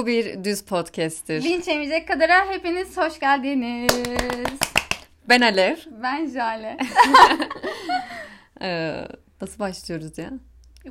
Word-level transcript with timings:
Bu 0.00 0.06
bir 0.06 0.44
düz 0.44 0.62
podcast'tir. 0.62 1.44
Linç 1.44 1.68
yemeyecek 1.68 2.08
kadara 2.08 2.50
hepiniz 2.50 2.96
hoş 2.96 3.20
geldiniz. 3.20 4.58
Ben 5.28 5.40
Alev. 5.40 5.76
Ben 6.02 6.26
Jale. 6.26 6.76
Ee, 8.62 9.04
nasıl 9.40 9.58
başlıyoruz 9.58 10.18
ya? 10.18 10.30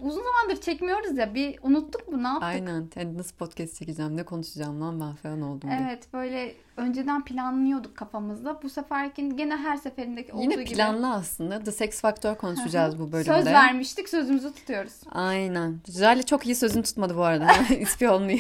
Uzun 0.02 0.24
zamandır 0.24 0.62
çekmiyoruz 0.62 1.18
ya 1.18 1.34
bir 1.34 1.60
unuttuk 1.62 2.08
mu 2.08 2.24
ne 2.24 2.28
yaptık? 2.28 2.44
Aynen. 2.44 2.90
Yani 2.96 3.18
nasıl 3.18 3.36
podcast 3.36 3.76
çekeceğim, 3.80 4.18
ne 4.18 4.24
konuşacağım 4.24 4.82
lan 4.82 5.00
ben 5.02 5.16
falan 5.16 5.42
oldum. 5.42 5.70
Evet 5.72 6.14
böyle 6.14 6.56
önceden 6.78 7.26
planlıyorduk 7.26 7.98
kafamızda. 7.98 8.62
Bu 8.64 8.70
seferki 8.70 9.36
gene 9.36 9.58
her 9.58 9.78
seferindeki 9.78 10.34
olduğu 10.34 10.42
Yine 10.42 10.64
gibi. 10.64 10.76
planlı 10.76 11.14
aslında. 11.14 11.64
The 11.64 11.72
Sex 11.72 12.02
Factor 12.02 12.36
konuşacağız 12.36 13.00
bu 13.00 13.12
bölümde. 13.12 13.34
Söz 13.34 13.46
vermiştik 13.46 14.10
sözümüzü 14.10 14.54
tutuyoruz. 14.54 15.02
Aynen. 15.12 15.80
Jale 15.88 16.24
çok 16.24 16.46
iyi 16.46 16.56
sözünü 16.56 16.84
tutmadı 16.84 17.18
bu 17.18 17.24
arada. 17.24 17.52
İspiyonluyor. 17.80 18.40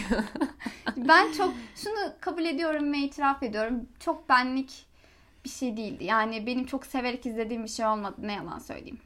Ben 0.97 1.31
çok 1.31 1.53
şunu 1.75 2.13
kabul 2.21 2.45
ediyorum 2.45 2.93
ve 2.93 2.97
itiraf 2.97 3.43
ediyorum. 3.43 3.85
Çok 3.99 4.29
benlik 4.29 4.85
bir 5.45 5.49
şey 5.49 5.77
değildi. 5.77 6.03
Yani 6.03 6.45
benim 6.45 6.65
çok 6.65 6.85
severek 6.85 7.25
izlediğim 7.25 7.63
bir 7.63 7.69
şey 7.69 7.85
olmadı. 7.85 8.15
Ne 8.21 8.33
yalan 8.33 8.59
söyleyeyim. 8.59 8.99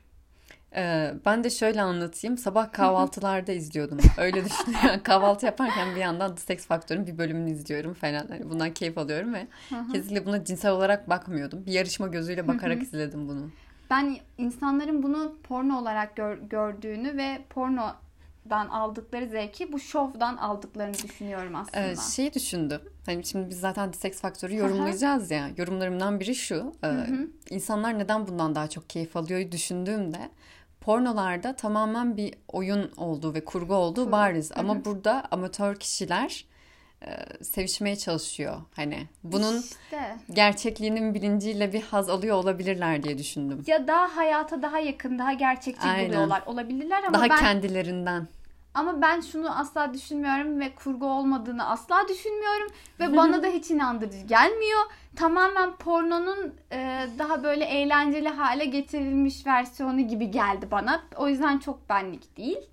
Ee, 0.76 1.14
ben 1.26 1.44
de 1.44 1.50
şöyle 1.50 1.82
anlatayım. 1.82 2.38
Sabah 2.38 2.72
kahvaltılarda 2.72 3.52
izliyordum. 3.52 3.98
Öyle 4.18 4.46
düşünüyorum. 4.46 5.00
Kahvaltı 5.04 5.46
yaparken 5.46 5.96
bir 5.96 6.00
yandan 6.02 6.36
The 6.36 6.42
Sex 6.42 6.66
Factor'ın 6.66 7.08
bir 7.08 7.18
bölümünü 7.18 7.52
izliyorum 7.52 7.94
falan. 7.94 8.28
Hani 8.30 8.50
bundan 8.50 8.74
keyif 8.74 8.98
alıyorum 8.98 9.34
ve 9.34 9.48
kesinlikle 9.94 10.26
buna 10.26 10.44
cinsel 10.44 10.72
olarak 10.72 11.10
bakmıyordum. 11.10 11.66
Bir 11.66 11.72
yarışma 11.72 12.08
gözüyle 12.08 12.48
bakarak 12.48 12.84
izledim 12.84 13.28
bunu. 13.30 13.50
Ben 13.90 14.18
insanların 14.38 15.04
bunu 15.04 15.36
porno 15.44 15.80
olarak 15.82 16.16
gör- 16.16 16.38
gördüğünü 16.38 17.18
ve 17.18 17.42
pornodan 17.50 18.68
aldıkları 18.68 19.28
zevki 19.30 19.72
bu 19.74 19.80
şovdan 19.80 20.38
aldıklarını 20.38 20.94
düşünüyorum 20.94 21.56
aslında. 21.56 21.86
Ee, 21.86 21.96
şeyi 22.16 22.34
düşündüm. 22.34 22.82
Hani 23.06 23.26
şimdi 23.26 23.50
biz 23.50 23.60
zaten 23.60 23.92
Sex 23.92 24.22
Factor'ı 24.22 24.54
yorumlayacağız 24.56 25.32
ya. 25.32 25.50
Yorumlarımdan 25.58 26.20
biri 26.20 26.36
şu. 26.36 26.74
e, 26.84 26.90
insanlar 27.50 28.00
neden 28.00 28.28
bundan 28.28 28.56
daha 28.56 28.68
çok 28.70 28.90
keyif 28.90 29.16
alıyor 29.18 29.52
düşündüğümde 29.52 30.30
pornolarda 30.86 31.56
tamamen 31.56 32.18
bir 32.18 32.34
oyun 32.48 32.92
olduğu 32.98 33.34
ve 33.34 33.46
kurgu 33.46 33.76
olduğu 33.76 34.12
bariz. 34.12 34.52
Ama 34.56 34.86
burada 34.86 35.24
amatör 35.32 35.76
kişiler 35.76 36.46
e, 37.06 37.44
sevişmeye 37.44 37.96
çalışıyor. 37.96 38.62
Hani 38.76 39.08
bunun 39.24 39.60
İşte. 39.60 40.16
gerçekliğinin 40.34 41.14
bilinciyle 41.14 41.74
bir 41.74 41.82
haz 41.82 42.10
alıyor 42.10 42.36
olabilirler 42.36 43.04
diye 43.04 43.18
düşündüm. 43.18 43.64
ya 43.68 43.88
daha 43.88 44.16
hayata 44.18 44.62
daha 44.62 44.80
yakın, 44.80 45.20
daha 45.20 45.34
gerçekçi 45.34 45.88
Aynen. 45.88 46.10
buluyorlar 46.10 46.44
olabilirler 46.46 47.04
ama 47.04 47.14
Daha 47.14 47.30
ben 47.30 47.40
kendilerinden. 47.40 48.28
Ama 48.74 49.02
ben 49.02 49.22
şunu 49.22 49.60
asla 49.60 49.94
düşünmüyorum 49.94 50.60
ve 50.60 50.76
kurgu 50.76 51.06
olmadığını 51.06 51.70
asla 51.70 52.08
düşünmüyorum 52.10 52.68
ve 53.00 53.18
bana 53.18 53.44
da 53.44 53.48
hiç 53.48 53.72
inandırıcı 53.72 54.26
gelmiyor. 54.28 54.82
Tamamen 55.16 55.76
pornonun 55.76 56.54
e, 56.72 57.08
daha 57.20 57.44
böyle 57.44 57.66
eğlenceli 57.66 58.30
hale 58.30 58.66
getirilmiş 58.66 59.46
versiyonu 59.48 60.02
gibi 60.02 60.32
geldi 60.32 60.68
bana. 60.72 61.02
O 61.16 61.28
yüzden 61.28 61.58
çok 61.58 61.90
benlik 61.90 62.38
değil. 62.38 62.70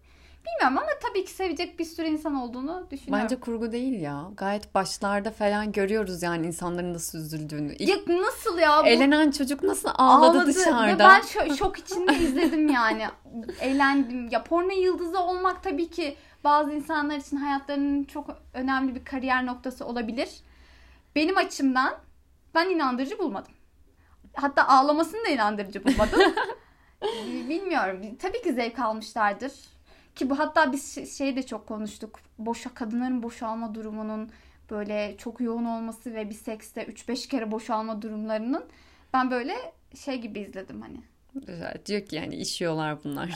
Bilmiyorum 0.46 0.78
ama 0.78 0.90
tabii 1.02 1.24
ki 1.24 1.30
sevecek 1.30 1.78
bir 1.78 1.84
sürü 1.84 2.06
insan 2.06 2.34
olduğunu 2.34 2.86
düşünüyorum. 2.90 3.22
Bence 3.24 3.40
kurgu 3.40 3.72
değil 3.72 4.00
ya. 4.00 4.28
Gayet 4.36 4.74
başlarda 4.74 5.30
falan 5.30 5.72
görüyoruz 5.72 6.22
yani 6.22 6.46
insanların 6.46 6.94
nasıl 6.94 7.18
üzüldüğünü. 7.18 7.74
İlk 7.74 8.08
Ya 8.08 8.18
nasıl 8.22 8.58
ya? 8.58 8.82
Bu 8.84 8.86
elenen 8.88 9.30
çocuk 9.30 9.62
nasıl 9.62 9.88
ağladı, 9.94 10.38
ağladı 10.38 10.46
dışarıda. 10.54 10.86
ve 10.86 10.98
ben 10.98 11.20
şo- 11.20 11.56
şok 11.56 11.78
içinde 11.78 12.14
izledim 12.18 12.68
yani. 12.68 13.06
Eğlendim. 13.60 14.28
Ya 14.28 14.44
porno 14.44 14.70
yıldızı 14.72 15.20
olmak 15.20 15.62
tabii 15.62 15.90
ki 15.90 16.16
bazı 16.44 16.72
insanlar 16.72 17.16
için 17.16 17.36
hayatlarının 17.36 18.04
çok 18.04 18.26
önemli 18.54 18.94
bir 18.94 19.04
kariyer 19.04 19.46
noktası 19.46 19.86
olabilir. 19.86 20.28
Benim 21.16 21.36
açımdan 21.36 21.94
ben 22.54 22.70
inandırıcı 22.70 23.18
bulmadım. 23.18 23.52
Hatta 24.34 24.68
ağlamasını 24.68 25.24
da 25.24 25.28
inandırıcı 25.28 25.84
bulmadım. 25.84 26.20
Bilmiyorum. 27.48 28.00
Tabii 28.22 28.42
ki 28.42 28.52
zevk 28.52 28.78
almışlardır. 28.78 29.52
Ki 30.14 30.30
bu 30.30 30.38
hatta 30.38 30.72
biz 30.72 30.94
şey- 30.94 31.06
şeyi 31.06 31.36
de 31.36 31.42
çok 31.42 31.66
konuştuk. 31.66 32.20
Boşa 32.38 32.74
kadınların 32.74 33.22
boşalma 33.22 33.74
durumunun 33.74 34.30
böyle 34.70 35.14
çok 35.18 35.40
yoğun 35.40 35.64
olması 35.64 36.14
ve 36.14 36.30
bir 36.30 36.34
sekste 36.34 36.82
3-5 36.82 37.28
kere 37.28 37.50
boşalma 37.50 38.02
durumlarının 38.02 38.64
ben 39.12 39.30
böyle 39.30 39.54
şey 39.94 40.20
gibi 40.20 40.40
izledim 40.40 40.80
hani. 40.80 41.00
Diyor 41.86 42.06
ki 42.06 42.16
yani 42.16 42.34
işiyorlar 42.34 43.04
bunlar. 43.04 43.30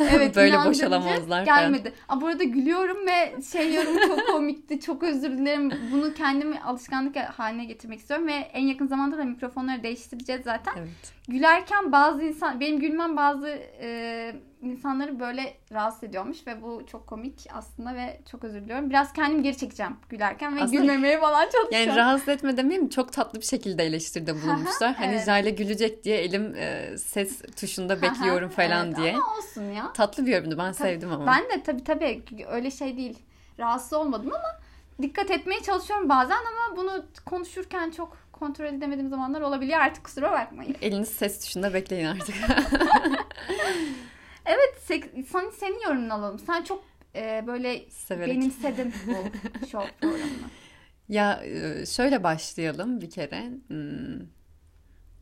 Evet 0.00 0.36
Böyle 0.36 0.56
boşalamazlar. 0.64 1.44
Gelmedi. 1.44 1.92
Aa, 2.08 2.20
burada 2.20 2.44
gülüyorum 2.44 3.06
ve 3.06 3.42
şey 3.42 3.74
yorum 3.74 3.96
çok 4.08 4.28
komikti. 4.28 4.80
Çok 4.80 5.02
özür 5.02 5.30
dilerim. 5.30 5.72
Bunu 5.92 6.14
kendimi 6.14 6.60
alışkanlık 6.60 7.16
haline 7.16 7.64
getirmek 7.64 7.98
istiyorum 7.98 8.26
ve 8.26 8.32
en 8.32 8.66
yakın 8.66 8.86
zamanda 8.86 9.18
da 9.18 9.24
mikrofonları 9.24 9.82
değiştireceğiz 9.82 10.42
zaten. 10.44 10.72
evet. 10.78 11.12
Gülerken 11.28 11.92
bazı 11.92 12.22
insan 12.22 12.60
benim 12.60 12.80
gülmem 12.80 13.16
bazı 13.16 13.48
e, 13.80 14.34
insanları 14.62 15.20
böyle 15.20 15.54
rahatsız 15.72 16.04
ediyormuş 16.04 16.46
ve 16.46 16.62
bu 16.62 16.82
çok 16.86 17.06
komik 17.06 17.46
aslında 17.52 17.94
ve 17.94 18.20
çok 18.30 18.44
özür 18.44 18.60
diliyorum. 18.60 18.90
Biraz 18.90 19.12
kendim 19.12 19.42
geri 19.42 19.56
çekeceğim 19.56 19.96
gülerken 20.08 20.56
ve 20.56 20.62
Aslında- 20.62 20.80
gülmemeye 20.80 21.20
falan 21.20 21.48
çalışacağım. 21.50 21.86
Yani 21.88 21.96
rahatsız 21.96 22.28
etme 22.28 22.56
demeyeyim 22.56 22.88
çok 22.88 23.12
tatlı 23.12 23.40
bir 23.40 23.44
şekilde 23.44 23.84
eleştiride 23.84 24.34
bulunmuşlar. 24.42 24.94
hani 24.94 25.12
evet. 25.14 25.26
Jale 25.26 25.50
gülecek 25.50 26.04
diye 26.04 26.16
elim 26.18 26.54
e, 26.56 26.98
ses 26.98 27.42
tuşunda 27.56 28.02
bekliyorum 28.02 28.48
falan 28.50 28.86
Evet, 28.86 28.96
diye. 28.96 29.14
Ama 29.14 29.36
olsun 29.38 29.62
ya. 29.70 29.92
Tatlı 29.92 30.26
bir 30.26 30.32
yorumdu 30.32 30.58
ben 30.58 30.72
Tabii, 30.72 30.88
sevdim 30.90 31.12
ama. 31.12 31.26
Ben 31.26 31.58
de 31.58 31.62
tabii 31.62 31.84
tabii 31.84 32.22
öyle 32.48 32.70
şey 32.70 32.96
değil. 32.96 33.18
Rahatsız 33.58 33.92
olmadım 33.92 34.28
ama 34.34 34.60
dikkat 35.02 35.30
etmeye 35.30 35.62
çalışıyorum 35.62 36.08
bazen 36.08 36.36
ama 36.36 36.76
bunu 36.76 37.04
konuşurken 37.26 37.90
çok 37.90 38.16
kontrol 38.32 38.64
edemediğim 38.64 39.08
zamanlar 39.08 39.40
olabiliyor. 39.40 39.80
Artık 39.80 40.04
kusura 40.04 40.32
bakmayın. 40.32 40.76
Eliniz 40.82 41.08
ses 41.08 41.40
tuşunda 41.40 41.74
bekleyin 41.74 42.06
artık. 42.06 42.34
Evet 44.48 45.02
sen, 45.28 45.50
senin 45.50 45.80
yorumunu 45.80 46.14
alalım. 46.14 46.38
Sen 46.38 46.62
çok 46.62 46.84
e, 47.14 47.44
böyle 47.46 47.90
Severek. 47.90 48.36
benimsedin 48.36 48.94
bu 49.06 49.12
show 49.66 49.90
programını. 50.00 50.48
Ya 51.08 51.42
e, 51.44 51.86
şöyle 51.86 52.24
başlayalım 52.24 53.00
bir 53.00 53.10
kere. 53.10 53.50
Hmm, 53.68 54.26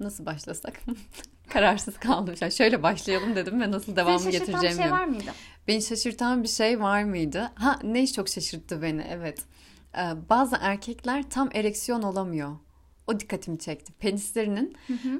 Nasıl 0.01 0.27
başlasak? 0.27 0.81
Kararsız 1.49 1.99
kaldım. 1.99 2.35
Yani 2.41 2.53
şöyle 2.53 2.83
başlayalım 2.83 3.37
dedim 3.37 3.61
ve 3.61 3.71
nasıl 3.71 3.97
devamı 3.97 4.21
Seni 4.21 4.33
şaşırtan 4.33 4.55
bir 4.55 4.61
getireceğim 4.69 4.91
şey 4.91 4.99
var 4.99 5.05
mıydı? 5.05 5.31
Beni 5.69 5.83
şaşırtan 5.83 6.43
bir 6.43 6.49
şey 6.49 6.81
var 6.81 7.05
mıydı? 7.05 7.53
Ha 7.55 7.79
ne 7.83 8.07
çok 8.07 8.29
şaşırttı 8.29 8.83
beni 8.83 9.07
evet. 9.11 9.39
Ee, 9.99 10.01
bazı 10.31 10.57
erkekler 10.61 11.31
tam 11.31 11.49
ereksiyon 11.55 12.03
olamıyor. 12.03 12.57
O 13.07 13.21
dikkatimi 13.21 13.59
çekti. 13.59 13.93
Penislerinin 13.93 14.77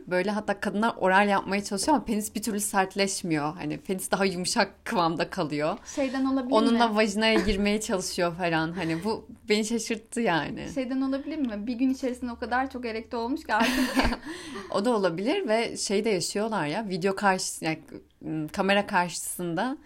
böyle 0.07 0.31
hatta 0.31 0.61
kadınlar 0.61 0.95
oral 0.97 1.29
yapmaya 1.29 1.65
çalışıyor 1.65 1.97
ama 1.97 2.05
penis 2.05 2.35
bir 2.35 2.43
türlü 2.43 2.61
sertleşmiyor. 2.61 3.55
Hani 3.55 3.79
penis 3.79 4.11
daha 4.11 4.25
yumuşak 4.25 4.85
kıvamda 4.85 5.31
kalıyor. 5.31 5.79
Şeyden 5.95 6.25
olabilir 6.25 6.53
Onunla 6.53 6.89
mi? 6.89 6.97
vajinaya 6.97 7.35
girmeye 7.35 7.81
çalışıyor 7.81 8.35
falan. 8.37 8.73
Hani 8.73 9.05
bu 9.05 9.27
beni 9.49 9.65
şaşırttı 9.65 10.21
yani. 10.21 10.69
Şeyden 10.75 11.01
olabilir 11.01 11.39
mi? 11.39 11.67
Bir 11.67 11.75
gün 11.75 11.91
içerisinde 11.91 12.33
o 12.33 12.39
kadar 12.39 12.71
çok 12.71 12.87
erekte 12.87 13.17
olmuş 13.17 13.45
ki 13.45 13.55
artık 13.55 13.95
O 14.71 14.85
da 14.85 14.97
olabilir 14.97 15.49
ve 15.49 15.77
şey 15.77 16.05
de 16.05 16.11
yaşıyorlar 16.11 16.67
ya 16.67 16.89
video 16.89 17.15
karşı 17.17 17.65
yani 17.65 17.81
kamera 18.53 18.87
karşısında 18.87 19.79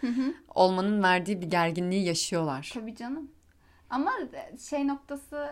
olmanın 0.55 1.03
verdiği 1.03 1.41
bir 1.41 1.47
gerginliği 1.47 2.05
yaşıyorlar. 2.05 2.71
Tabii 2.75 2.97
canım. 2.97 3.31
Ama 3.91 4.13
şey 4.71 4.89
noktası 4.89 5.49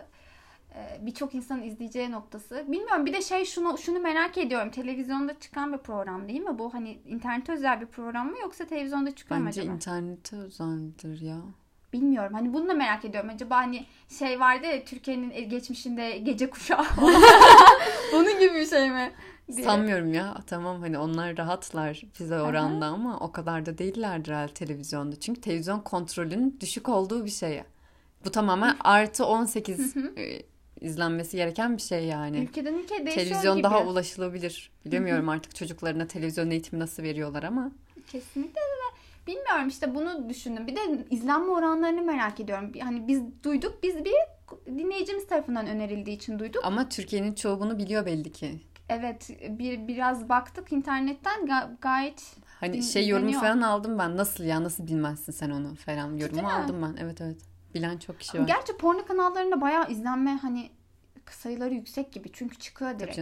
birçok 1.00 1.35
insanın 1.35 1.62
izleyeceği 1.62 2.11
noktası. 2.11 2.65
Bilmiyorum 2.69 3.06
bir 3.06 3.12
de 3.12 3.23
şey 3.23 3.44
şunu 3.44 3.79
şunu 3.79 4.00
merak 4.00 4.38
ediyorum. 4.38 4.70
Televizyonda 4.70 5.38
çıkan 5.38 5.73
bir 5.73 5.79
program 5.79 6.29
değil 6.29 6.41
mi? 6.41 6.59
Bu 6.59 6.75
hani 6.75 6.99
internete 7.06 7.53
özel 7.53 7.81
bir 7.81 7.87
program 7.87 8.31
mı 8.31 8.37
yoksa 8.43 8.67
televizyonda 8.67 9.15
çıkıyor 9.15 9.41
mu 9.41 9.47
Bence 9.47 9.61
acaba? 9.61 9.75
internete 9.75 10.37
özeldir 10.37 11.20
ya. 11.20 11.37
Bilmiyorum. 11.93 12.35
Hani 12.35 12.55
bunu 12.55 12.69
da 12.69 12.75
merak 12.75 13.05
ediyorum. 13.05 13.31
Acaba 13.35 13.56
hani 13.56 13.87
şey 14.19 14.41
vardı 14.41 14.67
ya 14.67 14.85
Türkiye'nin 14.85 15.49
geçmişinde 15.49 16.19
gece 16.19 16.50
kuşağı. 16.50 16.85
Onun 18.15 18.38
gibi 18.41 18.55
bir 18.55 18.67
şey 18.67 18.91
mi? 18.91 19.12
diye. 19.56 19.67
Sanmıyorum 19.67 20.15
ya. 20.15 20.35
Tamam 20.47 20.81
hani 20.81 20.99
onlar 20.99 21.37
rahatlar 21.37 22.03
bize 22.20 22.41
oranda 22.41 22.87
ama 22.87 23.20
o 23.20 23.32
kadar 23.32 23.67
da 23.67 23.79
değillerdir 23.79 24.32
herhalde 24.32 24.55
televizyonda. 24.55 25.20
Çünkü 25.20 25.41
televizyon 25.41 25.81
kontrolünün 25.81 26.56
düşük 26.61 26.88
olduğu 26.88 27.25
bir 27.25 27.31
şey. 27.31 27.62
Bu 28.25 28.31
tamamen 28.31 28.76
artı 28.81 29.26
18 29.26 29.97
e, 29.97 30.43
izlenmesi 30.80 31.36
gereken 31.36 31.76
bir 31.76 31.82
şey 31.82 32.04
yani. 32.04 32.38
Ülkeden 32.38 32.75
ülkeye 32.75 33.06
değişiyor 33.06 33.26
Televizyon 33.26 33.56
gibi. 33.56 33.64
daha 33.64 33.84
ulaşılabilir. 33.84 34.70
Bilemiyorum 34.86 35.28
artık 35.28 35.54
çocuklarına 35.54 36.06
televizyon 36.06 36.50
eğitimi 36.50 36.80
nasıl 36.80 37.02
veriyorlar 37.02 37.42
ama. 37.42 37.70
Kesinlikle 38.12 38.60
de 38.60 39.26
bilmiyorum 39.26 39.69
işte 39.69 39.94
bunu 39.94 40.28
düşündüm. 40.28 40.66
Bir 40.66 40.76
de 40.76 40.80
izlenme 41.10 41.50
oranlarını 41.52 42.02
merak 42.02 42.40
ediyorum. 42.40 42.72
Hani 42.80 43.08
biz 43.08 43.22
duyduk, 43.44 43.82
biz 43.82 44.04
bir 44.04 44.14
dinleyicimiz 44.66 45.26
tarafından 45.26 45.66
önerildiği 45.66 46.16
için 46.16 46.38
duyduk. 46.38 46.64
Ama 46.64 46.88
Türkiye'nin 46.88 47.32
çoğu 47.34 47.60
bunu 47.60 47.78
biliyor 47.78 48.06
belli 48.06 48.32
ki. 48.32 48.60
Evet, 48.88 49.31
bir 49.48 49.88
biraz 49.88 50.28
baktık 50.28 50.72
internetten 50.72 51.40
ga- 51.46 51.69
gayet 51.81 52.36
Hani 52.60 52.82
şey 52.82 53.08
yorumu 53.08 53.22
dinleniyor. 53.28 53.42
falan 53.42 53.60
aldım 53.60 53.98
ben. 53.98 54.16
Nasıl 54.16 54.44
ya 54.44 54.62
nasıl 54.64 54.86
bilmezsin 54.86 55.32
sen 55.32 55.50
onu 55.50 55.74
falan 55.74 56.16
yorumu 56.16 56.48
aldım 56.48 56.82
ben. 56.82 56.96
Evet 57.02 57.20
evet. 57.20 57.38
Bilen 57.75 57.99
çok 57.99 58.20
kişi 58.20 58.41
var. 58.41 58.47
Gerçi 58.47 58.76
porno 58.76 59.05
kanallarında 59.05 59.61
bayağı 59.61 59.91
izlenme 59.91 60.38
hani 60.43 60.70
sayıları 61.31 61.75
yüksek 61.75 62.12
gibi. 62.12 62.31
Çünkü 62.32 62.59
çıkıyor 62.59 62.99
direkt. 62.99 63.19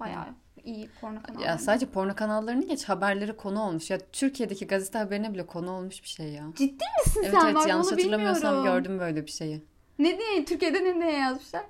Bayağı 0.00 0.26
iyi 0.64 0.88
porno 1.00 1.22
kanalları. 1.22 1.46
Ya 1.46 1.58
sadece 1.58 1.86
porno 1.86 2.14
kanallarını 2.14 2.66
geç 2.66 2.84
haberleri 2.84 3.36
konu 3.36 3.60
olmuş. 3.62 3.90
Ya 3.90 3.98
Türkiye'deki 4.12 4.66
gazete 4.66 4.98
haberine 4.98 5.34
bile 5.34 5.46
konu 5.46 5.70
olmuş 5.70 6.02
bir 6.02 6.08
şey 6.08 6.32
ya. 6.32 6.44
Ciddi 6.56 6.84
misin 7.06 7.20
Evet 7.24 7.34
sen? 7.34 7.46
evet 7.46 7.54
Bak 7.54 7.68
yanlış 7.68 7.92
hatırlamıyorsam 7.92 8.54
bilmiyorum. 8.56 8.82
gördüm 8.84 8.98
böyle 8.98 9.26
bir 9.26 9.30
şeyi. 9.30 9.64
Ne 9.98 10.18
diye? 10.18 10.44
Türkiye'de 10.44 10.84
ne 10.84 10.94
diye 10.94 11.12
yazmışlar? 11.12 11.62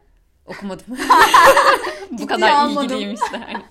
Okumadım. 0.46 0.84
Bu 2.10 2.26
kadar 2.26 2.50
almadım. 2.50 2.84
ilgiliymişler. 2.86 3.56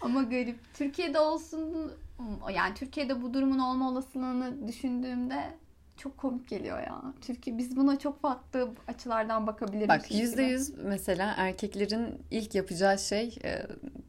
Ama 0.00 0.22
garip. 0.22 0.74
Türkiye'de 0.74 1.18
olsun 1.20 1.92
yani 2.54 2.74
Türkiye'de 2.74 3.22
bu 3.22 3.34
durumun 3.34 3.58
olma 3.58 3.88
olasılığını 3.90 4.68
düşündüğümde 4.68 5.54
çok 6.00 6.18
komik 6.18 6.48
geliyor 6.48 6.78
ya. 6.78 7.02
Türkiye 7.20 7.58
biz 7.58 7.76
buna 7.76 7.98
çok 7.98 8.20
farklı 8.22 8.68
açılardan 8.88 9.46
bakabiliriz. 9.46 9.88
Bak 9.88 10.10
yüzde 10.10 10.42
yüz 10.42 10.74
mesela 10.84 11.34
erkeklerin 11.36 12.22
ilk 12.30 12.54
yapacağı 12.54 12.98
şey 12.98 13.38
e, 13.44 13.62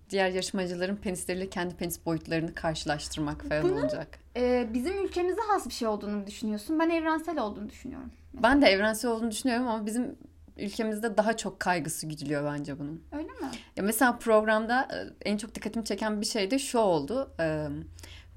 diğer 0.10 0.30
yarışmacıların 0.30 0.96
penisleriyle 0.96 1.50
kendi 1.50 1.76
penis 1.76 2.06
boyutlarını 2.06 2.54
karşılaştırmak 2.56 3.44
falan 3.44 3.64
Bunun- 3.64 3.82
olacak. 3.82 4.20
Ee, 4.36 4.68
bizim 4.74 5.06
ülkemize 5.06 5.42
has 5.48 5.66
bir 5.66 5.74
şey 5.74 5.88
olduğunu 5.88 6.28
düşünüyorsun. 6.28 6.80
Ben 6.80 6.90
evrensel 6.90 7.40
olduğunu 7.40 7.70
düşünüyorum. 7.70 8.12
Ben 8.34 8.62
de 8.62 8.66
evrensel 8.68 9.12
olduğunu 9.12 9.32
düşünüyorum 9.32 9.68
ama 9.68 9.86
bizim 9.86 10.16
ülkemizde 10.58 11.18
daha 11.18 11.38
çok 11.38 11.60
kaygısı 11.60 12.08
güdülüyor 12.08 12.54
bence 12.54 12.80
bunun. 12.80 13.04
Öyle 13.12 13.28
mi? 13.28 13.50
Ya 13.76 13.84
mesela 13.84 14.18
programda 14.18 14.88
e, 15.24 15.30
en 15.30 15.38
çok 15.38 15.56
dikkatimi 15.56 15.86
çeken 15.86 16.22
bir 16.22 16.26
şey 16.26 16.52
de 16.52 16.60
şu 16.60 16.80
oldu. 16.80 17.32
E, 17.40 17.68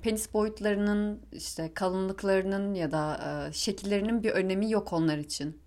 Penis 0.05 0.35
boyutlarının 0.35 1.21
işte 1.33 1.75
kalınlıklarının 1.75 2.75
ya 2.75 2.93
da 2.93 3.21
e, 3.49 3.53
şekillerinin 3.53 4.23
bir 4.23 4.31
önemi 4.31 4.71
yok 4.71 4.93
onlar 4.93 5.19
için. 5.19 5.61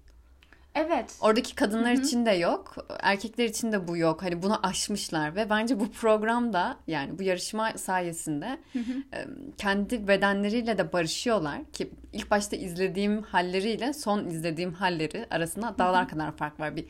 Evet. 0.75 1.17
Oradaki 1.21 1.55
kadınlar 1.55 1.95
Hı 1.95 1.97
hı. 1.97 2.01
için 2.01 2.25
de 2.25 2.31
yok, 2.31 2.75
erkekler 2.99 3.45
için 3.45 3.71
de 3.71 3.87
bu 3.87 3.97
yok. 3.97 4.23
Hani 4.23 4.41
bunu 4.41 4.67
aşmışlar 4.67 5.35
ve 5.35 5.49
bence 5.49 5.79
bu 5.79 5.91
programda 5.91 6.77
yani 6.87 7.19
bu 7.19 7.23
yarışma 7.23 7.71
sayesinde 7.77 8.57
Hı 8.73 8.79
hı. 8.79 9.17
e, 9.17 9.27
kendi 9.57 10.07
bedenleriyle 10.07 10.77
de 10.77 10.93
barışıyorlar 10.93 11.65
ki 11.73 11.89
ilk 12.13 12.31
başta 12.31 12.55
izlediğim 12.55 13.21
halleriyle 13.21 13.93
son 13.93 14.25
izlediğim 14.25 14.73
halleri 14.73 15.25
arasında 15.29 15.75
dağlar 15.77 16.09
kadar 16.09 16.31
fark 16.31 16.59
var. 16.59 16.75
Bir 16.75 16.85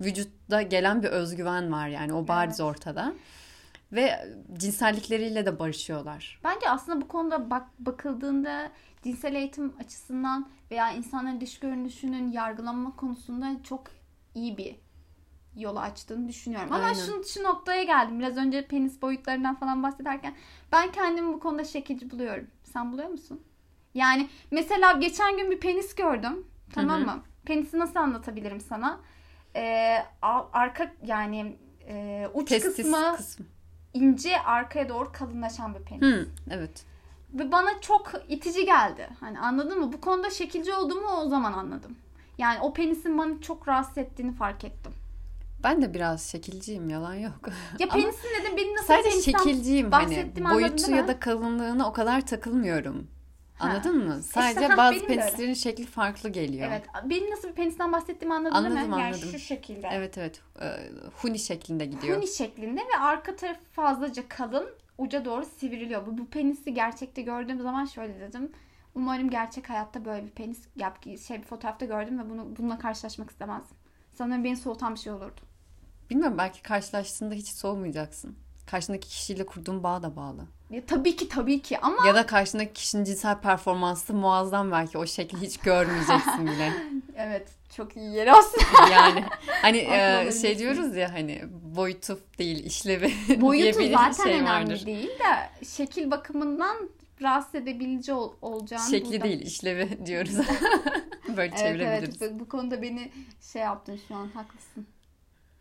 vücutta 0.00 0.62
gelen 0.62 1.02
bir 1.02 1.08
özgüven 1.08 1.72
var 1.72 1.88
yani 1.88 2.12
o 2.12 2.28
bariz 2.28 2.60
Evet. 2.60 2.70
ortada. 2.70 3.12
Ve 3.92 4.28
cinsellikleriyle 4.58 5.46
de 5.46 5.58
barışıyorlar. 5.58 6.40
Bence 6.44 6.70
aslında 6.70 7.00
bu 7.00 7.08
konuda 7.08 7.50
bak 7.50 7.68
bakıldığında 7.78 8.72
cinsel 9.02 9.34
eğitim 9.34 9.72
açısından 9.80 10.48
veya 10.70 10.92
insanların 10.92 11.40
dış 11.40 11.58
görünüşünün 11.58 12.32
yargılanma 12.32 12.96
konusunda 12.96 13.62
çok 13.62 13.86
iyi 14.34 14.56
bir 14.56 14.76
yolu 15.56 15.80
açtığını 15.80 16.28
düşünüyorum. 16.28 16.72
Ama 16.72 16.84
Aynen. 16.84 16.94
şu, 16.94 17.24
şu 17.24 17.42
noktaya 17.42 17.82
geldim. 17.82 18.18
Biraz 18.18 18.36
önce 18.36 18.66
penis 18.66 19.02
boyutlarından 19.02 19.54
falan 19.54 19.82
bahsederken 19.82 20.34
ben 20.72 20.92
kendimi 20.92 21.34
bu 21.34 21.40
konuda 21.40 21.64
şekilci 21.64 22.10
buluyorum. 22.10 22.46
Sen 22.64 22.92
buluyor 22.92 23.08
musun? 23.08 23.42
Yani 23.94 24.28
mesela 24.50 24.92
geçen 24.92 25.36
gün 25.36 25.50
bir 25.50 25.60
penis 25.60 25.94
gördüm. 25.94 26.46
Tamam 26.74 27.02
mı? 27.02 27.22
Penisi 27.44 27.78
nasıl 27.78 28.00
anlatabilirim 28.00 28.60
sana? 28.60 29.00
Ee, 29.56 29.98
arka 30.52 30.92
yani 31.06 31.56
e, 31.88 32.28
uç 32.34 32.48
Testis 32.48 32.76
kısmı 32.76 33.16
kısmı. 33.16 33.46
İnce 33.94 34.40
arkaya 34.40 34.88
doğru 34.88 35.12
kalınlaşan 35.12 35.74
bir 35.74 35.80
penis. 35.80 36.02
Hı, 36.02 36.26
evet. 36.50 36.84
Ve 37.34 37.52
bana 37.52 37.80
çok 37.80 38.12
itici 38.28 38.64
geldi. 38.64 39.08
Hani 39.20 39.38
anladın 39.38 39.80
mı? 39.80 39.92
Bu 39.92 40.00
konuda 40.00 40.30
şekilci 40.30 40.74
olduğumu 40.74 41.08
o 41.08 41.28
zaman 41.28 41.52
anladım. 41.52 41.96
Yani 42.38 42.60
o 42.60 42.72
penisin 42.72 43.18
bana 43.18 43.40
çok 43.40 43.68
rahatsız 43.68 43.98
ettiğini 43.98 44.32
fark 44.32 44.64
ettim. 44.64 44.92
Ben 45.64 45.82
de 45.82 45.94
biraz 45.94 46.22
şekilciyim 46.22 46.90
yalan 46.90 47.14
yok. 47.14 47.40
Ya 47.78 47.88
penisin 47.88 48.28
dedim 48.40 48.56
benim 48.56 48.74
nasıl 48.74 48.86
Sadece 48.86 49.22
şekilciyim 49.22 49.92
hani 49.92 50.32
boyutu 50.50 50.90
ya 50.90 51.08
da 51.08 51.20
kalınlığına 51.20 51.88
o 51.88 51.92
kadar 51.92 52.26
takılmıyorum. 52.26 53.06
Ha. 53.62 53.68
Anladın 53.68 54.04
mı? 54.08 54.22
Sadece 54.22 54.66
ha, 54.66 54.76
bazı 54.76 55.06
penislerin 55.06 55.54
şekli 55.54 55.86
farklı 55.86 56.28
geliyor. 56.28 56.68
Evet. 56.68 56.84
Benim 57.04 57.30
nasıl 57.30 57.48
bir 57.48 57.54
penisten 57.54 57.92
bahsettiğimi 57.92 58.34
anladın 58.34 58.54
değil 58.54 58.66
Anladım? 58.66 58.98
Yani 58.98 59.04
anladım. 59.04 59.28
şu 59.32 59.38
şekilde. 59.38 59.88
Evet 59.92 60.18
evet. 60.18 60.40
Ee, 60.60 60.66
huni 61.14 61.38
şeklinde 61.38 61.84
gidiyor. 61.86 62.16
Huni 62.16 62.28
şeklinde 62.28 62.80
ve 62.80 62.98
arka 63.00 63.36
tarafı 63.36 63.64
fazlaca 63.72 64.28
kalın. 64.28 64.68
Uca 64.98 65.24
doğru 65.24 65.44
sivriliyor. 65.44 66.06
Bu, 66.06 66.18
bu 66.18 66.26
penisi 66.26 66.74
gerçekte 66.74 67.22
gördüğüm 67.22 67.60
zaman 67.60 67.84
şöyle 67.84 68.20
dedim. 68.20 68.52
Umarım 68.94 69.30
gerçek 69.30 69.70
hayatta 69.70 70.04
böyle 70.04 70.26
bir 70.26 70.30
penis 70.30 70.58
yap 70.76 71.04
şey 71.26 71.38
bir 71.38 71.46
fotoğrafta 71.46 71.86
gördüm 71.86 72.18
ve 72.18 72.30
bunu 72.30 72.56
bununla 72.58 72.78
karşılaşmak 72.78 73.30
istemezdim. 73.30 73.76
Sanırım 74.14 74.44
beni 74.44 74.56
soğutan 74.56 74.94
bir 74.94 75.00
şey 75.00 75.12
olurdu. 75.12 75.40
Bilmiyorum 76.10 76.38
belki 76.38 76.62
karşılaştığında 76.62 77.34
hiç 77.34 77.48
soğumayacaksın. 77.48 78.36
Karşındaki 78.66 79.08
kişiyle 79.08 79.46
kurduğun 79.46 79.82
bağ 79.82 80.02
da 80.02 80.16
bağlı. 80.16 80.46
Ya, 80.70 80.82
tabii 80.86 81.16
ki 81.16 81.28
tabii 81.28 81.62
ki 81.62 81.78
ama 81.80 82.06
Ya 82.06 82.14
da 82.14 82.26
karşındaki 82.26 82.72
kişinin 82.72 83.04
cinsel 83.04 83.38
performansı 83.40 84.14
muazzam 84.14 84.72
belki 84.72 84.98
o 84.98 85.06
şekli 85.06 85.40
hiç 85.40 85.56
görmeyeceksin 85.58 86.46
bile. 86.46 86.72
evet 87.16 87.48
çok 87.76 87.96
iyi 87.96 88.12
yeri 88.14 88.32
aslında. 88.32 88.88
Yani 88.92 89.24
hani 89.62 89.76
e, 90.28 90.32
şey 90.42 90.58
diyoruz 90.58 90.96
ya 90.96 91.12
hani 91.12 91.42
boyutu 91.76 92.20
değil 92.38 92.64
işlevi 92.64 93.12
Boyutu 93.40 93.78
diye 93.78 93.88
bir 93.90 93.94
zaten 93.96 94.24
şey 94.24 94.32
önemli 94.32 94.48
vardır. 94.50 94.86
değil 94.86 95.08
de 95.08 95.64
şekil 95.66 96.10
bakımından 96.10 96.76
rahatsız 97.22 97.54
edebilici 97.54 98.12
ol, 98.12 98.32
olacağını 98.42 98.90
Şekli 98.90 99.10
burada- 99.12 99.24
değil 99.24 99.40
işlevi 99.40 100.06
diyoruz. 100.06 100.36
Böyle 101.28 101.42
Evet 101.42 101.58
çevirebiliriz. 101.58 102.22
evet 102.22 102.34
bu, 102.34 102.40
bu 102.40 102.48
konuda 102.48 102.82
beni 102.82 103.12
şey 103.52 103.62
yaptın 103.62 104.00
şu 104.08 104.14
an 104.14 104.26
haklısın. 104.34 104.86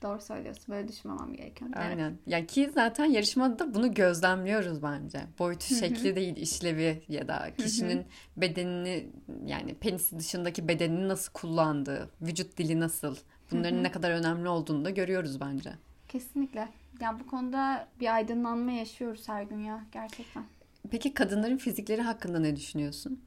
Doğru 0.02 0.22
söylüyorsun. 0.22 0.66
Böyle 0.70 0.88
düşünmemem 0.88 1.34
gerekiyor. 1.34 1.72
Evet. 1.76 1.86
Aynen. 1.88 2.18
Ya 2.26 2.46
ki 2.46 2.72
zaten 2.74 3.06
yarışmada 3.06 3.74
bunu 3.74 3.94
gözlemliyoruz 3.94 4.84
bence. 4.84 5.20
Boyutu 5.40 5.76
şekli 5.76 6.16
değil, 6.16 6.38
işlevi 6.38 7.04
ya 7.10 7.28
da 7.28 7.56
kişinin 7.58 8.06
bedenini 8.38 9.08
yani 9.46 9.76
penisi 9.76 10.20
dışındaki 10.20 10.68
bedenini 10.68 11.08
nasıl 11.08 11.34
kullandığı, 11.34 12.10
vücut 12.22 12.58
dili 12.58 12.80
nasıl, 12.80 13.16
bunların 13.52 13.84
ne 13.84 13.92
kadar 13.92 14.12
önemli 14.12 14.50
olduğunu 14.50 14.86
da 14.86 14.90
görüyoruz 14.90 15.42
bence. 15.42 15.72
Kesinlikle. 16.08 16.68
Yani 17.02 17.20
bu 17.20 17.28
konuda 17.28 17.88
bir 18.00 18.16
aydınlanma 18.16 18.72
yaşıyoruz 18.72 19.30
her 19.30 19.44
gün 19.44 19.60
ya 19.60 19.86
gerçekten. 19.92 20.44
Peki 20.92 21.14
kadınların 21.14 21.58
fizikleri 21.58 22.02
hakkında 22.02 22.40
ne 22.40 22.56
düşünüyorsun? 22.56 23.20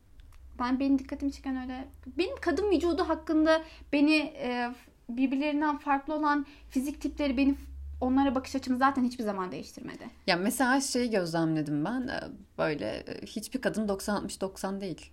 Ben 0.59 0.81
benim 0.81 0.99
dikkatimi 0.99 1.33
çeken 1.33 1.63
öyle 1.63 1.89
benim 2.19 2.37
kadın 2.41 2.71
vücudu 2.71 3.09
hakkında 3.09 3.63
beni 3.93 4.17
e, 4.17 4.71
birbirlerinden 5.09 5.79
farklı 5.79 6.15
olan 6.15 6.47
fizik 6.71 7.01
tipleri 7.01 7.37
beni 7.37 7.55
onlara 8.01 8.35
bakış 8.35 8.57
açımı 8.57 8.79
zaten 8.79 9.05
hiçbir 9.05 9.25
zaman 9.25 9.53
değiştirmedi. 9.53 10.05
Ya 10.27 10.37
mesela 10.37 10.81
şeyi 10.81 11.11
gözlemledim 11.11 11.85
ben 11.85 12.09
e, 12.09 12.21
böyle 12.59 12.87
e, 12.87 13.27
hiçbir 13.27 13.61
kadın 13.61 13.89
90-60-90 13.89 14.81
değil. 14.81 15.11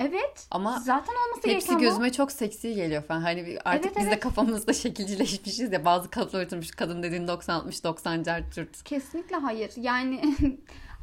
Evet. 0.00 0.46
Ama 0.50 0.78
zaten 0.80 1.12
olması 1.12 1.48
Hepsi 1.48 1.48
gereken 1.48 1.74
bu. 1.76 1.80
gözüme 1.80 2.12
çok 2.12 2.32
seksi 2.32 2.74
geliyor 2.74 3.02
falan. 3.02 3.20
Hani 3.20 3.58
artık 3.64 3.84
Evet, 3.86 3.96
biz 3.96 4.04
de 4.04 4.08
evet. 4.08 4.20
kafamızda 4.20 4.72
şekilcileşmişiz 4.72 5.72
ya. 5.72 5.84
Bazı 5.84 6.10
kalıplar 6.10 6.44
oturmuş. 6.44 6.70
Kadın 6.70 7.02
dediğin 7.02 7.26
90-60-90 7.26 8.24
cart 8.24 8.52
curt. 8.54 8.82
Kesinlikle 8.84 9.36
hayır. 9.36 9.70
Yani 9.76 10.22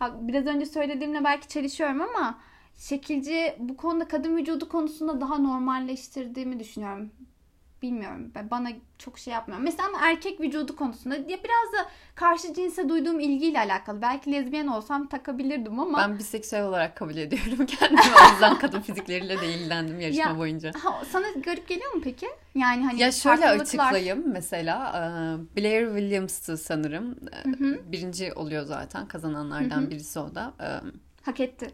biraz 0.01 0.45
önce 0.45 0.65
söylediğimle 0.65 1.23
belki 1.23 1.47
çelişiyorum 1.47 2.01
ama 2.01 2.39
şekilci 2.77 3.55
bu 3.59 3.77
konuda 3.77 4.07
kadın 4.07 4.37
vücudu 4.37 4.69
konusunda 4.69 5.21
daha 5.21 5.37
normalleştirdiğimi 5.37 6.59
düşünüyorum. 6.59 7.11
Bilmiyorum. 7.85 8.31
Bana 8.51 8.69
çok 8.99 9.19
şey 9.19 9.33
yapmıyor. 9.33 9.59
Mesela 9.61 9.87
ama 9.89 9.97
erkek 10.07 10.41
vücudu 10.41 10.75
konusunda 10.75 11.15
ya 11.15 11.23
biraz 11.27 11.73
da 11.85 11.89
karşı 12.15 12.53
cinse 12.53 12.89
duyduğum 12.89 13.19
ilgiyle 13.19 13.59
alakalı. 13.59 14.01
Belki 14.01 14.31
lezbiyen 14.31 14.67
olsam 14.67 15.07
takabilirdim 15.07 15.79
ama 15.79 15.97
Ben 15.97 16.17
biseksüel 16.19 16.63
olarak 16.65 16.95
kabul 16.95 17.17
ediyorum 17.17 17.65
kendimi. 17.79 18.01
O 18.01 18.31
yüzden 18.33 18.57
kadın 18.59 18.81
fizikleriyle 18.81 19.41
de 19.41 19.53
ilgilendim 19.53 19.99
yarışma 19.99 20.23
Ya, 20.23 20.37
boyunca. 20.37 20.71
Ha, 20.83 21.01
sana 21.11 21.25
garip 21.43 21.67
geliyor 21.67 21.93
mu 21.93 22.01
peki? 22.03 22.27
Yani 22.55 22.85
hani 22.85 23.01
Ya 23.01 23.11
şöyle 23.11 23.41
farklılıklar- 23.41 23.61
açıklayayım 23.61 24.23
mesela 24.31 24.87
e, 24.95 25.01
Blair 25.61 25.87
Williams'tı 25.87 26.57
sanırım 26.57 27.11
E, 27.11 27.91
birinci 27.91 28.33
oluyor 28.33 28.63
zaten 28.65 29.07
kazananlardan 29.07 29.89
birisi 29.91 30.19
o 30.19 30.35
da 30.35 30.53
E, 30.59 30.67
Hak 31.25 31.39
etti. 31.39 31.67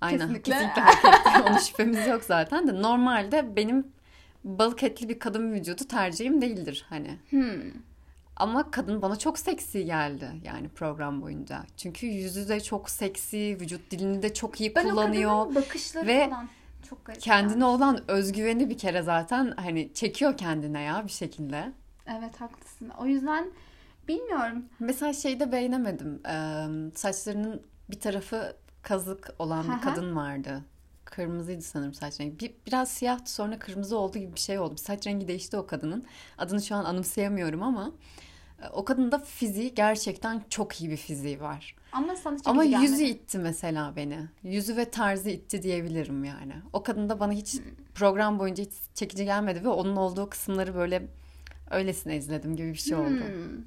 aynen 0.00 0.18
Kesinlikle. 0.18 0.52
kesinlikle 0.52 0.82
hak 0.82 1.04
etti 1.04 1.42
onun 1.50 1.58
şüphemiz 1.58 2.06
yok 2.06 2.24
zaten 2.24 2.68
de 2.68 2.82
normalde 2.82 3.56
benim 3.56 3.86
balık 4.44 4.82
etli 4.82 5.08
bir 5.08 5.18
kadın 5.18 5.52
vücudu 5.52 5.84
tercihim 5.88 6.42
değildir 6.42 6.86
hani 6.88 7.18
Hmm. 7.30 7.72
Ama 8.36 8.70
kadın 8.70 9.02
bana 9.02 9.16
çok 9.16 9.38
seksi 9.38 9.84
geldi 9.84 10.30
yani 10.44 10.68
program 10.68 11.22
boyunca. 11.22 11.62
Çünkü 11.76 12.06
yüzü 12.06 12.48
de 12.48 12.60
çok 12.60 12.90
seksi, 12.90 13.58
vücut 13.60 13.90
dilini 13.90 14.22
de 14.22 14.34
çok 14.34 14.60
iyi 14.60 14.74
Ben 14.74 14.88
kullanıyor. 14.88 15.54
bakışları 15.54 16.06
ve 16.06 16.28
falan 16.30 16.48
çok 16.88 17.04
garip. 17.04 17.20
Kendine 17.20 17.52
yani. 17.52 17.64
olan 17.64 18.10
özgüveni 18.10 18.70
bir 18.70 18.78
kere 18.78 19.02
zaten 19.02 19.54
hani 19.56 19.94
çekiyor 19.94 20.36
kendine 20.36 20.80
ya 20.82 21.04
bir 21.06 21.12
şekilde. 21.12 21.72
Evet 22.06 22.40
haklısın. 22.40 22.88
O 22.98 23.06
yüzden 23.06 23.50
bilmiyorum. 24.08 24.64
Mesela 24.78 25.12
şeyde 25.12 25.52
beğenemedim. 25.52 26.22
Ee, 26.28 26.66
saçlarının 26.94 27.62
bir 27.90 28.00
tarafı 28.00 28.56
kazık 28.82 29.30
olan 29.38 29.64
bir 29.76 29.80
kadın 29.82 30.16
vardı. 30.16 30.62
Kırmızıydı 31.06 31.62
sanırım 31.62 31.94
saç 31.94 32.20
rengi. 32.20 32.38
Bir, 32.38 32.54
biraz 32.66 32.90
siyahtı 32.90 33.32
sonra 33.32 33.58
kırmızı 33.58 33.98
oldu 33.98 34.18
gibi 34.18 34.34
bir 34.34 34.40
şey 34.40 34.58
oldu. 34.58 34.76
Saç 34.76 35.06
rengi 35.06 35.28
değişti 35.28 35.56
o 35.56 35.66
kadının. 35.66 36.04
Adını 36.38 36.62
şu 36.62 36.74
an 36.74 36.84
anımsayamıyorum 36.84 37.62
ama 37.62 37.92
e, 38.62 38.68
o 38.68 38.84
kadının 38.84 39.12
da 39.12 39.18
fiziği 39.18 39.74
gerçekten 39.74 40.42
çok 40.50 40.80
iyi 40.80 40.90
bir 40.90 40.96
fiziği 40.96 41.40
var. 41.40 41.76
Ama 41.92 42.16
sana 42.16 42.36
Ama 42.44 42.64
yüzü 42.64 43.04
itti 43.04 43.38
mesela 43.38 43.96
beni. 43.96 44.18
Yüzü 44.42 44.76
ve 44.76 44.90
tarzı 44.90 45.30
itti 45.30 45.62
diyebilirim 45.62 46.24
yani. 46.24 46.52
O 46.72 46.82
kadın 46.82 47.08
da 47.08 47.20
bana 47.20 47.32
hiç 47.32 47.56
program 47.94 48.38
boyunca 48.38 48.64
hiç 48.64 48.72
çekici 48.94 49.24
gelmedi 49.24 49.64
ve 49.64 49.68
onun 49.68 49.96
olduğu 49.96 50.30
kısımları 50.30 50.74
böyle 50.74 51.06
öylesine 51.70 52.16
izledim 52.16 52.56
gibi 52.56 52.72
bir 52.72 52.78
şey 52.78 52.96
oldu. 52.96 53.24
Hmm, 53.24 53.64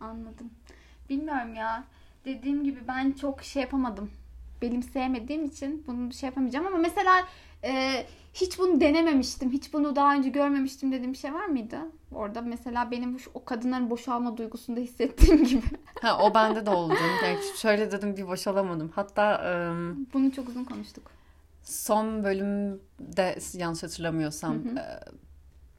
anladım. 0.00 0.50
Bilmiyorum 1.10 1.54
ya. 1.54 1.84
Dediğim 2.24 2.64
gibi 2.64 2.80
ben 2.88 3.12
çok 3.12 3.42
şey 3.42 3.62
yapamadım. 3.62 4.10
Benim 4.62 4.82
sevmediğim 4.82 5.44
için 5.44 5.84
bunu 5.86 6.12
şey 6.12 6.26
yapamayacağım 6.26 6.66
ama 6.66 6.78
mesela 6.78 7.24
e, 7.64 8.04
hiç 8.34 8.58
bunu 8.58 8.80
denememiştim. 8.80 9.50
Hiç 9.50 9.72
bunu 9.72 9.96
daha 9.96 10.14
önce 10.14 10.28
görmemiştim 10.28 10.92
dediğim 10.92 11.12
bir 11.12 11.18
şey 11.18 11.34
var 11.34 11.46
mıydı? 11.46 11.78
Orada 12.14 12.40
mesela 12.40 12.90
benim 12.90 13.16
o 13.34 13.44
kadınların 13.44 13.90
boşalma 13.90 14.36
duygusunda 14.36 14.80
hissettiğim 14.80 15.44
gibi. 15.44 15.62
Ha 16.02 16.18
o 16.22 16.34
bende 16.34 16.66
de 16.66 16.70
oldu. 16.70 16.94
Yani 17.24 17.38
şöyle 17.56 17.90
dedim 17.90 18.16
bir 18.16 18.28
boşalamadım. 18.28 18.92
Hatta 18.94 19.40
um, 19.70 20.06
bunu 20.12 20.32
çok 20.32 20.48
uzun 20.48 20.64
konuştuk. 20.64 21.10
Son 21.62 22.24
bölümde 22.24 23.38
yanlış 23.54 23.82
hatırlamıyorsam 23.82 24.54
hı 24.54 24.70
hı. 24.70 24.78
E, 24.78 25.00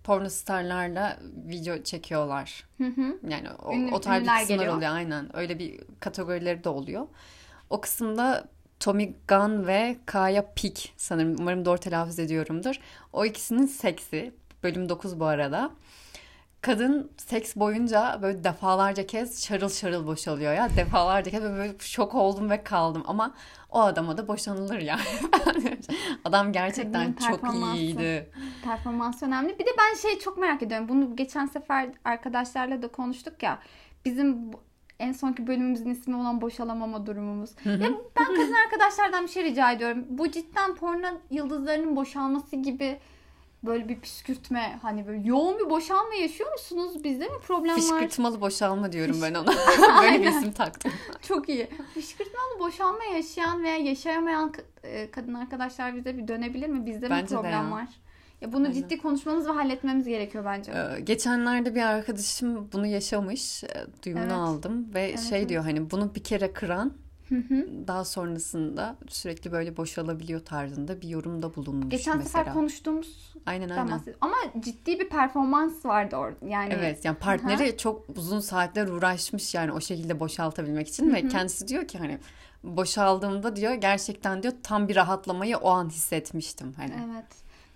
porno 0.03 0.29
starlarla 0.29 1.19
video 1.47 1.83
çekiyorlar. 1.83 2.67
Hı 2.77 2.83
hı. 2.83 3.19
Yani 3.29 3.47
o, 3.51 3.73
Ünlü, 3.73 3.91
o 3.93 4.01
tarz 4.01 4.23
bir 4.23 4.27
kısımlar 4.27 4.47
geliyor. 4.47 4.77
oluyor 4.77 4.91
aynen. 4.91 5.37
Öyle 5.37 5.59
bir 5.59 5.79
kategorileri 5.99 6.63
de 6.63 6.69
oluyor. 6.69 7.07
O 7.69 7.81
kısımda 7.81 8.47
Tommy 8.79 9.15
Gunn 9.27 9.67
ve 9.67 9.97
Kaya 10.05 10.53
Peak 10.53 10.77
sanırım 10.97 11.35
umarım 11.39 11.65
doğru 11.65 11.77
telaffuz 11.77 12.19
ediyorumdur. 12.19 12.75
O 13.13 13.25
ikisinin 13.25 13.65
seksi. 13.65 14.33
Bölüm 14.63 14.89
9 14.89 15.19
bu 15.19 15.25
arada. 15.25 15.71
Kadın 16.61 17.11
seks 17.17 17.55
boyunca 17.55 18.19
böyle 18.21 18.43
defalarca 18.43 19.07
kez 19.07 19.45
şarıl 19.45 19.69
şarıl 19.69 20.07
boşalıyor 20.07 20.53
ya. 20.53 20.69
Defalarca 20.77 21.31
kez 21.31 21.43
böyle 21.43 21.73
şok 21.79 22.15
oldum 22.15 22.49
ve 22.49 22.63
kaldım. 22.63 23.03
Ama 23.07 23.33
o 23.69 23.79
adama 23.79 24.17
da 24.17 24.27
boşanılır 24.27 24.79
yani. 24.79 25.01
Adam 26.25 26.53
gerçekten 26.53 27.13
çok 27.13 27.53
iyiydi. 27.75 28.31
Performans 28.63 29.23
önemli. 29.23 29.59
Bir 29.59 29.65
de 29.65 29.69
ben 29.77 29.95
şey 29.97 30.19
çok 30.19 30.37
merak 30.37 30.63
ediyorum. 30.63 30.89
Bunu 30.89 31.15
geçen 31.15 31.45
sefer 31.45 31.89
arkadaşlarla 32.05 32.81
da 32.81 32.87
konuştuk 32.87 33.43
ya. 33.43 33.59
Bizim 34.05 34.51
en 34.99 35.11
sonki 35.11 35.47
bölümümüzün 35.47 35.89
ismi 35.89 36.15
olan 36.15 36.41
boşalamama 36.41 37.05
durumumuz. 37.05 37.49
ya 37.65 37.79
ben 38.19 38.25
kadın 38.35 38.53
arkadaşlardan 38.65 39.23
bir 39.23 39.29
şey 39.29 39.43
rica 39.43 39.71
ediyorum. 39.71 40.05
Bu 40.09 40.31
cidden 40.31 40.75
porno 40.75 41.07
yıldızlarının 41.31 41.95
boşalması 41.95 42.55
gibi 42.55 42.99
böyle 43.63 43.89
bir 43.89 43.99
püskürtme 43.99 44.79
hani 44.81 45.07
böyle 45.07 45.27
yoğun 45.27 45.59
bir 45.59 45.69
boşalma 45.69 46.15
yaşıyor 46.15 46.51
musunuz? 46.51 47.03
Bizde 47.03 47.27
mi 47.27 47.39
problem 47.41 47.75
var? 47.75 47.81
Fışkırtmalı 47.81 48.41
boşalma 48.41 48.91
diyorum 48.91 49.19
ben 49.21 49.33
ona. 49.33 49.53
böyle 50.01 50.21
bir 50.21 50.27
isim 50.27 50.51
taktım. 50.51 50.91
Çok 51.21 51.49
iyi. 51.49 51.67
Fışkırtmalı 51.93 52.59
boşalma 52.59 53.03
yaşayan 53.03 53.63
veya 53.63 53.77
yaşayamayan 53.77 54.53
e, 54.83 55.11
kadın 55.11 55.33
arkadaşlar 55.33 55.95
bize 55.95 56.17
bir 56.17 56.27
dönebilir 56.27 56.67
mi? 56.67 56.85
Bizde 56.85 57.09
bence 57.09 57.35
mi 57.35 57.41
problem 57.41 57.71
var? 57.71 57.87
Ya 58.41 58.53
bunu 58.53 58.63
Aynen. 58.63 58.73
ciddi 58.73 58.97
konuşmamız 58.97 59.47
ve 59.47 59.51
halletmemiz 59.51 60.07
gerekiyor 60.07 60.45
bence. 60.45 60.71
Ee, 60.71 60.99
geçenlerde 60.99 61.75
bir 61.75 61.81
arkadaşım 61.81 62.69
bunu 62.73 62.85
yaşamış. 62.85 63.63
E, 63.63 63.67
duyumunu 64.05 64.23
evet. 64.23 64.33
aldım 64.33 64.93
ve 64.93 65.01
evet, 65.01 65.19
şey 65.19 65.39
evet. 65.39 65.49
diyor 65.49 65.63
hani 65.63 65.91
bunu 65.91 66.15
bir 66.15 66.23
kere 66.23 66.53
kıran 66.53 66.93
daha 67.87 68.05
sonrasında 68.05 68.95
sürekli 69.07 69.51
böyle 69.51 69.77
boşalabiliyor 69.77 70.39
tarzında 70.39 71.01
bir 71.01 71.07
yorumda 71.07 71.55
bulunmuş 71.55 71.89
Geçen 71.89 72.17
mesela. 72.17 72.39
sefer 72.39 72.53
konuştuğumuz 72.53 73.33
aynen 73.45 73.69
aynen. 73.69 74.01
Ama 74.21 74.35
ciddi 74.59 74.99
bir 74.99 75.09
performans 75.09 75.85
vardı 75.85 76.15
orada. 76.15 76.45
Yani 76.47 76.73
Evet 76.73 77.05
yani 77.05 77.17
partneri 77.17 77.77
çok 77.77 78.05
uzun 78.17 78.39
saatler 78.39 78.87
uğraşmış 78.87 79.55
yani 79.55 79.71
o 79.71 79.81
şekilde 79.81 80.19
boşaltabilmek 80.19 80.87
için 80.87 81.13
ve 81.13 81.27
kendisi 81.27 81.67
diyor 81.67 81.87
ki 81.87 81.97
hani 81.97 82.17
boşaldığımda 82.63 83.55
diyor 83.55 83.73
gerçekten 83.73 84.43
diyor 84.43 84.53
tam 84.63 84.87
bir 84.87 84.95
rahatlamayı 84.95 85.57
o 85.57 85.69
an 85.69 85.89
hissetmiştim 85.89 86.73
hani. 86.77 86.93
Evet. 87.11 87.25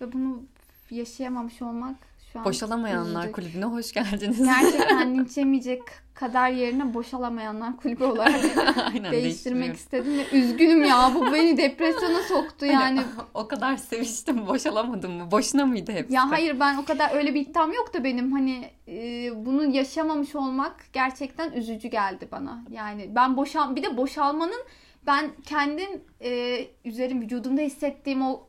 Ve 0.00 0.12
bunu 0.12 0.42
yaşayamamış 0.90 1.62
olmak 1.62 1.96
şu 2.32 2.38
an 2.38 2.44
Boşalamayanlar 2.44 3.20
üzücük. 3.20 3.34
kulübüne 3.34 3.64
hoş 3.64 3.92
geldiniz. 3.92 4.44
Gerçekten 4.44 5.14
linç 5.18 5.36
yemeyecek 5.36 5.82
kadar 6.14 6.50
yerine 6.50 6.94
boşalamayanlar 6.94 7.76
kulübü 7.76 8.04
olarak 8.04 8.40
Aynen, 8.94 9.12
değiştirmek 9.12 9.76
istedim 9.76 10.18
ve 10.18 10.38
üzgünüm 10.38 10.84
ya 10.84 11.12
bu 11.14 11.32
beni 11.32 11.56
depresyona 11.56 12.22
soktu 12.22 12.66
hani 12.66 12.72
yani. 12.72 13.00
Hani, 13.00 13.06
o 13.34 13.48
kadar 13.48 13.76
seviştim 13.76 14.46
boşalamadım 14.46 15.12
mı? 15.12 15.30
Boşuna 15.30 15.66
mıydı 15.66 15.92
hepsi? 15.92 16.14
Ya 16.14 16.30
hayır 16.30 16.60
ben 16.60 16.76
o 16.76 16.84
kadar 16.84 17.14
öyle 17.14 17.34
bir 17.34 17.40
iddiam 17.40 17.72
yok 17.72 17.94
da 17.94 18.04
benim 18.04 18.32
hani 18.32 18.70
e, 18.88 19.30
bunu 19.46 19.64
yaşamamış 19.64 20.36
olmak 20.36 20.76
gerçekten 20.92 21.52
üzücü 21.52 21.88
geldi 21.88 22.28
bana. 22.32 22.64
Yani 22.70 23.10
ben 23.14 23.36
boşal 23.36 23.76
bir 23.76 23.82
de 23.82 23.96
boşalmanın 23.96 24.64
ben 25.06 25.30
kendim 25.46 26.00
e, 26.20 26.60
üzerim 26.84 27.20
vücudumda 27.20 27.60
hissettiğim 27.60 28.22
o 28.22 28.48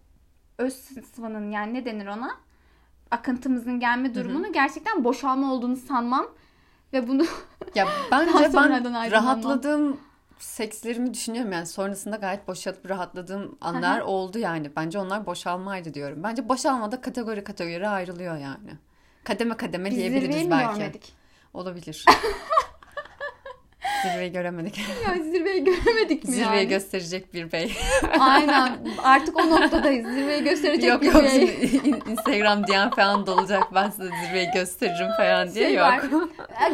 öz 0.58 0.74
sıvının 1.16 1.52
yani 1.52 1.74
ne 1.74 1.86
denir 1.86 2.08
ona? 2.08 2.32
Akıntımızın 3.12 3.80
gelme 3.80 4.16
durumunu 4.16 4.44
Hı-hı. 4.44 4.54
gerçekten 4.54 5.04
boşalma 5.04 5.54
olduğunu 5.54 5.76
sanmam 5.76 6.28
ve 6.94 7.08
bunu 7.08 7.26
ya 7.76 7.88
bence 8.12 8.54
ben 8.54 9.12
rahatladığım 9.12 9.98
sekslerimi 10.40 11.14
düşünüyorum 11.14 11.52
yani 11.52 11.66
sonrasında 11.66 12.16
gayet 12.16 12.48
boşalıp 12.48 12.90
rahatladığım 12.90 13.58
anlar 13.62 14.00
Aha. 14.00 14.06
oldu 14.06 14.40
yani. 14.40 14.76
Bence 14.76 15.00
onlar 15.00 15.26
boşalmaydı 15.26 15.94
diyorum. 15.94 16.24
Bence 16.24 16.50
boşalma 16.50 16.92
da 16.92 17.02
kategori 17.02 17.44
kategori 17.44 17.88
ayrılıyor 17.88 18.38
yani. 18.38 18.72
Kademe 19.24 19.58
kademe 19.58 19.90
Biz 19.90 19.98
diyebiliriz 19.98 20.50
belki. 20.50 20.80
Görmedik. 20.80 21.14
Olabilir. 21.54 22.06
Zirveyi 24.12 24.32
göremedik. 24.32 24.78
Ya 25.08 25.24
zirveyi 25.24 25.64
göremedik 25.64 26.24
mi 26.24 26.32
Zirveyi 26.32 26.56
yani? 26.56 26.68
gösterecek 26.68 27.34
bir 27.34 27.52
bey. 27.52 27.74
Aynen. 28.20 28.78
Artık 29.04 29.40
o 29.40 29.50
noktadayız. 29.50 30.08
Zirveyi 30.08 30.44
gösterecek 30.44 30.90
yok, 30.90 31.02
bir 31.02 31.14
yok, 31.14 31.24
bey. 31.24 31.42
Yok 31.92 32.08
Instagram 32.10 32.68
diyen 32.68 32.90
falan 32.90 33.28
dolacak. 33.28 33.74
Ben 33.74 33.90
size 33.90 34.10
zirveyi 34.26 34.52
gösteririm 34.54 35.12
falan 35.18 35.54
diye 35.54 35.66
şey 35.66 35.74
yok. 35.76 35.86
Var. 35.86 36.02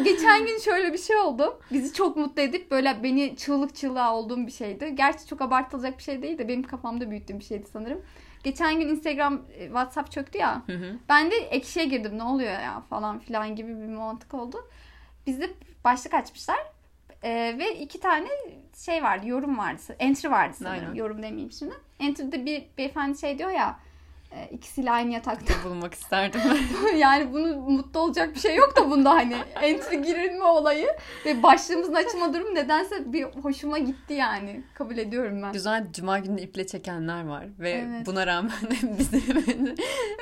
Geçen 0.04 0.46
gün 0.46 0.58
şöyle 0.58 0.92
bir 0.92 0.98
şey 0.98 1.16
oldu. 1.16 1.60
Bizi 1.72 1.94
çok 1.94 2.16
mutlu 2.16 2.42
edip 2.42 2.70
böyle 2.70 3.02
beni 3.02 3.36
çığlık 3.36 3.74
çığlığa 3.74 4.14
olduğum 4.14 4.46
bir 4.46 4.52
şeydi. 4.52 4.94
Gerçi 4.94 5.26
çok 5.26 5.40
abartılacak 5.42 5.98
bir 5.98 6.02
şey 6.02 6.22
değil 6.22 6.38
de 6.38 6.48
benim 6.48 6.62
kafamda 6.62 7.10
büyüttüğüm 7.10 7.38
bir 7.38 7.44
şeydi 7.44 7.66
sanırım. 7.72 8.02
Geçen 8.44 8.80
gün 8.80 8.88
Instagram 8.88 9.42
e, 9.58 9.64
WhatsApp 9.64 10.12
çöktü 10.12 10.38
ya. 10.38 10.62
Hı 10.66 10.72
hı. 10.72 10.96
Ben 11.08 11.30
de 11.30 11.36
ekşiye 11.36 11.84
girdim 11.84 12.18
ne 12.18 12.22
oluyor 12.22 12.52
ya 12.52 12.82
falan 12.90 13.18
filan 13.18 13.56
gibi 13.56 13.68
bir 13.68 13.88
mantık 13.88 14.34
oldu. 14.34 14.68
Bizde 15.26 15.50
başlık 15.84 16.14
açmışlar. 16.14 16.58
Ee, 17.24 17.54
ve 17.58 17.78
iki 17.78 18.00
tane 18.00 18.28
şey 18.84 19.02
vardı, 19.02 19.26
yorum 19.26 19.58
vardı. 19.58 19.80
Entry 19.98 20.30
vardı 20.30 20.54
sanırım. 20.58 20.84
Aynen. 20.84 20.94
Yorum 20.94 21.22
demeyeyim 21.22 21.52
şimdi. 21.52 21.74
Entry'de 22.00 22.46
bir 22.46 22.64
beyefendi 22.78 23.18
şey 23.18 23.38
diyor 23.38 23.50
ya 23.50 23.78
e, 24.34 24.48
ikisiyle 24.50 24.90
aynı 24.90 25.12
yatakta. 25.12 25.54
Bulmak 25.64 25.94
isterdim. 25.94 26.40
yani 26.96 27.32
bunu 27.32 27.56
mutlu 27.56 28.00
olacak 28.00 28.34
bir 28.34 28.40
şey 28.40 28.56
yok 28.56 28.76
da 28.76 28.90
bunda 28.90 29.10
hani 29.10 29.36
entry 29.62 30.02
girilme 30.02 30.44
olayı 30.44 30.88
ve 31.26 31.42
başlığımızın 31.42 31.94
açılma 31.94 32.34
durumu 32.34 32.54
nedense 32.54 33.12
bir 33.12 33.24
hoşuma 33.24 33.78
gitti 33.78 34.14
yani. 34.14 34.62
Kabul 34.74 34.98
ediyorum 34.98 35.42
ben. 35.42 35.52
Güzel 35.52 35.92
cuma 35.92 36.18
günü 36.18 36.40
iple 36.40 36.66
çekenler 36.66 37.26
var 37.26 37.46
ve 37.58 37.70
evet. 37.70 38.06
buna 38.06 38.26
rağmen 38.26 38.52
bizim 38.98 39.22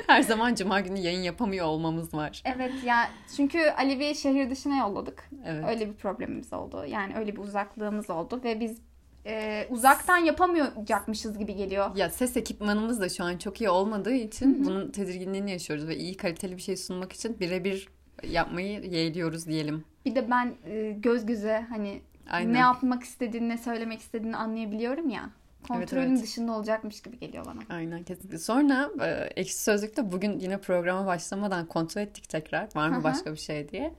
her 0.07 0.23
zaman 0.23 0.55
cuma 0.55 0.81
günü 0.81 0.99
yayın 0.99 1.23
yapamıyor 1.23 1.67
olmamız 1.67 2.15
var. 2.15 2.43
Evet 2.45 2.73
ya 2.85 3.11
çünkü 3.37 3.59
Alevi'yi 3.71 4.15
şehir 4.15 4.51
dışına 4.51 4.77
yolladık. 4.77 5.31
Evet. 5.45 5.65
Öyle 5.69 5.89
bir 5.89 5.95
problemimiz 5.95 6.53
oldu. 6.53 6.85
Yani 6.89 7.17
öyle 7.17 7.33
bir 7.33 7.41
uzaklığımız 7.41 8.11
oldu 8.11 8.41
ve 8.45 8.61
biz 8.61 8.90
e, 9.27 9.67
uzaktan 9.71 10.19
yapamayacakmışız 10.19 11.39
gibi 11.39 11.57
geliyor. 11.57 11.97
Ya 11.97 12.11
ses 12.11 12.37
ekipmanımız 12.37 13.01
da 13.01 13.09
şu 13.09 13.25
an 13.25 13.39
çok 13.39 13.61
iyi 13.61 13.71
olmadığı 13.71 14.15
için 14.15 14.55
Hı-hı. 14.55 14.65
bunun 14.65 14.91
tedirginliğini 14.91 15.51
yaşıyoruz 15.51 15.89
ve 15.89 15.97
iyi 15.97 16.17
kaliteli 16.17 16.57
bir 16.57 16.63
şey 16.63 16.77
sunmak 16.77 17.13
için 17.13 17.41
birebir 17.41 17.89
yapmayı 18.23 18.85
yeğliyoruz 18.85 19.47
diyelim. 19.47 19.85
Bir 20.07 20.15
de 20.15 20.31
ben 20.31 20.55
e, 20.67 20.91
göz 20.91 21.27
göze 21.27 21.67
hani 21.69 22.01
Aynen. 22.31 22.53
ne 22.53 22.59
yapmak 22.59 23.03
istediğini, 23.03 23.49
ne 23.49 23.59
söylemek 23.59 24.01
istediğini 24.01 24.37
anlayabiliyorum 24.37 25.09
ya 25.09 25.31
kontrolün 25.69 26.01
evet, 26.01 26.11
evet. 26.13 26.23
dışında 26.23 26.53
olacakmış 26.53 27.01
gibi 27.01 27.19
geliyor 27.19 27.45
bana. 27.45 27.61
Aynen 27.77 28.03
kesinlikle. 28.03 28.39
Sonra 28.39 28.91
e, 29.01 29.31
Ekşi 29.37 29.59
Sözlük'te 29.59 30.13
bugün 30.13 30.39
yine 30.39 30.59
programa 30.59 31.07
başlamadan 31.07 31.67
kontrol 31.67 32.03
ettik 32.03 32.29
tekrar. 32.29 32.69
Var 32.75 32.89
mı 32.89 33.05
başka 33.05 33.33
bir 33.33 33.39
şey 33.39 33.69
diye. 33.69 33.95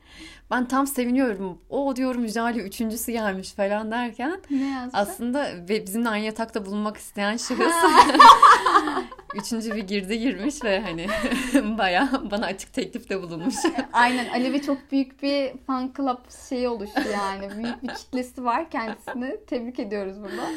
Ben 0.51 0.67
tam 0.67 0.87
seviniyorum. 0.87 1.57
O 1.69 1.95
diyorum 1.95 2.27
Jale 2.27 2.59
üçüncüsü 2.59 3.11
gelmiş 3.11 3.53
falan 3.53 3.91
derken. 3.91 4.41
Ne 4.49 4.69
yazdı? 4.69 4.97
Aslında 4.97 5.47
ve 5.69 5.85
bizimle 5.85 6.09
aynı 6.09 6.25
yatakta 6.25 6.65
bulunmak 6.65 6.97
isteyen 6.97 7.37
şahıs 7.37 7.61
üçüncü 9.33 9.75
bir 9.75 9.87
girdi 9.87 10.19
girmiş 10.19 10.63
ve 10.63 10.79
hani 10.79 11.07
baya 11.77 12.09
bana 12.31 12.45
açık 12.45 12.73
teklifte 12.73 13.21
bulunmuş. 13.21 13.55
Aynen 13.93 14.29
Alevi 14.29 14.61
çok 14.61 14.91
büyük 14.91 15.23
bir 15.23 15.51
fan 15.67 15.93
club 15.97 16.17
şeyi 16.49 16.69
oluştu 16.69 17.01
yani. 17.13 17.49
Büyük 17.57 17.83
bir 17.83 17.87
kitlesi 17.87 18.45
var 18.45 18.69
kendisini. 18.69 19.45
Tebrik 19.47 19.79
ediyoruz 19.79 20.21
burada. 20.21 20.49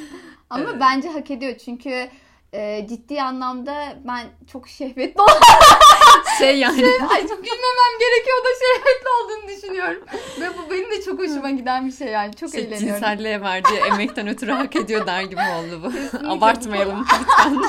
Ama 0.51 0.65
evet. 0.71 0.81
bence 0.81 1.09
hak 1.09 1.31
ediyor 1.31 1.59
çünkü 1.59 2.09
e, 2.53 2.87
ciddi 2.89 3.23
anlamda 3.23 3.97
ben 4.05 4.27
çok 4.53 4.69
şehvetli 4.69 5.21
oldum. 5.21 5.35
Şey 6.39 6.59
yani. 6.59 6.81
Şey, 6.81 6.87
ay 6.87 7.23
gülmemem 7.23 7.95
gerekiyor 8.01 8.39
da 8.45 8.49
şehvetli 8.61 9.09
olduğunu 9.09 9.49
düşünüyorum. 9.49 10.05
Ve 10.41 10.49
bu 10.59 10.71
benim 10.71 10.91
de 10.91 11.03
çok 11.03 11.19
hoşuma 11.19 11.51
giden 11.51 11.87
bir 11.87 11.93
şey 11.93 12.09
yani. 12.09 12.35
Çok 12.35 12.51
şey, 12.51 12.61
eğleniyorum. 12.61 12.89
Cinselliğe 12.89 13.41
verdiği 13.41 13.79
emekten 13.79 14.29
ötürü 14.29 14.53
hak 14.53 14.77
ediyor 14.77 15.07
der 15.07 15.23
gibi 15.23 15.41
oldu 15.41 15.83
bu. 15.85 16.29
Abartmayalım 16.29 17.01
lütfen. 17.01 17.63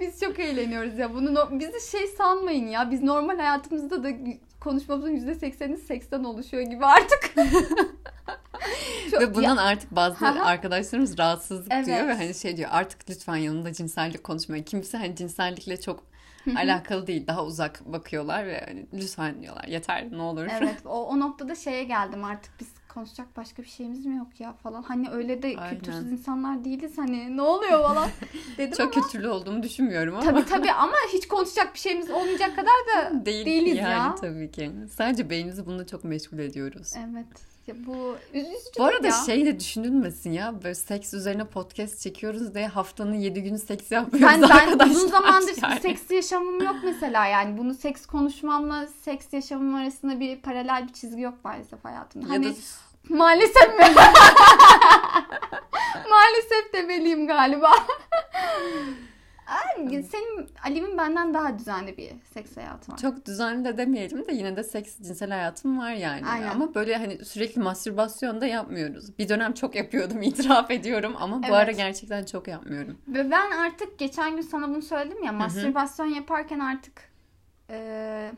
Biz 0.00 0.20
çok 0.20 0.38
eğleniyoruz 0.38 0.98
ya. 0.98 1.14
Bunu 1.14 1.34
no- 1.34 1.60
bizi 1.60 1.90
şey 1.90 2.06
sanmayın 2.06 2.66
ya. 2.66 2.90
Biz 2.90 3.02
normal 3.02 3.36
hayatımızda 3.38 4.04
da 4.04 4.08
konuşmamızın 4.60 5.16
%80'i 5.16 5.76
seksten 5.76 6.24
oluşuyor 6.24 6.62
gibi 6.62 6.86
artık. 6.86 7.34
Çok- 9.10 9.20
Ve 9.20 9.34
bundan 9.34 9.56
ya- 9.56 9.62
artık 9.62 9.90
bazı 9.90 10.26
arkadaşlarımız 10.26 11.18
rahatsızlık 11.18 11.72
Evet. 11.72 11.86
duyuyor 11.86 12.08
ve 12.08 12.14
hani 12.14 12.34
şey 12.34 12.56
diyor 12.56 12.68
artık 12.72 13.10
lütfen 13.10 13.36
yanında 13.36 13.72
cinsellik 13.72 14.24
konuşmayın. 14.24 14.64
Kimse 14.64 14.98
hani 14.98 15.16
cinsellikle 15.16 15.80
çok 15.80 16.04
alakalı 16.56 17.06
değil. 17.06 17.26
Daha 17.26 17.44
uzak 17.44 17.80
bakıyorlar 17.86 18.46
ve 18.46 18.64
hani 18.68 18.86
lütfen 18.92 19.42
diyorlar. 19.42 19.64
Yeter 19.64 20.12
ne 20.12 20.22
olur. 20.22 20.46
Evet 20.60 20.76
o, 20.86 21.06
o 21.06 21.20
noktada 21.20 21.54
şeye 21.54 21.84
geldim 21.84 22.24
artık 22.24 22.52
biz 22.60 22.68
konuşacak 22.94 23.36
başka 23.36 23.62
bir 23.62 23.68
şeyimiz 23.68 24.06
mi 24.06 24.16
yok 24.16 24.40
ya 24.40 24.52
falan. 24.52 24.82
Hani 24.82 25.10
öyle 25.10 25.42
de 25.42 25.46
Aynen. 25.46 25.70
kültürsüz 25.70 26.12
insanlar 26.12 26.64
değiliz 26.64 26.98
hani 26.98 27.36
ne 27.36 27.42
oluyor 27.42 27.82
falan 27.88 28.08
dedim 28.58 28.76
çok 28.76 28.96
ama. 28.96 29.06
kötülü 29.06 29.28
olduğumu 29.28 29.62
düşünmüyorum 29.62 30.14
ama. 30.14 30.24
Tabii 30.24 30.44
tabii 30.44 30.72
ama 30.72 30.94
hiç 31.12 31.28
konuşacak 31.28 31.74
bir 31.74 31.78
şeyimiz 31.78 32.10
olmayacak 32.10 32.56
kadar 32.56 32.72
da 32.94 33.24
Değil, 33.26 33.46
değiliz 33.46 33.76
yani 33.76 33.90
ya. 33.90 34.14
tabii 34.14 34.50
ki. 34.50 34.70
Sadece 34.96 35.30
beynimizi 35.30 35.66
bununla 35.66 35.86
çok 35.86 36.04
meşgul 36.04 36.38
ediyoruz. 36.38 36.92
Evet. 36.96 37.49
Ya 37.66 37.74
bu 37.86 38.16
üzücü 38.34 38.54
Bu 38.78 38.84
arada 38.84 39.06
ya. 39.06 39.12
şey 39.26 39.46
de 39.46 39.60
düşünülmesin 39.60 40.32
ya 40.32 40.54
böyle 40.62 40.74
seks 40.74 41.14
üzerine 41.14 41.44
podcast 41.44 42.00
çekiyoruz 42.00 42.54
diye 42.54 42.66
haftanın 42.68 43.14
7 43.14 43.42
günü 43.42 43.58
seks 43.58 43.90
yapmıyoruz 43.90 44.28
Ben, 44.34 44.42
ben 44.42 44.48
arkadaşlar. 44.48 44.94
uzun 44.94 45.08
zamandır 45.08 45.54
yani. 45.62 45.80
seks 45.80 46.10
yaşamım 46.10 46.62
yok 46.64 46.76
mesela 46.84 47.26
yani. 47.26 47.58
Bunu 47.58 47.74
seks 47.74 48.06
konuşmamla 48.06 48.86
seks 49.04 49.32
yaşamım 49.32 49.74
arasında 49.74 50.20
bir 50.20 50.36
paralel 50.40 50.88
bir 50.88 50.92
çizgi 50.92 51.20
yok 51.22 51.34
maalesef 51.44 51.84
hayatımda. 51.84 52.26
Ya 52.26 52.32
Hani 52.32 52.46
da 52.50 52.54
maalesef 53.08 53.68
mi? 53.78 53.84
maalesef 56.10 56.72
demeliyim 56.72 57.26
galiba. 57.26 57.72
Senin 59.86 60.48
Alim'in 60.64 60.98
benden 60.98 61.34
daha 61.34 61.58
düzenli 61.58 61.96
bir 61.96 62.12
seks 62.34 62.56
hayatı 62.56 62.92
var. 62.92 62.98
çok 62.98 63.26
düzenli 63.26 63.64
de 63.64 63.78
demeyelim 63.78 64.26
de 64.26 64.32
yine 64.32 64.56
de 64.56 64.64
seks 64.64 64.98
cinsel 64.98 65.30
hayatım 65.30 65.78
var 65.78 65.92
yani. 65.92 66.26
Aynen. 66.26 66.48
Ama 66.48 66.74
böyle 66.74 66.96
hani 66.96 67.24
sürekli 67.24 67.60
mastürbasyon 67.60 68.40
da 68.40 68.46
yapmıyoruz. 68.46 69.18
Bir 69.18 69.28
dönem 69.28 69.52
çok 69.54 69.74
yapıyordum 69.74 70.22
itiraf 70.22 70.70
ediyorum 70.70 71.14
ama 71.18 71.42
bu 71.42 71.46
Evet. 71.46 71.54
ara 71.56 71.72
gerçekten 71.72 72.24
çok 72.24 72.48
yapmıyorum. 72.48 72.98
Ve 73.08 73.30
ben 73.30 73.50
artık 73.50 73.98
geçen 73.98 74.36
gün 74.36 74.42
sana 74.42 74.68
bunu 74.68 74.82
söyledim 74.82 75.22
ya 75.24 75.32
mastürbasyon 75.32 76.06
yaparken 76.06 76.60
artık 76.60 77.10
e, 77.70 78.32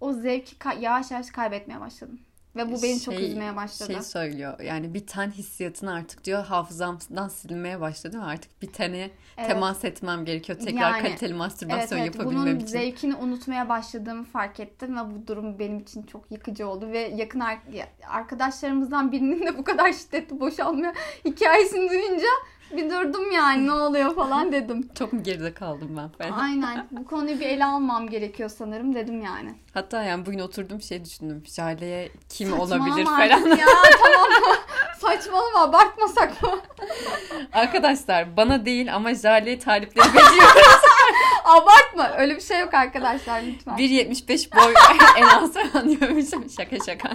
o 0.00 0.12
zevki 0.12 0.56
yavaş 0.80 1.10
yavaş 1.10 1.30
kaybetmeye 1.30 1.80
başladım. 1.80 2.20
Ve 2.56 2.72
bu 2.72 2.82
beni 2.82 3.00
çok 3.00 3.14
Şey- 3.14 3.30
üzmeye 3.30 3.56
başladı. 3.56 3.92
Şey 3.92 4.02
söylüyor 4.02 4.60
yani 4.60 4.94
bir 4.94 5.06
ten 5.06 5.30
hissiyatını 5.30 5.94
artık 5.94 6.24
diyor 6.24 6.44
hafızamdan 6.44 7.28
silinmeye 7.28 7.80
başladı 7.80 8.20
artık 8.24 8.62
bir 8.62 8.66
tene 8.72 9.10
Evet. 9.38 9.48
temas 9.48 9.84
etmem 9.84 10.24
gerekiyor. 10.24 10.58
Tekrar 10.58 10.90
Yani, 10.90 11.02
kaliteli 11.02 11.34
mastürbasyon 11.34 11.80
evet, 11.80 11.92
evet. 11.92 12.14
yapabilmem 12.14 12.46
Bunun 12.46 12.56
için. 12.56 12.66
zevkini 12.66 13.14
unutmaya 13.14 13.68
başladığımı 13.68 14.24
fark 14.24 14.60
ettim 14.60 14.96
ve 14.96 15.00
bu 15.14 15.26
durum 15.26 15.58
benim 15.58 15.78
için 15.78 16.02
çok 16.02 16.30
yıkıcı 16.30 16.68
oldu 16.68 16.88
ve 16.92 16.98
yakın 16.98 17.40
ar- 17.40 17.58
arkadaşlarımızdan 18.08 19.12
birinin 19.12 19.46
de 19.46 19.58
bu 19.58 19.64
kadar 19.64 19.92
şiddetli 19.92 20.40
boşalma 20.40 20.94
hikayesini 21.24 21.90
duyunca 21.90 22.28
bir 22.70 22.90
durdum 22.90 23.32
yani 23.32 23.66
ne 23.66 23.72
oluyor 23.72 24.14
falan 24.14 24.52
dedim. 24.52 24.88
Çok 24.98 25.12
mu 25.12 25.22
geride 25.22 25.54
kaldım 25.54 25.88
ben 25.96 26.08
falan. 26.08 26.38
Aynen 26.38 26.86
bu 26.90 27.04
konuyu 27.04 27.40
bir 27.40 27.46
ele 27.46 27.64
almam 27.64 28.08
gerekiyor 28.08 28.48
sanırım 28.48 28.94
dedim 28.94 29.22
yani. 29.22 29.54
Hatta 29.74 30.02
yani 30.02 30.26
bugün 30.26 30.38
oturdum 30.38 30.82
şey 30.82 31.04
düşündüm. 31.04 31.42
Jale'ye 31.46 32.08
kim 32.28 32.50
Saçmalama 32.50 32.84
olabilir 32.84 33.04
falan. 33.04 33.56
Ya 33.56 33.66
tamam 34.02 34.30
saçmalama 34.98 35.60
abartmasak 35.60 36.42
mı? 36.42 36.50
Arkadaşlar 37.52 38.36
bana 38.36 38.66
değil 38.66 38.94
ama 38.94 39.14
Jale'ye 39.14 39.58
talipleri 39.58 40.06
bekliyorum. 40.06 40.62
Abartma 41.44 42.16
öyle 42.18 42.36
bir 42.36 42.40
şey 42.40 42.60
yok 42.60 42.74
arkadaşlar 42.74 43.42
lütfen. 43.42 43.76
1.75 43.76 44.56
boy 44.56 44.74
en 45.16 45.22
az 45.26 45.52
falan 45.52 45.88
diyormuşum. 45.88 46.50
Şaka 46.50 46.76
şaka. 46.86 47.08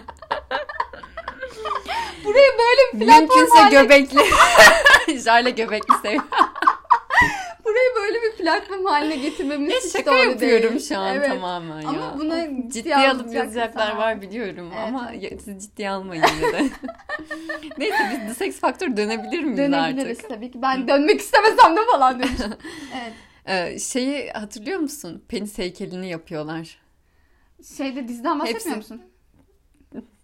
Burayı 2.26 2.52
böyle 2.60 2.82
bir 2.94 3.06
platform 3.06 3.20
Mümkünse 3.40 3.60
haline 3.60 3.82
göbekli. 3.82 4.20
Jale 5.20 5.50
göbekli 5.50 5.94
seviyorum. 6.02 6.30
Burayı 7.66 7.90
böyle 7.96 8.22
bir 8.22 8.32
platform 8.38 8.86
haline 8.86 9.16
getirmemiz 9.16 9.74
hiç 9.86 9.92
Şaka 9.94 10.12
doğru 10.12 10.18
yapıyorum 10.30 10.70
değil. 10.70 10.88
şu 10.88 10.98
an 11.00 11.16
Evet. 11.16 11.28
tamamen 11.30 11.82
ya. 11.82 11.90
Ama 11.90 12.20
buna 12.20 12.46
Ciddi 12.46 12.72
ciddiye 12.74 13.10
alıp 13.10 13.34
yazacaklar 13.34 13.96
var 13.96 14.22
biliyorum 14.22 14.72
Evet, 14.76 14.88
ama 14.88 15.12
siz 15.46 15.64
ciddiye 15.64 15.90
almayın 15.90 16.24
yine 16.38 16.54
de. 16.54 16.64
Neyse 17.78 17.98
biz 18.12 18.20
The 18.28 18.34
Sex 18.34 18.60
Factor 18.60 18.98
dönebilir 18.98 19.44
miyiz 19.44 19.58
Dönebiliriz 19.58 20.18
artık? 20.18 20.30
tabii 20.30 20.52
ki. 20.52 20.62
Ben 20.62 20.88
dönmek 20.88 21.20
istemesem 21.22 21.76
de 21.78 21.80
falan 21.92 22.20
demiştim. 22.20 22.54
evet. 23.02 23.14
Ee, 23.48 23.80
şeyi 23.80 24.32
hatırlıyor 24.32 24.80
musun? 24.80 25.24
Penis 25.30 25.58
heykelini 25.58 26.10
yapıyorlar. 26.10 26.78
Şeyde 27.78 28.08
diziden 28.08 28.40
bahsetmiyor 28.40 28.66
Hepsi- 28.78 28.94
musun? 28.94 29.02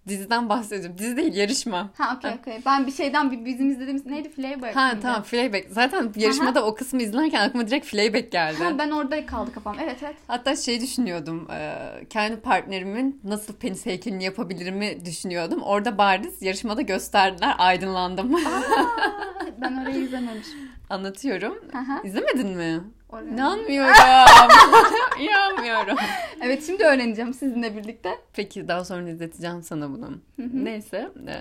Diziden 0.08 0.50
bahsediyorum. 0.50 0.98
Dizi 0.98 1.18
değil 1.18 1.36
yarışma. 1.36 1.90
Ha 1.98 2.16
okey 2.18 2.32
okey. 2.42 2.62
Ben 2.66 2.88
bir 2.88 2.92
şeyden 2.92 3.32
bir 3.32 3.46
bizim 3.46 3.70
izlediğimiz 3.72 4.06
neydi? 4.06 4.30
Flayback 4.30 4.76
Ha 4.76 4.88
miydi? 4.90 5.00
tamam 5.02 5.24
Flayback. 5.24 5.68
Zaten 5.72 6.12
yarışmada 6.16 6.66
o 6.66 6.76
kısmı 6.76 7.02
izlerken 7.02 7.42
aklıma 7.48 7.68
direkt 7.68 7.86
Flayback 7.86 8.32
geldi. 8.32 8.64
Ha, 8.64 8.78
ben 8.78 8.92
orada 8.92 9.26
kaldı 9.26 9.52
kafam. 9.54 9.78
Evet 9.84 9.98
evet. 10.04 10.16
Hatta 10.28 10.56
şey 10.56 10.82
düşünüyordum. 10.82 11.48
e, 11.52 11.76
Kendi 12.10 12.40
partnerimin 12.40 13.22
nasıl 13.24 13.54
penis 13.54 13.86
heykelini 13.86 14.24
yapabilirimi 14.24 15.06
düşünüyordum. 15.06 15.62
Orada 15.62 15.98
bariz 15.98 16.42
yarışmada 16.42 16.82
gösterdiler. 16.82 17.56
Aydınlandım. 17.58 18.36
Aa, 18.36 18.40
ben 19.62 19.78
orayı 19.82 19.98
izlememişim. 20.04 20.60
Anlatıyorum. 20.90 21.56
Aha, 21.74 22.02
İzlemedin 22.04 22.48
mi? 22.58 22.82
Orayı. 23.10 23.28
İnanmıyorum. 23.30 23.94
İnanmıyorum. 25.20 25.98
Evet 26.42 26.66
şimdi 26.66 26.84
öğreneceğim 26.84 27.34
sizinle 27.34 27.78
birlikte. 27.78 28.10
Peki 28.34 28.68
daha 28.68 28.86
sonra 28.86 29.10
izleteceğim 29.10 29.64
sana 29.64 29.90
bunu. 29.90 30.06
Hı 30.36 30.44
hı. 30.44 30.66
Neyse. 30.66 31.12
e, 31.28 31.36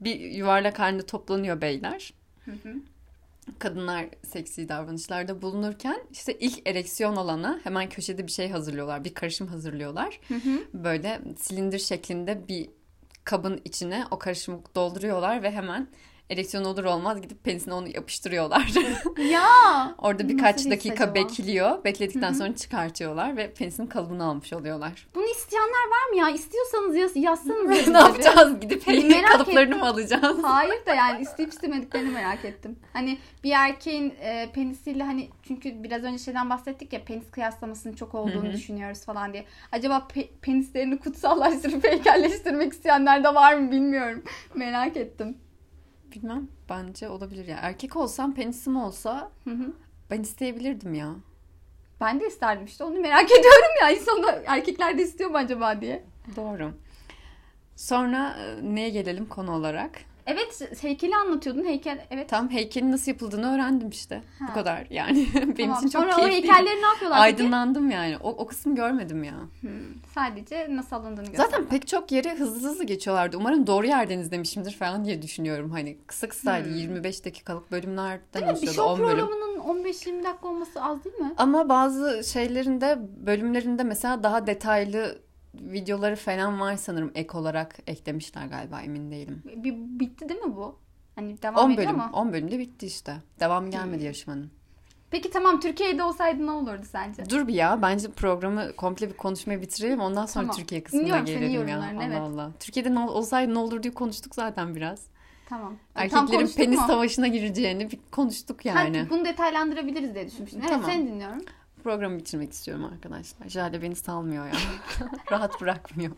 Bir 0.00 0.20
yuvarlak 0.20 0.78
halinde 0.78 1.06
toplanıyor 1.06 1.60
beyler. 1.60 2.12
Hı 2.44 2.50
hı. 2.50 2.74
kadınlar 3.58 4.06
seksi 4.26 4.68
davranışlarda 4.68 5.42
bulunurken 5.42 5.98
işte 6.12 6.32
ilk 6.38 6.68
ereksiyon 6.68 7.16
olana 7.16 7.60
hemen 7.64 7.88
köşede 7.88 8.26
bir 8.26 8.32
şey 8.32 8.50
hazırlıyorlar. 8.50 9.04
Bir 9.04 9.14
karışım 9.14 9.46
hazırlıyorlar. 9.46 10.20
Hı 10.28 10.34
hı. 10.34 10.58
Böyle 10.74 11.20
silindir 11.38 11.78
şeklinde 11.78 12.48
bir 12.48 12.68
kabın 13.24 13.60
içine 13.64 14.04
o 14.10 14.18
karışımı 14.18 14.60
dolduruyorlar 14.74 15.42
ve 15.42 15.50
hemen 15.50 15.88
ereksiyon 16.32 16.64
olur 16.64 16.84
olmaz 16.84 17.22
gidip 17.22 17.44
penisine 17.44 17.74
onu 17.74 17.88
yapıştırıyorlar. 17.88 18.72
ya. 19.30 19.94
Orada 19.98 20.28
birkaç 20.28 20.70
dakika 20.70 21.04
acaba? 21.04 21.14
bekliyor. 21.14 21.84
Bekledikten 21.84 22.28
Hı 22.28 22.34
hı. 22.34 22.38
sonra 22.38 22.56
çıkartıyorlar 22.56 23.36
ve 23.36 23.54
penisin 23.54 23.86
kalıbını 23.86 24.24
almış 24.24 24.52
oluyorlar. 24.52 25.06
Bunu 25.14 25.24
isteyenler 25.24 25.68
var 25.90 26.10
mı 26.10 26.16
ya? 26.16 26.28
İstiyorsanız 26.30 26.96
yaz, 26.96 27.16
yazsanız. 27.16 27.88
ne 27.88 27.98
yapacağız? 27.98 28.60
Gidip 28.60 28.86
Merak 28.86 29.32
kalıplarını 29.32 29.60
ettim. 29.68 29.78
mı 29.78 29.86
alacağız? 29.88 30.38
Hayır 30.42 30.86
da 30.86 30.94
yani 30.94 31.22
isteyip 31.22 31.52
istemediklerini 31.52 32.10
merak 32.10 32.44
ettim. 32.44 32.76
Hani 32.92 33.18
bir 33.44 33.50
erkeğin 33.50 34.14
e, 34.20 34.48
penisiyle 34.54 35.02
hani 35.04 35.28
çünkü 35.48 35.82
biraz 35.82 36.02
önce 36.04 36.18
şeyden 36.24 36.50
bahsettik 36.50 36.92
ya 36.92 37.04
penis 37.04 37.30
kıyaslamasının 37.30 37.94
çok 37.94 38.14
olduğunu 38.14 38.44
Hı 38.44 38.48
hı. 38.48 38.52
düşünüyoruz 38.52 39.04
falan 39.04 39.32
diye. 39.32 39.44
Acaba 39.72 40.06
pe- 40.14 40.28
penislerini 40.42 40.98
kutsallaştırıp 40.98 41.84
heykelleştirmek 41.84 42.72
isteyenler 42.72 43.24
de 43.24 43.34
var 43.34 43.54
mı 43.54 43.70
bilmiyorum. 43.70 44.22
merak 44.54 44.96
ettim. 44.96 45.36
Bilmem. 46.12 46.48
Bence 46.68 47.08
olabilir 47.08 47.46
ya. 47.46 47.58
Erkek 47.62 47.96
olsam 47.96 48.34
penisim 48.34 48.76
olsa 48.76 49.30
Hı 49.44 49.50
hı. 49.50 49.72
ben 50.10 50.20
isteyebilirdim 50.22 50.94
ya. 50.94 51.14
Ben 52.00 52.20
de 52.20 52.26
isterdim 52.26 52.64
işte 52.64 52.84
onu 52.84 53.00
merak 53.00 53.24
ediyorum 53.32 53.70
ya. 53.80 53.90
İnsanlar 53.90 54.42
erkekler 54.46 54.98
de 54.98 55.02
istiyor 55.02 55.30
mu 55.30 55.36
acaba 55.36 55.80
diye. 55.80 56.04
Doğru. 56.36 56.72
Sonra 57.76 58.36
e, 58.38 58.74
neye 58.74 58.90
gelelim 58.90 59.26
konu 59.26 59.52
olarak? 59.52 59.90
Evet 60.26 60.82
heykeli 60.82 61.16
anlatıyordun. 61.16 61.64
Heykel 61.64 62.06
evet. 62.10 62.28
Tam 62.28 62.50
heykelin 62.50 62.92
nasıl 62.92 63.10
yapıldığını 63.10 63.54
öğrendim 63.54 63.88
işte. 63.90 64.22
Ha. 64.38 64.44
Bu 64.50 64.54
kadar 64.54 64.86
yani. 64.90 65.26
Benim 65.34 65.54
Tamam. 65.54 65.78
için 65.78 65.88
çok 65.88 66.02
Sonra 66.02 66.12
o 66.14 66.16
keyifliydi. 66.16 66.46
heykelleri 66.52 66.82
ne 66.82 66.86
yapıyorlar 66.86 67.18
peki? 67.24 67.42
Aydınlandım 67.42 67.90
yani. 67.90 68.16
O, 68.22 68.28
o 68.30 68.46
kısmı 68.46 68.74
görmedim 68.74 69.24
ya. 69.24 69.34
Hmm, 69.60 69.70
Sadece 70.14 70.66
nasıl 70.70 70.96
alındığını 70.96 71.26
Zaten 71.26 71.36
gösterdiler. 71.42 71.68
pek 71.70 71.86
çok 71.86 72.12
yere 72.12 72.34
hızlı 72.34 72.68
hızlı 72.68 72.84
geçiyorlardı. 72.84 73.36
Umarım 73.36 73.66
doğru 73.66 73.86
yerden 73.86 74.18
izlemişimdir 74.18 74.72
falan 74.72 75.04
diye 75.04 75.22
düşünüyorum. 75.22 75.70
Hani 75.70 75.98
kısa 76.06 76.28
kısaydı. 76.28 76.68
Hmm. 76.68 76.76
25 76.76 77.24
dakikalık 77.24 77.70
bölümlerden 77.72 78.20
Değil? 78.34 78.44
Bir 78.46 78.50
oluşuyordu. 78.50 78.76
show 78.76 78.92
10 79.04 79.10
bölüm. 79.10 79.26
programının 79.26 79.82
15-20 79.84 80.24
dakika 80.24 80.48
olması 80.48 80.82
az 80.82 81.04
değil 81.04 81.16
mi? 81.16 81.32
Ama 81.36 81.68
bazı 81.68 82.24
şeylerinde 82.24 82.98
bölümlerinde 83.26 83.82
mesela 83.84 84.22
daha 84.22 84.46
detaylı 84.46 85.18
videoları 85.54 86.16
falan 86.16 86.60
var 86.60 86.76
sanırım 86.76 87.12
ek 87.14 87.38
olarak 87.38 87.76
eklemişler 87.86 88.46
galiba 88.46 88.80
emin 88.80 89.10
değilim. 89.10 89.42
Bir, 89.44 89.74
bitti 89.76 90.28
değil 90.28 90.40
mi 90.40 90.56
bu? 90.56 90.76
Hani 91.14 91.42
devam 91.42 91.64
10 91.64 91.70
ediyor 91.70 91.88
bölüm. 91.88 92.00
ama. 92.00 92.18
10 92.20 92.32
bölümde 92.32 92.58
bitti 92.58 92.86
işte. 92.86 93.16
Devam 93.40 93.70
gelmedi 93.70 93.98
Hmm. 93.98 94.04
yarışmanın. 94.06 94.50
Peki 95.10 95.30
tamam 95.30 95.60
Türkiye'de 95.60 96.02
olsaydı 96.02 96.46
ne 96.46 96.50
olurdu 96.50 96.82
sence? 96.90 97.30
Dur 97.30 97.48
bir 97.48 97.54
ya. 97.54 97.82
Bence 97.82 98.10
programı 98.10 98.76
komple 98.76 99.08
bir 99.10 99.16
konuşmayı 99.16 99.62
bitirelim. 99.62 100.00
Ondan 100.00 100.26
sonra 100.26 100.44
Tamam. 100.44 100.56
Türkiye 100.56 100.82
kısmına 100.82 101.02
Dinliyorum 101.04 101.26
gelelim 101.26 101.68
ya. 101.68 101.78
Allah 101.78 102.04
evet. 102.04 102.20
Allah. 102.20 102.50
Türkiye'de 102.60 102.94
ne 102.94 102.98
ol- 102.98 103.08
olsaydı 103.14 103.54
ne 103.54 103.58
olur 103.58 103.82
diye 103.82 103.94
konuştuk 103.94 104.34
zaten 104.34 104.74
biraz. 104.74 105.06
Tamam. 105.48 105.72
Tam 105.94 106.04
Erkeklerin 106.04 106.46
penis 106.48 106.78
mu? 106.80 106.84
savaşına 106.86 107.26
gireceğini 107.26 107.90
bir 107.90 107.98
konuştuk 108.12 108.64
yani. 108.66 108.98
Ha, 108.98 109.06
bunu 109.10 109.24
detaylandırabiliriz 109.24 110.14
diye 110.14 110.26
düşünmüştüm. 110.26 110.60
Evet 110.62 110.70
Tamam. 110.70 110.90
seni 110.90 111.06
dinliyorum. 111.08 111.42
Programı 111.84 112.18
bitirmek 112.18 112.52
istiyorum 112.52 112.84
arkadaşlar. 112.84 113.48
Jale 113.48 113.82
beni 113.82 113.96
salmıyor 113.96 114.46
ya. 114.46 114.52
Rahat 115.32 115.60
bırakmıyor. 115.60 116.12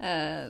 Ee, 0.00 0.44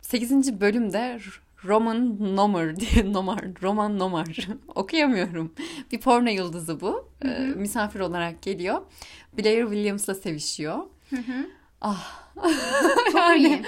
8. 0.00 0.60
bölümde 0.60 1.18
Roman 1.64 2.16
Nomar 2.36 2.76
diye 2.76 3.12
Nomar, 3.12 3.44
Roman 3.62 3.98
Nomar 3.98 4.48
okuyamıyorum. 4.74 5.52
Bir 5.92 6.00
porno 6.00 6.28
yıldızı 6.28 6.80
bu. 6.80 7.08
Ee, 7.24 7.28
misafir 7.38 8.00
olarak 8.00 8.42
geliyor. 8.42 8.82
Blair 9.38 9.62
Williams'la 9.64 10.14
sevişiyor. 10.14 10.78
Hı 11.10 11.16
hı. 11.16 11.46
Ah. 11.80 12.22
Çok 13.06 13.14
Yani 13.14 13.38
iyi. 13.46 13.62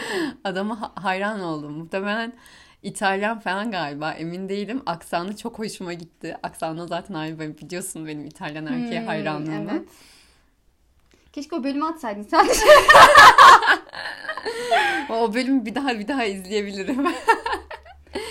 Adama 0.45 0.81
ha- 0.81 0.93
hayran 0.95 1.41
oldum. 1.41 1.73
Muhtemelen 1.73 2.33
İtalyan 2.85 3.41
falan 3.41 3.71
galiba 3.71 4.13
emin 4.13 4.49
değilim. 4.49 4.83
Aksanı 4.87 5.37
çok 5.37 5.59
hoşuma 5.59 5.93
gitti. 5.93 6.37
Aksanı 6.43 6.89
zaten 6.89 7.15
ayrı 7.15 7.59
biliyorsun 7.59 8.07
benim 8.07 8.27
İtalyan 8.27 8.67
erkeğe 8.67 9.01
Hmm, 9.01 9.07
hayranlığımı. 9.07 9.71
Evet. 9.73 9.89
Keşke 11.33 11.57
o 11.57 11.65
bölümü 11.65 11.85
atsaydın 11.85 12.23
sadece. 12.23 12.61
O 15.11 15.35
bölümü 15.35 15.67
bir 15.67 15.75
daha 15.75 15.99
bir 15.99 16.09
daha 16.09 16.25
izleyebilirim. 16.25 17.07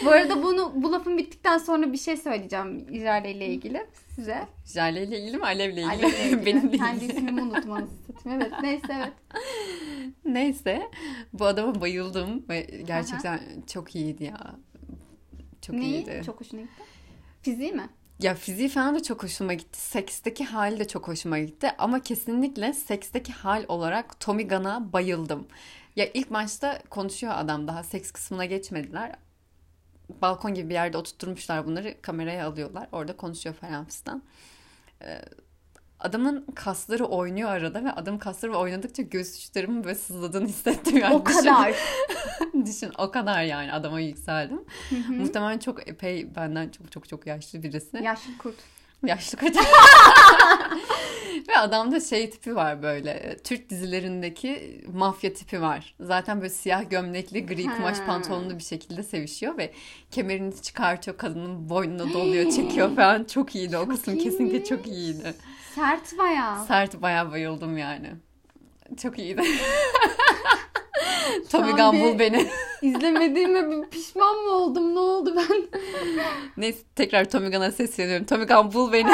bu 0.06 0.10
arada 0.10 0.44
bunu 0.44 0.72
bu 0.76 0.92
lafın 0.92 1.18
bittikten 1.18 1.58
sonra 1.58 1.94
bir 1.94 1.98
şey 1.98 2.18
söyleyeceğim 2.18 2.86
İjale 2.92 3.32
ile 3.32 3.46
ilgili 3.48 3.88
size. 4.16 4.48
Jale 4.66 5.04
ile 5.04 5.20
ilgili 5.20 5.38
mi 5.38 5.44
Alev'le 5.46 5.72
ilgili? 5.72 5.86
Alev'le 5.90 6.26
ilgili. 6.26 6.46
Benimle 6.46 6.78
Kendi 6.78 7.06
ilgili. 7.06 7.18
ismimi 7.18 7.42
unuttum 7.42 7.72
anasını 7.72 7.98
satayım. 8.08 8.42
Evet 8.42 8.54
neyse 8.62 8.88
evet. 8.98 9.14
Neyse 10.26 10.90
bu 11.34 11.46
adama 11.46 11.82
bayıldım 11.82 12.46
ve 12.50 12.62
gerçekten 12.88 13.40
çok 13.74 13.96
iyiydi 13.96 14.24
ya. 14.24 14.56
Çok 15.62 15.76
Neyi? 15.76 15.94
iyiydi. 15.94 16.22
Çok 16.26 16.40
hoşuna 16.42 16.62
gitti. 16.62 16.84
Fiziği 17.42 17.72
mi? 17.74 17.90
Ya 18.20 18.36
fiziği 18.36 18.70
falan 18.70 18.96
da 18.96 19.04
çok 19.04 19.24
hoşuma 19.24 19.54
gitti. 19.54 19.80
Seksteki 19.80 20.46
hali 20.46 20.80
de 20.80 20.88
çok 20.88 21.08
hoşuma 21.08 21.40
gitti. 21.40 21.72
Ama 21.78 22.00
kesinlikle 22.00 22.74
seksteki 22.74 23.34
hal 23.34 23.66
olarak 23.68 24.20
Tommy 24.20 24.48
Gunn'a 24.48 24.94
bayıldım. 24.94 25.48
Ya 25.96 26.06
ilk 26.14 26.32
maçta 26.32 26.80
konuşuyor 26.90 27.34
adam 27.36 27.68
daha 27.68 27.84
seks 27.84 28.12
kısmına 28.12 28.46
geçmediler. 28.46 29.16
Balkon 30.22 30.54
gibi 30.54 30.70
bir 30.70 30.74
yerde 30.74 30.98
oturtmuşlar 30.98 31.66
bunları 31.66 32.02
kameraya 32.02 32.48
alıyorlar. 32.48 32.88
Orada 32.92 33.18
konuşuyor 33.18 33.56
falan 33.56 33.86
fistan. 33.86 34.24
Ee, 35.02 35.22
adamın 36.00 36.46
kasları 36.56 37.06
oynuyor 37.06 37.50
arada 37.50 37.84
ve 37.84 37.92
adam 37.92 38.20
kasları 38.20 38.58
oynadıkça 38.58 39.04
göğüs 39.04 39.50
uçlarımın 39.50 39.84
böyle 39.84 39.96
sızladığını 39.96 40.48
hissettim. 40.48 40.98
Yani 40.98 41.16
o 41.16 41.26
düşün- 41.26 41.40
kadar. 41.40 41.76
Düşün 42.66 42.92
o 42.98 43.12
kadar 43.12 43.44
yani 43.44 43.74
adama 43.74 44.00
yükseldim. 44.00 44.62
Hı 44.90 44.96
hı. 44.96 45.14
Muhtemelen 45.14 45.60
çok 45.60 45.88
epey 45.88 46.36
benden 46.36 46.70
çok 46.70 46.92
çok 46.92 47.10
çok 47.10 47.28
yaşlı 47.28 47.64
birisi. 47.64 47.98
Yaşlı 48.04 48.38
kurt. 48.38 48.56
Yaşlı 49.06 49.38
koca. 49.38 49.62
Ve 51.50 51.58
adamda 51.58 52.00
şey 52.00 52.30
tipi 52.30 52.56
var 52.56 52.84
böyle. 52.84 53.38
Türk 53.44 53.70
dizilerindeki 53.70 54.82
mafya 54.94 55.34
tipi 55.34 55.62
var. 55.62 55.96
Zaten 56.00 56.38
böyle 56.42 56.50
siyah 56.50 56.90
gömlekli, 56.90 57.46
gri 57.46 57.64
kumaş 57.64 57.98
pantolonlu 58.00 58.58
bir 58.58 58.64
şekilde 58.64 59.04
sevişiyor 59.04 59.58
ve 59.58 59.74
kemerini 60.12 60.62
çıkartıyor, 60.62 61.18
kadının 61.18 61.70
boynuna 61.70 62.14
doluyor, 62.14 62.52
çekiyor 62.52 62.90
falan. 62.96 63.24
Çok 63.24 63.56
iyiydi 63.56 63.78
o 63.78 63.88
kısım. 63.88 64.18
Kesinlikle 64.18 64.64
çok 64.64 64.88
iyiydi. 64.88 65.34
Sert 65.76 66.18
bayağı. 66.18 66.66
Sert 66.66 67.02
bayağı 67.02 67.32
bayıldım 67.32 67.78
yani. 67.78 68.10
Çok 69.02 69.20
iyiydi. 69.20 69.42
Tommy 71.52 71.74
bir- 71.74 72.20
beni. 72.20 72.48
İzlemediğime 72.82 73.72
bir 73.72 73.90
pişman 73.90 74.36
mı 74.36 74.50
oldum? 74.50 74.96
Ne 74.96 75.00
oldu 75.00 75.36
ben? 75.36 75.64
Neyse 76.58 76.80
tekrar 76.96 77.30
Tommy 77.30 77.52
Gunn'a 77.52 77.72
sesleniyorum. 77.72 78.26
Tommy 78.26 78.46
Gunn 78.46 78.74
bul 78.74 78.94
beni. 78.94 79.12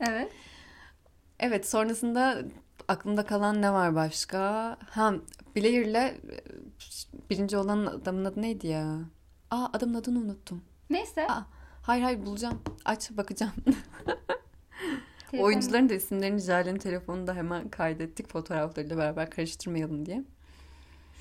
Evet. 0.00 0.32
Evet 1.40 1.68
sonrasında 1.68 2.42
aklımda 2.88 3.26
kalan 3.26 3.62
ne 3.62 3.72
var 3.72 3.94
başka? 3.94 4.40
Ha 4.90 5.14
Blair'le 5.56 5.94
e, 5.94 6.14
birinci 7.30 7.56
olan 7.56 7.86
adamın 7.86 8.24
adı 8.24 8.42
neydi 8.42 8.66
ya? 8.66 8.98
Aa 9.50 9.66
adamın 9.72 9.94
adını 9.94 10.18
unuttum. 10.18 10.64
Neyse. 10.90 11.26
Aa, 11.28 11.46
hayır 11.82 12.02
hayır 12.02 12.26
bulacağım. 12.26 12.62
Aç 12.84 13.10
bakacağım. 13.10 13.52
Telefon- 15.30 15.44
Oyuncuların 15.44 15.88
da 15.88 15.94
isimlerini 15.94 16.40
Jale'nin 16.40 16.78
telefonunda 16.78 17.34
hemen 17.34 17.68
kaydettik 17.68 18.28
fotoğraflarıyla 18.28 18.96
beraber 18.96 19.30
karıştırmayalım 19.30 20.06
diye. 20.06 20.24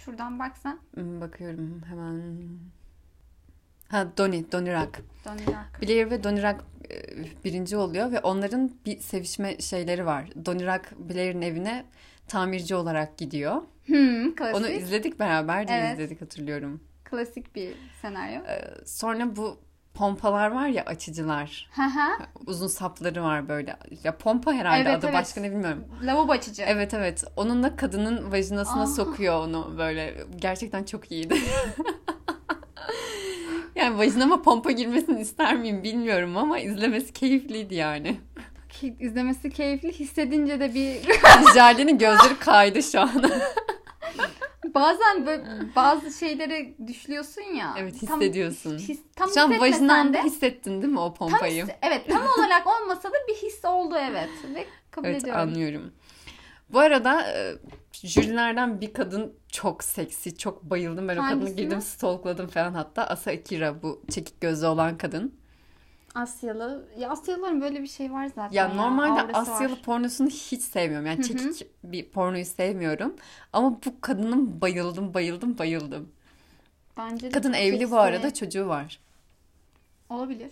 Şuradan 0.05 0.39
baksan. 0.39 0.79
Hmm, 0.93 1.21
Bakıyorum 1.21 1.81
hemen. 1.87 2.33
Ha 3.89 4.07
Donnie, 4.17 4.51
Donnie 4.51 4.73
Rock. 4.81 5.01
Dönerak. 5.25 5.81
Blair 5.81 6.11
ve 6.11 6.23
Donnie 6.23 6.43
Rock 6.53 6.63
e, 6.89 7.02
birinci 7.45 7.77
oluyor 7.77 8.11
ve 8.11 8.19
onların 8.19 8.71
bir 8.85 8.99
sevişme 8.99 9.57
şeyleri 9.59 10.05
var. 10.05 10.29
Donnie 10.45 10.67
Rock 10.67 10.91
Blair'in 10.97 11.41
evine 11.41 11.85
tamirci 12.27 12.75
olarak 12.75 13.17
gidiyor. 13.17 13.61
Hmm, 13.85 14.35
klasik. 14.35 14.55
Onu 14.55 14.67
izledik 14.67 15.19
beraber 15.19 15.67
de 15.67 15.73
Evet. 15.73 15.93
izledik 15.93 16.21
hatırlıyorum. 16.21 16.83
Klasik 17.03 17.55
bir 17.55 17.73
senaryo. 18.01 18.41
Ee, 18.47 18.61
sonra 18.85 19.35
bu 19.35 19.57
pompalar 19.93 20.51
var 20.51 20.67
ya 20.67 20.83
açıcılar. 20.85 21.69
Hı 21.75 21.81
hı. 21.81 22.25
Uzun 22.47 22.67
sapları 22.67 23.23
var 23.23 23.49
böyle. 23.49 23.77
Ya 24.03 24.17
pompa 24.17 24.53
herhalde 24.53 24.89
Evet, 24.89 24.97
adı 24.97 25.05
evet. 25.05 25.15
başka 25.15 25.41
ne 25.41 25.51
bilmiyorum. 25.51 25.85
Lavabo 26.03 26.31
açıcı. 26.31 26.63
Evet 26.67 26.93
evet. 26.93 27.23
Onunla 27.35 27.75
kadının 27.75 28.31
vajinasına 28.31 28.81
Aa. 28.81 28.87
sokuyor 28.87 29.39
onu 29.47 29.75
böyle. 29.77 30.17
Gerçekten 30.35 30.83
çok 30.83 31.11
iyiydi. 31.11 31.35
yani 33.75 33.97
vajinama 33.97 34.41
pompa 34.41 34.71
girmesini 34.71 35.21
ister 35.21 35.55
miyim 35.55 35.83
bilmiyorum 35.83 36.37
ama 36.37 36.59
izlemesi 36.59 37.13
keyifliydi 37.13 37.75
yani. 37.75 38.17
İzlemesi 38.99 39.49
keyifli. 39.49 39.91
Hissedince 39.91 40.59
de 40.59 40.73
bir 40.73 41.01
Jale'nin 41.53 41.97
gözleri 41.97 42.39
kaydı 42.39 42.83
şu 42.83 43.01
an. 43.01 43.23
bazen 44.75 45.25
böyle 45.25 45.43
bazı 45.75 46.11
şeyleri 46.19 46.75
düşlüyorsun 46.87 47.41
ya. 47.41 47.75
Evet, 47.77 47.95
Tam 48.07 48.21
hissediyorsun. 48.21 48.77
his- 48.77 49.01
tam 49.15 49.29
şu 49.33 49.41
an 49.41 49.59
vajinanda 49.59 50.13
de 50.17 50.23
hissettin 50.23 50.81
değil 50.81 50.93
mi 50.93 50.99
o 50.99 51.13
tam 51.13 51.29
pompayı? 51.29 51.63
his- 51.65 51.73
evet 51.81 52.07
tam 52.09 52.21
olarak 52.37 52.67
olmasa 52.67 53.09
da 53.09 53.15
bir 53.27 53.33
his 53.33 53.65
oldu 53.65 53.95
evet. 54.09 54.29
Ve 54.55 54.65
kabul 54.91 55.07
Evet 55.07 55.21
ediyorum. 55.21 55.41
anlıyorum. 55.41 55.91
Bu 56.69 56.79
arada 56.79 57.21
e, 57.31 57.53
jürilerden 57.93 58.81
bir 58.81 58.93
kadın 58.93 59.33
çok 59.47 59.83
seksi, 59.83 60.37
çok 60.37 60.63
bayıldım. 60.63 61.07
Ben 61.07 61.17
o 61.17 61.21
Hangisi 61.21 61.39
kadını 61.39 61.55
girdim 61.55 61.77
mi? 61.77 61.83
stalkladım 61.83 62.47
falan 62.47 62.73
hatta. 62.73 63.07
Asa 63.07 63.31
Akira 63.31 63.83
bu 63.83 64.01
çekik 64.11 64.41
gözlü 64.41 64.67
olan 64.67 64.97
kadın. 64.97 65.35
Asyalı. 66.15 66.87
Ya 66.97 67.09
Asyalıların 67.09 67.61
böyle 67.61 67.81
bir 67.81 67.87
şey 67.87 68.11
var 68.11 68.25
zaten. 68.35 68.51
Ya 68.51 68.67
normalde 68.73 69.21
aurası 69.21 69.51
Asyalı 69.51 69.73
var. 69.73 69.81
pornosunu 69.81 70.29
hiç 70.29 70.61
sevmiyorum. 70.61 71.05
Yani 71.07 71.17
Hı 71.17 71.21
hı. 71.21 71.27
çekik 71.27 71.67
bir 71.83 72.09
pornoyu 72.09 72.45
sevmiyorum. 72.45 73.15
Ama 73.53 73.71
bu 73.85 74.01
kadının 74.01 74.61
bayıldım, 74.61 75.13
bayıldım, 75.13 75.57
bayıldım. 75.57 76.09
Bence 76.97 77.27
de 77.27 77.31
Kadın 77.31 77.53
evli 77.53 77.91
bu 77.91 77.97
arada, 77.97 78.33
çocuğu 78.33 78.67
var. 78.67 78.99
Olabilir. 80.09 80.51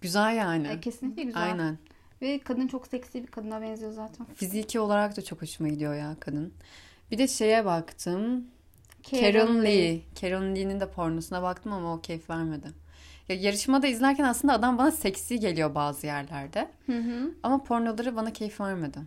Güzel 0.00 0.36
yani. 0.36 0.68
E, 0.68 0.80
kesinlikle 0.80 1.22
güzel. 1.22 1.42
Aynen. 1.42 1.78
Ve 2.22 2.38
kadın 2.38 2.66
çok 2.66 2.86
seksi 2.86 3.22
bir 3.22 3.26
kadına 3.26 3.62
benziyor 3.62 3.92
zaten. 3.92 4.26
Fiziki 4.34 4.80
olarak 4.80 5.16
da 5.16 5.22
çok 5.22 5.42
hoşuma 5.42 5.68
gidiyor 5.68 5.94
ya 5.94 6.16
kadın. 6.20 6.52
Bir 7.10 7.18
de 7.18 7.28
şeye 7.28 7.64
baktım. 7.64 8.44
Karen 9.10 9.64
Lee. 9.64 10.00
Karen 10.20 10.56
Lee'nin 10.56 10.80
de 10.80 10.90
pornosuna 10.90 11.42
baktım 11.42 11.72
ama 11.72 11.94
o 11.94 12.00
keyif 12.00 12.30
vermedi. 12.30 12.72
Ya 13.28 13.36
yarışmada 13.36 13.86
izlerken 13.86 14.24
aslında 14.24 14.54
adam 14.54 14.78
bana 14.78 14.90
seksi 14.90 15.40
geliyor 15.40 15.74
bazı 15.74 16.06
yerlerde. 16.06 16.68
Hı 16.86 16.98
hı. 16.98 17.34
Ama 17.42 17.62
pornoları 17.64 18.16
bana 18.16 18.32
keyif 18.32 18.60
vermedi. 18.60 18.98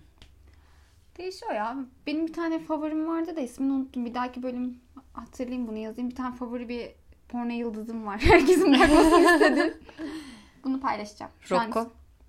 Değişiyor 1.17 1.53
ya. 1.53 1.77
Benim 2.07 2.27
bir 2.27 2.33
tane 2.33 2.59
favorim 2.59 3.07
vardı 3.07 3.35
da 3.35 3.41
ismini 3.41 3.71
unuttum. 3.73 4.05
Bir 4.05 4.13
dahaki 4.13 4.43
bölüm 4.43 4.79
hatırlayayım 5.13 5.67
bunu 5.67 5.77
yazayım. 5.77 6.09
Bir 6.09 6.15
tane 6.15 6.35
favori 6.35 6.69
bir 6.69 6.91
porno 7.29 7.51
yıldızım 7.51 8.05
var. 8.05 8.19
Herkesin 8.23 8.73
bakmasını 8.73 9.33
istedi. 9.33 9.77
Bunu 10.63 10.79
paylaşacağım. 10.79 11.31
Şu 11.41 11.59
an-. 11.59 11.71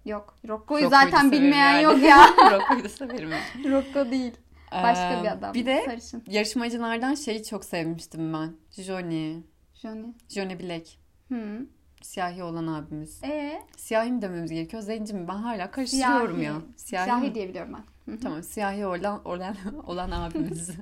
Yok. 0.04 0.36
Rocco'yu 0.48 0.88
zaten 0.88 1.32
bilmeyen 1.32 1.72
yani. 1.72 1.82
yok 1.82 2.02
ya. 2.02 2.26
Rocco'yu 2.52 2.84
da 2.84 2.88
severim. 2.88 3.30
Rocco 3.64 4.10
değil. 4.10 4.32
Başka 4.72 5.18
Ee, 5.18 5.22
bir 5.22 5.28
adam. 5.32 5.54
Bir 5.54 5.66
de 5.66 5.82
Sarışın. 5.86 6.22
yarışmacılardan 6.26 7.14
şeyi 7.14 7.44
çok 7.44 7.64
sevmiştim 7.64 8.32
ben. 8.32 8.52
Johnny. 8.82 9.36
Johnny. 9.74 10.06
Johnny 10.28 10.60
Black. 10.60 10.86
Hı. 11.28 11.66
Siyahi 12.02 12.42
olan 12.42 12.66
abimiz. 12.66 13.20
Ee, 13.24 13.62
Siyahi 13.76 14.12
mi 14.12 14.22
dememiz 14.22 14.50
gerekiyor? 14.50 14.82
Zenci 14.82 15.14
mi? 15.14 15.28
Ben 15.28 15.36
hala 15.36 15.70
karıştırıyorum 15.70 16.36
siyahi. 16.38 16.56
ya. 16.56 16.62
Siyahi, 16.76 17.04
Siyahi 17.04 17.34
diye 17.34 17.48
biliyorum 17.48 17.72
ben. 18.08 18.16
Tamam 18.18 18.42
siyahi 18.42 18.86
olan 18.86 19.24
olan 19.24 19.56
olan 19.86 20.10
abimiz. 20.10 20.70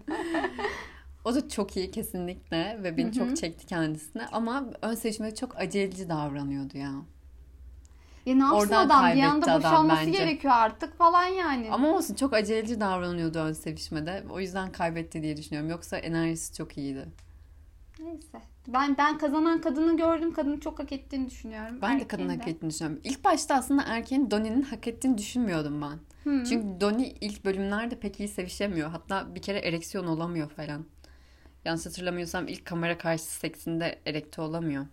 O 1.25 1.35
da 1.35 1.49
çok 1.49 1.77
iyi 1.77 1.91
kesinlikle 1.91 2.79
ve 2.83 2.97
beni 2.97 3.13
çok 3.13 3.37
çekti 3.37 3.67
kendisine 3.67 4.27
ama 4.33 4.65
ön 4.83 4.95
seçimde 4.95 5.35
çok 5.35 5.57
aceleci 5.61 6.09
davranıyordu 6.09 6.79
ya. 6.79 6.93
Ya 8.31 8.37
ne 8.37 8.43
yapsın 8.43 8.59
Oradan 8.59 8.87
adam 8.87 9.17
bir 9.17 9.23
anda 9.23 9.47
adam 9.47 9.59
boşanması 9.63 10.07
bence. 10.07 10.19
gerekiyor 10.19 10.55
artık 10.57 10.99
falan 10.99 11.25
yani. 11.25 11.69
Ama 11.73 11.89
olsun 11.89 12.15
çok 12.15 12.33
aceleci 12.35 12.81
davranıyordu 12.81 13.39
ön 13.39 13.53
sevişmede. 13.53 14.25
O 14.31 14.41
yüzden 14.41 14.73
kaybetti 14.73 15.23
diye 15.23 15.37
düşünüyorum. 15.37 15.71
Yoksa 15.71 15.97
enerjisi 15.97 16.55
çok 16.55 16.79
iyiydi. 16.79 17.09
Neyse. 17.99 18.41
Ben 18.69 18.97
ben 18.99 19.19
kazanan 19.19 19.61
kadını 19.61 19.97
gördüm. 19.97 20.35
Kadını 20.35 20.61
çok 20.61 20.79
hak 20.79 20.93
ettiğini 20.93 21.31
düşünüyorum. 21.31 21.79
Ben 21.83 22.01
de 22.01 22.09
kadın 22.09 22.29
hak 22.29 22.49
ettiğini 22.49 22.71
düşünüyorum. 22.71 23.01
İlk 23.05 23.25
başta 23.25 23.55
aslında 23.55 23.83
erkeğin 23.87 24.31
Donnie'nin 24.31 24.63
hak 24.63 24.89
ettiğini 24.89 25.19
düşünmüyordum 25.19 25.83
ben. 25.83 25.99
Hı. 26.31 26.45
Çünkü 26.45 26.81
Donnie 26.81 27.15
ilk 27.21 27.45
bölümlerde 27.45 28.01
pek 28.01 28.21
iyi 28.21 28.29
sevişemiyor. 28.29 28.91
Hatta 28.91 29.35
bir 29.35 29.43
kere 29.43 29.59
ereksiyon 29.59 30.07
olamıyor 30.07 30.51
falan. 30.51 30.85
Yanlış 31.65 31.87
hatırlamıyorsam 31.87 32.49
ilk 32.49 32.65
kamera 32.65 32.99
karşısı 32.99 33.39
seksinde 33.39 33.99
erekte 34.07 34.43
olamıyor. 34.43 34.87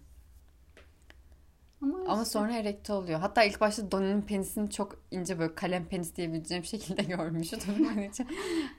Ama, 1.81 1.97
Ama 2.07 2.21
işte- 2.21 2.25
sonra 2.25 2.53
erekte 2.53 2.93
oluyor. 2.93 3.19
Hatta 3.19 3.43
ilk 3.43 3.61
başta 3.61 3.91
Donnie'nin 3.91 4.21
penisini 4.21 4.69
çok 4.71 4.95
ince 5.11 5.39
böyle 5.39 5.55
kalem 5.55 5.85
penis 5.85 6.15
diyebileceğim 6.15 6.63
şekilde 6.63 7.03
görmüştüm. 7.15 7.59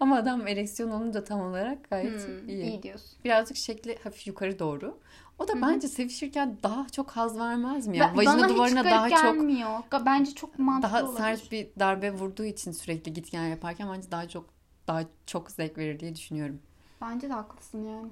Ama 0.01 0.17
adam 0.17 0.47
ereksiyon 0.47 0.91
olunca 0.91 1.25
tam 1.25 1.41
olarak 1.41 1.91
gayet 1.91 2.27
Hmm, 2.29 2.49
iyi. 2.49 2.63
iyi 2.63 2.83
diyorsun. 2.83 3.19
Birazcık 3.25 3.57
şekli 3.57 3.99
hafif 4.05 4.27
yukarı 4.27 4.59
doğru. 4.59 4.99
O 5.39 5.49
da 5.49 5.53
Hı 5.53 5.57
hı. 5.57 5.63
bence 5.63 5.89
sevişirken 5.89 6.59
daha 6.63 6.89
çok 6.89 7.11
haz 7.11 7.39
vermez 7.39 7.87
mi 7.87 7.97
ya? 7.99 8.09
Ben- 8.11 8.17
Vajina 8.27 8.49
duvarına 8.49 8.85
daha 8.85 9.11
çok 9.11 9.35
gelmiyor. 9.35 9.71
Ga- 9.91 10.07
Bence 10.07 10.35
çok 10.35 10.59
mantıklı 10.59 10.93
daha 10.93 11.03
olabilir. 11.05 11.19
sert 11.19 11.53
bir 11.53 11.69
darbe 11.79 12.11
vurduğu 12.13 12.45
için 12.45 12.73
sürekli 12.73 13.13
git 13.13 13.31
gel 13.31 13.51
yaparken 13.51 13.89
bence 13.93 14.11
daha 14.11 14.29
çok 14.29 14.47
daha 14.87 15.03
çok 15.27 15.51
zevk 15.51 15.79
verir 15.79 16.01
diye 16.01 16.15
düşünüyorum. 16.15 16.59
Bence 17.01 17.29
de 17.29 17.33
haklısın 17.33 17.85
yani. 17.85 18.09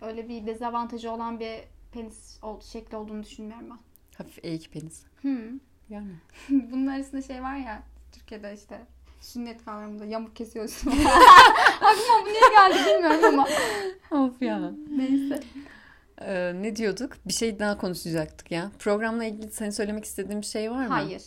Öyle 0.00 0.28
bir 0.28 0.46
dezavantajı 0.46 1.10
olan 1.10 1.40
bir 1.40 1.60
penis 1.92 2.38
ol- 2.42 2.60
şekli 2.60 2.96
olduğunu 2.96 3.22
düşünmüyorum 3.22 3.70
ben. 3.70 3.78
Hafif 4.18 4.44
eğik 4.44 4.72
penis. 4.72 5.02
Hı. 5.22 5.38
Yani. 5.88 6.12
Bunun 6.48 6.86
arasında 6.86 7.22
şey 7.22 7.42
var 7.42 7.56
ya 7.56 7.82
Türkiye'de 8.12 8.54
işte 8.54 8.80
sünnet 9.20 9.64
kavramında 9.64 10.04
yamuk 10.04 10.36
kesiyorsun. 10.36 10.90
Aklıma 11.80 12.24
bu 12.24 12.28
niye 12.28 12.40
geldi 12.56 12.78
bilmiyorum 12.88 13.24
ama. 13.24 13.48
Of 14.24 14.42
ya. 14.42 14.72
Neyse. 14.96 15.40
Ee, 16.20 16.52
ne 16.54 16.76
diyorduk? 16.76 17.12
Bir 17.26 17.32
şey 17.32 17.58
daha 17.58 17.78
konuşacaktık 17.78 18.50
ya. 18.50 18.70
Programla 18.78 19.24
ilgili 19.24 19.50
senin 19.50 19.70
söylemek 19.70 20.04
istediğin 20.04 20.40
bir 20.40 20.46
şey 20.46 20.70
var 20.70 20.86
mı? 20.86 20.94
Hayır. 20.94 21.22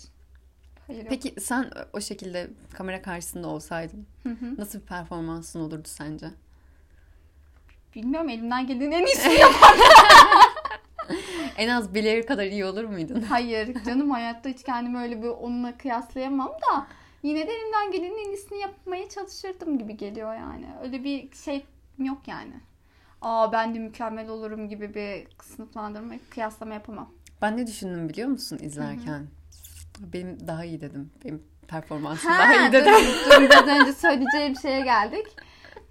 Hayır 0.88 1.00
yok. 1.00 1.08
Peki 1.10 1.34
sen 1.40 1.72
o 1.94 2.02
şekilde 2.02 2.48
kamera 2.74 3.02
karşısında 3.02 3.48
olsaydın 3.48 4.08
Hı 4.24 4.30
hı. 4.30 4.58
nasıl 4.58 4.80
bir 4.80 4.86
performansın 4.86 5.60
olurdu 5.60 5.88
sence? 5.88 6.28
Bilmiyorum 7.96 8.30
elimden 8.30 8.68
gelen 8.68 8.92
en 8.92 9.06
iyisini 9.06 9.34
yap. 9.34 9.52
En 11.58 11.70
az 11.70 11.94
bileri 11.96 12.26
kadar 12.26 12.46
iyi 12.46 12.66
olur 12.66 12.84
muydun? 12.84 13.22
Hayır 13.30 13.84
canım 13.84 14.12
hayatta 14.12 14.50
hiç 14.50 14.64
kendimi 14.64 14.98
öyle 15.00 15.24
bir 15.24 15.28
onunla 15.28 15.78
kıyaslayamam 15.78 16.48
da 16.50 16.88
yine 17.24 17.48
de 17.48 17.52
elimden 17.54 17.92
gelenin 17.92 18.26
en 18.28 18.32
iyisini 18.32 18.60
yapmaya 18.60 19.10
çalışırdım 19.10 19.78
gibi 19.80 19.98
geliyor 19.98 20.34
yani. 20.36 20.66
Öyle 20.84 21.04
bir 21.04 21.32
şey 21.36 21.66
yok 21.98 22.28
yani. 22.28 22.54
Aa 23.22 23.52
ben 23.52 23.76
de 23.76 23.80
mükemmel 23.80 24.30
olurum 24.30 24.70
gibi 24.70 24.94
bir 24.94 25.28
sınıflandırma, 25.44 26.14
kıyaslama 26.30 26.74
yapamam. 26.74 27.10
Ben 27.42 27.58
ne 27.58 27.68
düşündüm 27.68 28.10
biliyor 28.10 28.30
musun 28.30 28.60
izlerken? 28.62 29.28
Benim 30.00 30.48
daha 30.48 30.66
iyi 30.66 30.82
dedim. 30.82 31.12
Benim 31.26 31.44
performansım 31.68 32.32
Ha, 32.32 32.40
daha 32.40 32.54
iyi 32.68 32.72
dedim. 32.72 32.94
dur, 32.94 33.32
dur, 33.32 33.42
biraz 33.42 33.68
önce 33.68 33.94
söyleyeceğim 33.94 34.56
şeye 34.62 34.82
geldik. 34.82 35.28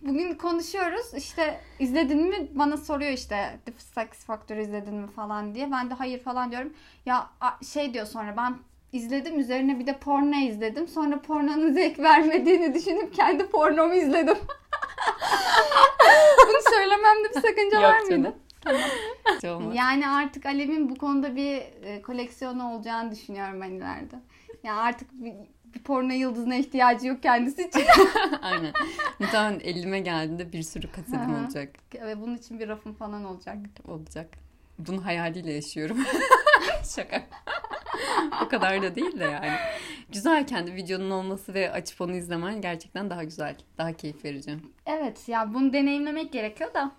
Bugün 0.09 0.35
konuşuyoruz 0.35 1.15
işte 1.17 1.61
izledin 1.79 2.29
mi 2.29 2.49
bana 2.55 2.77
soruyor 2.77 3.13
işte 3.13 3.59
The 3.67 3.73
Sex 3.79 4.09
Factor 4.09 4.57
izledin 4.57 4.95
mi 4.95 5.07
falan 5.07 5.55
diye. 5.55 5.73
Ben 5.73 5.91
de 5.91 5.95
hayır 5.95 6.19
falan 6.19 6.51
diyorum. 6.51 6.73
Ya 7.07 7.31
şey 7.73 7.95
diyor 7.95 8.07
sonra 8.07 8.37
ben 8.37 8.57
izledim 8.93 9.39
üzerine 9.41 9.79
bir 9.79 9.87
de 9.87 9.99
porno 9.99 10.37
izledim. 10.37 10.89
Sonra 10.89 11.21
pornonun 11.23 11.73
zevk 11.73 11.99
vermediğini 11.99 12.75
düşünüp 12.75 13.15
kendi 13.15 13.47
pornomu 13.47 13.95
izledim. 13.95 14.39
Bunu 16.47 16.75
söylememde 16.75 17.29
bir 17.29 17.41
sakınca 17.41 17.83
var 17.83 17.99
Yok 17.99 18.11
mıydı? 18.11 18.23
canım. 18.23 18.35
Olmaz. 19.57 19.77
Yani 19.77 20.09
artık 20.09 20.47
Alev'in 20.47 20.91
bu 20.91 20.95
konuda 20.95 21.37
bir 21.37 21.57
e, 21.83 22.03
koleksiyonu 22.03 22.73
olacağını 22.73 23.11
düşünüyorum 23.11 23.61
ben 23.61 23.71
ileride. 23.71 24.17
Yani 24.63 24.81
artık 24.81 25.09
bir, 25.77 25.83
porno 25.83 26.13
yıldızına 26.13 26.55
ihtiyacı 26.55 27.07
yok 27.07 27.23
kendisi 27.23 27.69
için. 27.69 27.85
Aynen. 28.43 28.73
Muhtemelen 29.19 29.61
elime 29.61 30.01
geldiğinde 30.01 30.53
bir 30.53 30.63
sürü 30.63 30.93
kasetim 30.93 31.35
olacak. 31.35 31.71
Ve 31.95 32.21
bunun 32.21 32.37
için 32.37 32.61
bir 32.61 32.69
rafım 32.69 32.95
falan 32.95 33.25
olacak. 33.25 33.57
Olacak. 33.89 34.29
Bunun 34.79 34.99
hayaliyle 34.99 35.53
yaşıyorum. 35.53 35.99
Şaka. 36.95 37.23
o 38.45 38.49
kadar 38.49 38.83
da 38.83 38.95
değil 38.95 39.21
de 39.21 39.25
yani. 39.25 39.53
Güzel 40.13 40.47
kendi 40.47 40.75
videonun 40.75 41.11
olması 41.11 41.55
ve 41.55 41.73
açıp 41.73 42.01
onu 42.01 42.17
izlemen 42.17 42.61
gerçekten 42.61 43.11
daha 43.11 43.25
güzel. 43.25 43.57
Daha 43.79 43.93
keyif 43.93 44.25
verici. 44.25 44.57
Evet 44.87 45.29
ya 45.29 45.55
bunu 45.55 45.73
deneyimlemek 45.73 46.33
gerekiyor 46.33 46.75
da 46.75 46.93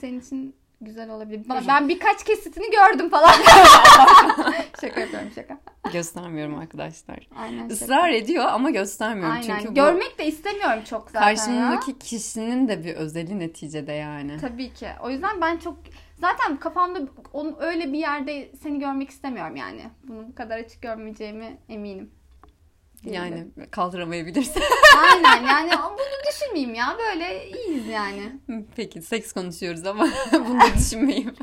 senin 0.00 0.20
için 0.20 0.54
güzel 0.80 1.10
olabilir. 1.10 1.42
Ben, 1.48 1.64
ben 1.68 1.88
birkaç 1.88 2.24
kesitini 2.24 2.70
gördüm 2.70 3.10
falan. 3.10 3.32
şaka 4.80 5.00
yapıyorum 5.00 5.30
şaka. 5.34 5.58
Göstermiyorum 5.92 6.58
arkadaşlar. 6.58 7.28
Aynen 7.36 7.62
şaka. 7.68 7.74
Israr 7.74 8.08
ediyor 8.10 8.44
ama 8.44 8.70
göstermiyorum. 8.70 9.32
Aynen. 9.32 9.58
Çünkü 9.60 9.74
Görmek 9.74 10.18
de 10.18 10.26
istemiyorum 10.26 10.82
çok 10.84 11.10
zaten 11.10 11.28
ya. 11.28 11.34
karşımdaki 11.36 11.98
kişinin 11.98 12.68
de 12.68 12.84
bir 12.84 12.94
özeli 12.94 13.38
neticede 13.38 13.92
yani. 13.92 14.36
Tabii 14.40 14.72
ki. 14.72 14.88
O 15.02 15.10
yüzden 15.10 15.40
ben 15.40 15.56
çok 15.56 15.78
zaten 16.20 16.56
kafamda 16.56 17.00
onu 17.32 17.56
öyle 17.60 17.92
bir 17.92 17.98
yerde 17.98 18.50
seni 18.62 18.78
görmek 18.78 19.10
istemiyorum 19.10 19.56
yani. 19.56 19.82
Bunu 20.04 20.28
bu 20.28 20.34
kadar 20.34 20.58
açık 20.58 20.82
görmeyeceğimi 20.82 21.56
eminim. 21.68 22.10
Diyelim. 23.04 23.52
Yani 23.56 23.70
kaldıramayabilirsin. 23.70 24.62
Aynen 25.10 25.46
yani 25.46 25.70
bunu 25.72 26.32
düşünmeyeyim 26.32 26.74
ya. 26.74 26.96
Böyle 26.98 27.48
iyiyiz 27.50 27.86
yani. 27.86 28.32
Peki 28.76 29.02
seks 29.02 29.32
konuşuyoruz 29.32 29.86
ama 29.86 30.08
bunu 30.32 30.60
da 30.60 30.74
düşünmeyeyim. 30.78 31.34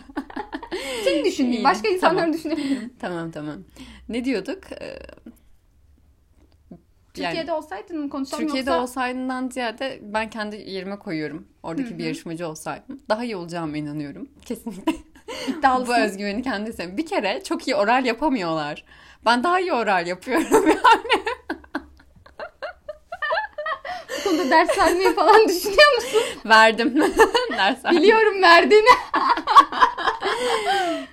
Seni 1.04 1.26
düşünmeyeyim. 1.26 1.64
Başka 1.64 1.88
insanları 1.88 2.20
tamam. 2.20 2.34
düşünebilirim. 2.34 2.94
tamam 3.00 3.32
tamam. 3.32 3.64
Ne 4.10 4.26
diyorduk? 4.26 4.72
Ee, 4.82 5.00
Türkiye'de 7.14 7.54
olsaydın 7.54 8.00
mı 8.00 8.10
konuşalım 8.10 8.44
Türkiye'de 8.44 8.70
yoksa... 8.70 8.84
olsaydından 8.84 9.50
ziyade 9.50 10.00
ben 10.02 10.30
kendi 10.30 10.56
yerime 10.56 11.00
koyuyorum. 11.00 11.48
Oradaki 11.64 11.98
bir 11.98 12.04
yarışmacı 12.04 12.48
olsaydım. 12.48 13.02
Daha 13.10 13.24
iyi 13.24 13.36
olacağıma 13.36 13.78
inanıyorum. 13.78 14.30
Kesinlikle. 14.46 14.94
iddialısın. 15.48 15.96
Bu 15.96 16.00
özgüveni 16.00 16.42
kendisine. 16.42 16.98
Bir 16.98 17.06
kere 17.06 17.44
çok 17.44 17.68
iyi 17.68 17.76
oral 17.76 18.06
yapamıyorlar. 18.06 18.84
Ben 19.26 19.44
daha 19.44 19.60
iyi 19.60 19.74
oral 19.74 20.08
yapıyorum 20.08 20.70
yani. 20.70 21.28
Bu 24.10 24.14
konuda 24.30 24.50
ders 24.50 24.78
vermeyi 24.78 25.14
falan 25.14 25.44
düşünüyor 25.48 25.96
musun? 25.96 26.22
Verdim. 26.46 26.96
Ders 27.58 27.86
verdim. 27.86 28.02
Biliyorum 28.02 28.42
verdiğini. 28.42 28.88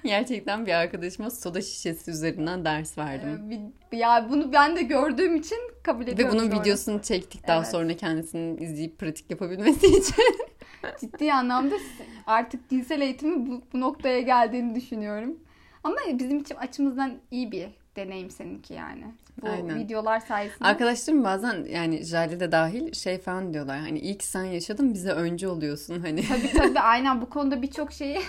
Gerçekten 0.05 0.67
bir 0.67 0.73
arkadaşıma 0.73 1.31
soda 1.31 1.61
şişesi 1.63 2.11
üzerinden 2.11 2.65
ders 2.65 2.99
verdim. 2.99 3.49
Ee, 3.93 3.97
ya 3.97 4.27
bunu 4.31 4.53
ben 4.53 4.77
de 4.77 4.83
gördüğüm 4.83 5.37
için 5.37 5.59
kabul 5.83 6.07
Ve 6.07 6.11
ediyorum. 6.11 6.35
bunun 6.39 6.51
sonra. 6.51 6.61
videosunu 6.61 7.03
çektik 7.03 7.49
daha 7.49 7.59
Evet. 7.59 7.69
sonra 7.71 7.97
kendisinin 7.97 8.59
izleyip 8.59 8.99
pratik 8.99 9.31
yapabilmesi 9.31 9.87
için. 9.87 10.25
Ciddi 11.01 11.33
anlamda 11.33 11.75
artık 12.27 12.71
cinsel 12.71 13.01
eğitimi 13.01 13.47
bu, 13.47 13.63
bu 13.73 13.81
noktaya 13.81 14.21
geldiğini 14.21 14.75
düşünüyorum. 14.75 15.39
Ama 15.85 15.97
bizim 16.13 16.39
için 16.39 16.55
açımızdan 16.55 17.19
iyi 17.31 17.53
bir 17.53 17.67
deneyim 17.97 18.31
seninki 18.31 18.75
yani. 18.75 19.05
Bu 19.43 19.49
Aynen. 19.49 19.79
videolar 19.79 20.21
sayesinde. 20.21 20.69
Arkadaşlarım 20.69 21.25
bazen 21.25 21.65
yani 21.65 22.03
Jale 22.05 22.41
de 22.41 22.53
dahil 22.53 22.93
şey 22.93 23.19
falan 23.19 23.55
diyorlar. 23.55 23.79
Hani 23.79 24.19
ki 24.19 24.27
sen 24.27 24.45
yaşadın 24.45 24.95
bize 24.95 25.11
önce 25.11 25.49
oluyorsun 25.49 26.01
hani. 26.01 26.25
Tabii 26.29 26.53
tabii 26.53 26.81
aynen 26.81 27.21
bu 27.21 27.31
konuda 27.31 27.63
birçok 27.63 27.93
şeyi. 27.93 28.21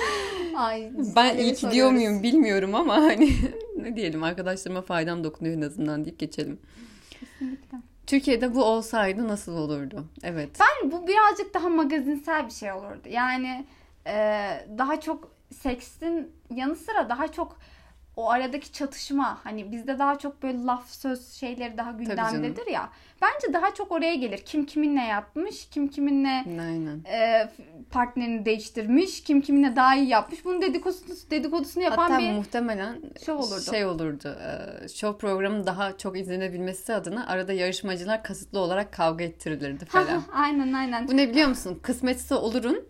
Ay, 0.56 0.90
Ben 1.16 1.36
iyi 1.38 1.54
ki 1.54 1.60
diyor 1.60 1.72
soruyoruz. 1.72 1.92
muyum 1.92 2.22
bilmiyorum 2.22 2.74
ama 2.74 2.96
hani 2.96 3.30
ne 3.76 3.96
diyelim 3.96 4.22
arkadaşlarıma 4.22 4.82
faydam 4.82 5.24
dokunuyor 5.24 5.56
en 5.56 5.62
azından 5.62 6.04
deyip 6.04 6.18
geçelim. 6.18 6.58
Kesinlikle. 7.10 7.78
Türkiye'de 8.06 8.54
bu 8.54 8.64
olsaydı 8.64 9.28
nasıl 9.28 9.56
olurdu? 9.56 10.04
Evet. 10.22 10.50
Ben 10.60 10.92
bu 10.92 11.06
birazcık 11.06 11.54
daha 11.54 11.68
magazinsel 11.68 12.46
bir 12.46 12.52
şey 12.52 12.72
olurdu. 12.72 13.08
Yani 13.08 13.66
e, 14.06 14.14
daha 14.78 15.00
çok 15.00 15.30
seksin 15.54 16.32
yanı 16.54 16.76
sıra 16.76 17.08
daha 17.08 17.28
çok 17.28 17.56
o 18.18 18.30
aradaki 18.30 18.72
çatışma 18.72 19.38
hani 19.44 19.72
bizde 19.72 19.98
daha 19.98 20.18
çok 20.18 20.42
böyle 20.42 20.64
laf 20.64 20.90
söz 20.90 21.32
şeyleri 21.32 21.76
daha 21.78 21.90
gündemdedir 21.90 22.66
ya. 22.66 22.88
Bence 23.22 23.52
daha 23.52 23.74
çok 23.74 23.92
oraya 23.92 24.14
gelir. 24.14 24.38
Kim 24.38 24.66
kiminle 24.66 25.00
yapmış, 25.00 25.68
kim 25.70 25.88
kiminle 25.88 26.44
Aynen. 26.60 27.04
e, 27.04 27.48
partnerini 27.90 28.44
değiştirmiş, 28.44 29.22
kim 29.22 29.40
kiminle 29.40 29.76
daha 29.76 29.96
iyi 29.96 30.08
yapmış. 30.08 30.44
Bunun 30.44 30.62
dedikodusunu, 30.62 31.16
dedikodusunu 31.30 31.84
yapan 31.84 32.10
Hatta 32.10 32.18
bir 32.18 32.32
muhtemelen 32.32 33.00
şov 33.26 33.36
olurdu. 33.38 33.70
şey 33.70 33.84
olurdu. 33.84 34.36
E, 34.84 34.88
show 34.88 35.18
programı 35.18 35.66
daha 35.66 35.96
çok 35.98 36.18
izlenebilmesi 36.18 36.94
adına 36.94 37.26
arada 37.26 37.52
yarışmacılar 37.52 38.22
kasıtlı 38.22 38.58
olarak 38.58 38.92
kavga 38.92 39.24
ettirilirdi 39.24 39.84
falan. 39.84 40.22
aynen 40.32 40.72
aynen. 40.72 41.08
Bu 41.08 41.16
ne 41.16 41.28
biliyor 41.28 41.48
musun? 41.48 41.78
Kısmetse 41.82 42.34
olurun 42.34 42.84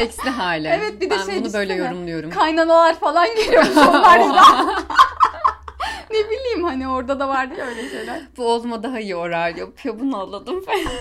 seksli 0.00 0.30
hali. 0.30 0.68
Evet, 0.68 1.00
bir 1.00 1.10
de 1.10 1.14
ben 1.14 1.26
şey 1.26 1.44
bunu 1.44 1.52
böyle 1.52 1.74
yorumluyorum. 1.74 2.30
Kaynanalar 2.30 2.94
falan 2.94 3.26
geliyormuş 3.36 3.76
onlarla. 3.88 4.42
ne 6.10 6.30
bileyim 6.30 6.64
hani 6.64 6.88
orada 6.88 7.20
da 7.20 7.28
vardı 7.28 7.54
ya 7.58 7.66
öyle 7.66 7.88
şeyler. 7.88 8.22
Bu 8.36 8.46
oğluma 8.46 8.82
daha 8.82 9.00
iyi 9.00 9.16
oral 9.16 9.56
yapıyor. 9.56 9.98
Bunu 9.98 10.16
anladım 10.16 10.64
falan. 10.64 10.78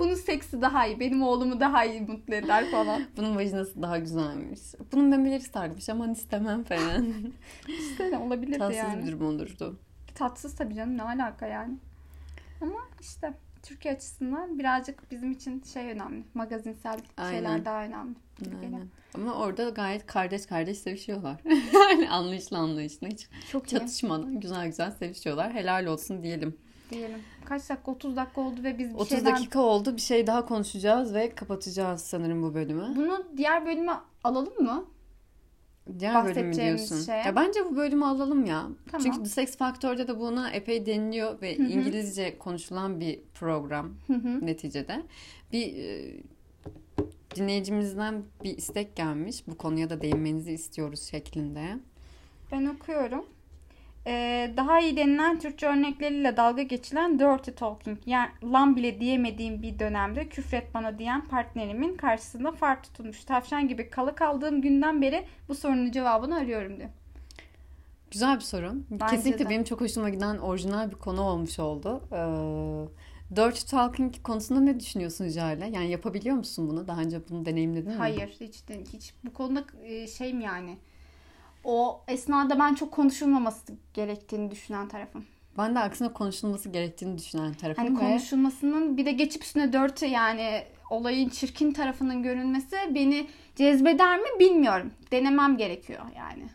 Bunun 0.00 0.14
seksi 0.14 0.62
daha 0.62 0.86
iyi. 0.86 1.00
Benim 1.00 1.22
oğlumu 1.22 1.60
daha 1.60 1.84
iyi 1.84 2.00
mutlu 2.00 2.34
eder 2.34 2.70
falan. 2.70 3.02
Bunun 3.16 3.36
vajinası 3.36 3.82
daha 3.82 3.98
güzelmiş. 3.98 4.60
Bunun 4.92 5.04
memeleri 5.04 5.40
sarmış 5.40 5.88
aman 5.88 6.12
istemem 6.12 6.64
falan. 6.64 7.06
İşte 7.68 8.18
olabilirdi 8.18 8.58
Tatsız 8.58 8.76
yani. 8.76 9.02
bir 9.02 9.06
durum 9.06 9.26
olurdu. 9.26 9.78
Tatsız 10.14 10.56
tabii 10.56 10.74
canım 10.74 10.98
ne 10.98 11.02
alaka 11.02 11.46
yani. 11.46 11.74
Ama 12.60 12.80
işte 13.00 13.32
Türkiye 13.62 13.94
açısından 13.94 14.58
birazcık 14.58 15.10
bizim 15.10 15.32
için 15.32 15.62
şey 15.62 15.92
önemli. 15.92 16.24
Magazinsel 16.34 17.00
Aynen. 17.16 17.32
şeyler 17.32 17.64
daha 17.64 17.84
önemli. 17.84 18.14
Aynen. 18.62 18.88
Ama 19.14 19.34
orada 19.34 19.68
gayet 19.68 20.06
kardeş 20.06 20.46
kardeş 20.46 20.78
sevişiyorlar. 20.78 21.40
yani 21.72 22.10
anlayışla 22.10 22.58
anlayışla 22.58 23.08
hiç 23.08 23.28
Çok 23.52 23.66
iyi 23.66 23.70
çatışmadan 23.70 24.40
güzel 24.40 24.66
güzel 24.66 24.90
sevişiyorlar. 24.90 25.52
Helal 25.52 25.86
olsun 25.86 26.22
diyelim. 26.22 26.56
diyelim. 26.90 27.22
Kaç 27.44 27.70
dakika? 27.70 27.90
30 27.90 28.16
dakika 28.16 28.40
oldu 28.40 28.62
ve 28.62 28.78
biz 28.78 28.90
bir 28.90 28.94
30 28.94 29.08
şeyden... 29.08 29.34
dakika 29.34 29.60
oldu. 29.60 29.96
Bir 29.96 30.00
şey 30.00 30.26
daha 30.26 30.46
konuşacağız 30.46 31.14
ve 31.14 31.34
kapatacağız 31.34 32.00
sanırım 32.00 32.42
bu 32.42 32.54
bölümü. 32.54 32.92
Bunu 32.96 33.26
diğer 33.36 33.66
bölüme 33.66 33.92
alalım 34.24 34.64
mı? 34.64 34.84
Diğer 35.98 36.14
bölüm 36.14 36.24
mü 36.24 36.30
bahsedeceğimiz 36.30 36.90
diyorsun? 36.90 37.06
şeye. 37.06 37.22
Ya 37.22 37.36
bence 37.36 37.60
bu 37.64 37.76
bölümü 37.76 38.04
alalım 38.04 38.44
ya. 38.46 38.66
Tamam. 38.90 39.04
Çünkü 39.04 39.18
The 39.22 39.28
Sex 39.28 39.56
Factor'da 39.56 40.08
da 40.08 40.20
buna 40.20 40.50
epey 40.50 40.86
deniliyor 40.86 41.42
ve 41.42 41.58
Hı 41.58 41.62
hı. 41.62 41.66
İngilizce 41.66 42.38
konuşulan 42.38 43.00
bir 43.00 43.20
program 43.34 43.94
Hı 44.06 44.12
hı. 44.14 44.46
neticede. 44.46 45.02
Bir 45.52 45.76
e, 45.76 46.16
dinleyicimizden 47.36 48.22
bir 48.44 48.56
istek 48.58 48.96
gelmiş. 48.96 49.42
Bu 49.46 49.56
konuya 49.56 49.90
da 49.90 50.00
değinmenizi 50.00 50.52
istiyoruz 50.52 51.02
şeklinde. 51.02 51.78
Ben 52.52 52.66
okuyorum. 52.66 53.24
Ee, 54.08 54.50
daha 54.56 54.80
iyi 54.80 54.96
denilen 54.96 55.38
Türkçe 55.38 55.66
örnekleriyle 55.66 56.36
dalga 56.36 56.62
geçilen 56.62 57.18
dirty 57.18 57.50
talking 57.50 57.98
yani 58.06 58.28
lan 58.44 58.76
bile 58.76 59.00
diyemediğim 59.00 59.62
bir 59.62 59.78
dönemde 59.78 60.28
küfret 60.28 60.74
bana 60.74 60.98
diyen 60.98 61.24
partnerimin 61.24 61.96
karşısında 61.96 62.52
far 62.52 62.82
tutulmuş 62.82 63.24
tavşan 63.24 63.68
gibi 63.68 63.90
kalı 63.90 64.14
kaldığım 64.14 64.62
günden 64.62 65.02
beri 65.02 65.24
bu 65.48 65.54
sorunun 65.54 65.90
cevabını 65.90 66.36
arıyorum 66.36 66.76
diyor. 66.78 66.88
Güzel 68.10 68.36
bir 68.36 68.44
sorun. 68.44 68.86
Bence 68.90 69.16
Kesinlikle 69.16 69.44
de. 69.44 69.50
benim 69.50 69.64
çok 69.64 69.80
hoşuma 69.80 70.08
giden 70.08 70.38
orijinal 70.38 70.90
bir 70.90 70.96
konu 70.96 71.22
olmuş 71.22 71.58
oldu. 71.58 72.02
Ee, 72.12 73.36
Dirty 73.36 73.60
Talking 73.70 74.22
konusunda 74.22 74.60
ne 74.60 74.80
düşünüyorsun 74.80 75.28
Jale? 75.28 75.68
Yani 75.68 75.90
yapabiliyor 75.90 76.36
musun 76.36 76.68
bunu? 76.68 76.88
Daha 76.88 77.00
önce 77.00 77.20
bunu 77.30 77.46
deneyimledin 77.46 77.92
mi? 77.92 77.98
Hayır 77.98 78.36
hiç 78.40 78.64
hiç 78.92 79.14
bu 79.24 79.32
konuda 79.32 79.64
e, 79.82 80.06
şeyim 80.06 80.40
yani. 80.40 80.78
O 81.64 82.00
esnada 82.08 82.58
ben 82.58 82.74
çok 82.74 82.92
konuşulmaması 82.92 83.72
gerektiğini 83.94 84.50
düşünen 84.50 84.88
tarafım. 84.88 85.26
Ben 85.58 85.74
de 85.74 85.78
aksine 85.78 86.12
konuşulması 86.12 86.68
gerektiğini 86.68 87.18
düşünen 87.18 87.54
tarafım. 87.54 87.84
Hani 87.84 87.98
konuşulmasının 87.98 88.96
bir 88.96 89.06
de 89.06 89.12
geçip 89.12 89.42
üstüne 89.44 89.72
dört 89.72 90.02
yani 90.02 90.64
olayın 90.90 91.28
çirkin 91.28 91.72
tarafının 91.72 92.22
görünmesi 92.22 92.76
beni 92.94 93.28
cezbeder 93.56 94.18
mi 94.18 94.28
bilmiyorum. 94.40 94.90
Denemem 95.10 95.56
gerekiyor 95.56 96.02
yani. 96.16 96.46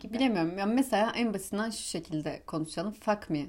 Gibi. 0.00 0.14
bilemiyorum. 0.14 0.58
Yani 0.58 0.74
mesela 0.74 1.12
en 1.16 1.34
basitinden 1.34 1.70
şu 1.70 1.82
şekilde 1.82 2.42
konuşalım. 2.46 2.92
Fuck 2.92 3.30
me. 3.30 3.46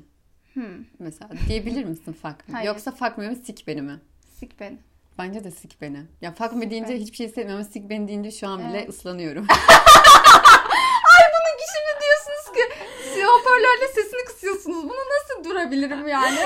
Hmm, 0.53 0.85
Mesela 0.99 1.29
diyebilir 1.47 1.83
misin 1.85 2.13
fuck 2.13 2.47
me? 2.47 2.53
Hayır. 2.53 2.67
Yoksa 2.67 2.91
fuck 2.91 3.17
me 3.17 3.29
mi 3.29 3.35
sik 3.35 3.67
beni 3.67 3.81
mi? 3.81 3.99
sik 4.39 4.59
beni. 4.59 4.77
Bence 5.17 5.43
de 5.43 5.51
sik 5.51 5.81
beni. 5.81 6.01
Ya 6.21 6.33
fuck 6.33 6.53
me 6.53 6.69
deyince 6.69 6.89
beni. 6.93 6.99
hiçbir 7.01 7.15
şey 7.17 7.27
hissetmiyorum 7.27 7.63
ama 7.63 7.71
sik 7.73 7.89
beni 7.89 8.07
deyince 8.07 8.31
şu 8.31 8.47
an 8.47 8.59
bile 8.59 8.77
Evet. 8.77 8.89
ıslanıyorum. 8.89 9.47
Bunun 11.33 11.57
şimdi 11.73 11.93
diyorsunuz 12.03 12.45
ki 12.55 12.63
siz 13.03 13.23
hoparlörle 13.23 13.87
sesini 14.53 14.73
kısıyorsunuz. 14.73 14.83
Bunu 14.83 14.97
nasıl 15.39 15.49
durabilirim 15.49 16.07
yani? 16.17 16.37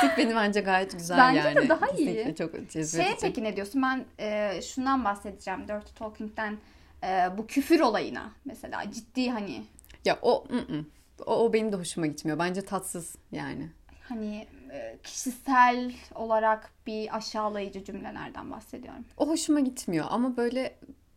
sik 0.00 0.18
beni 0.18 0.34
bence 0.36 0.60
gayet 0.60 0.92
güzel 0.92 1.18
Bence 1.18 1.42
de 1.44 1.48
yani. 1.48 1.68
daha 1.68 1.88
iyi. 1.88 2.34
Çok 2.34 2.52
cezbedici. 2.70 3.08
Şey 3.08 3.16
peki 3.20 3.44
ne 3.44 3.56
diyorsun? 3.56 3.82
Ben 3.82 4.04
e, 4.18 4.60
şundan 4.62 5.04
bahsedeceğim. 5.04 5.68
Dirty 5.68 5.92
Talking'den 5.98 6.58
e, 7.04 7.28
bu 7.38 7.46
küfür 7.46 7.80
olayına 7.80 8.32
mesela 8.44 8.92
ciddi 8.92 9.30
hani 9.30 9.62
Ya 10.04 10.18
o, 10.22 10.44
ı-ı. 10.50 10.84
o 11.26 11.44
o 11.44 11.52
benim 11.52 11.72
de 11.72 11.76
hoşuma 11.76 12.06
gitmiyor. 12.06 12.38
Bence 12.38 12.62
tatsız 12.62 13.16
yani. 13.32 13.68
hani 14.08 14.46
e, 14.72 14.98
kişisel 15.02 15.92
olarak 16.14 16.70
bir 16.86 17.16
aşağılayıcı 17.16 17.84
cümlelerden 17.84 18.50
bahsediyorum. 18.50 19.04
O 19.16 19.28
hoşuma 19.28 19.60
gitmiyor 19.60 20.06
ama 20.10 20.36
böyle 20.36 20.76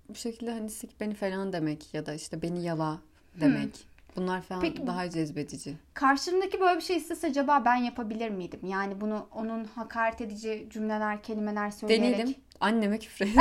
bu 0.10 0.16
şekilde 0.16 0.52
hani 0.52 0.70
sik 0.70 1.00
beni 1.00 1.14
falan 1.16 1.54
demek 1.54 1.94
ya 1.94 2.06
da 2.06 2.14
işte 2.14 2.42
beni 2.42 2.64
yala 2.64 3.00
demek. 3.42 3.88
Bunlar 4.16 4.42
falan 4.42 4.62
Peki- 4.62 4.88
daha 4.88 5.10
cezbedici. 5.10 5.76
Karşımdaki 5.94 6.60
böyle 6.60 6.76
bir 6.76 6.84
şey 6.84 6.98
istese 6.98 7.28
acaba 7.28 7.66
ben 7.66 7.76
yapabilir 7.76 8.30
miydim? 8.30 8.60
Yani 8.64 9.02
bunu 9.02 9.28
onun 9.32 9.64
hakaret 9.64 10.22
edici 10.22 10.68
cümleler, 10.70 11.24
kelimeler 11.24 11.72
söyleyerek. 11.72 12.04
Deneyelim. 12.04 12.36
Anneme 12.60 13.00
küfür 13.00 13.28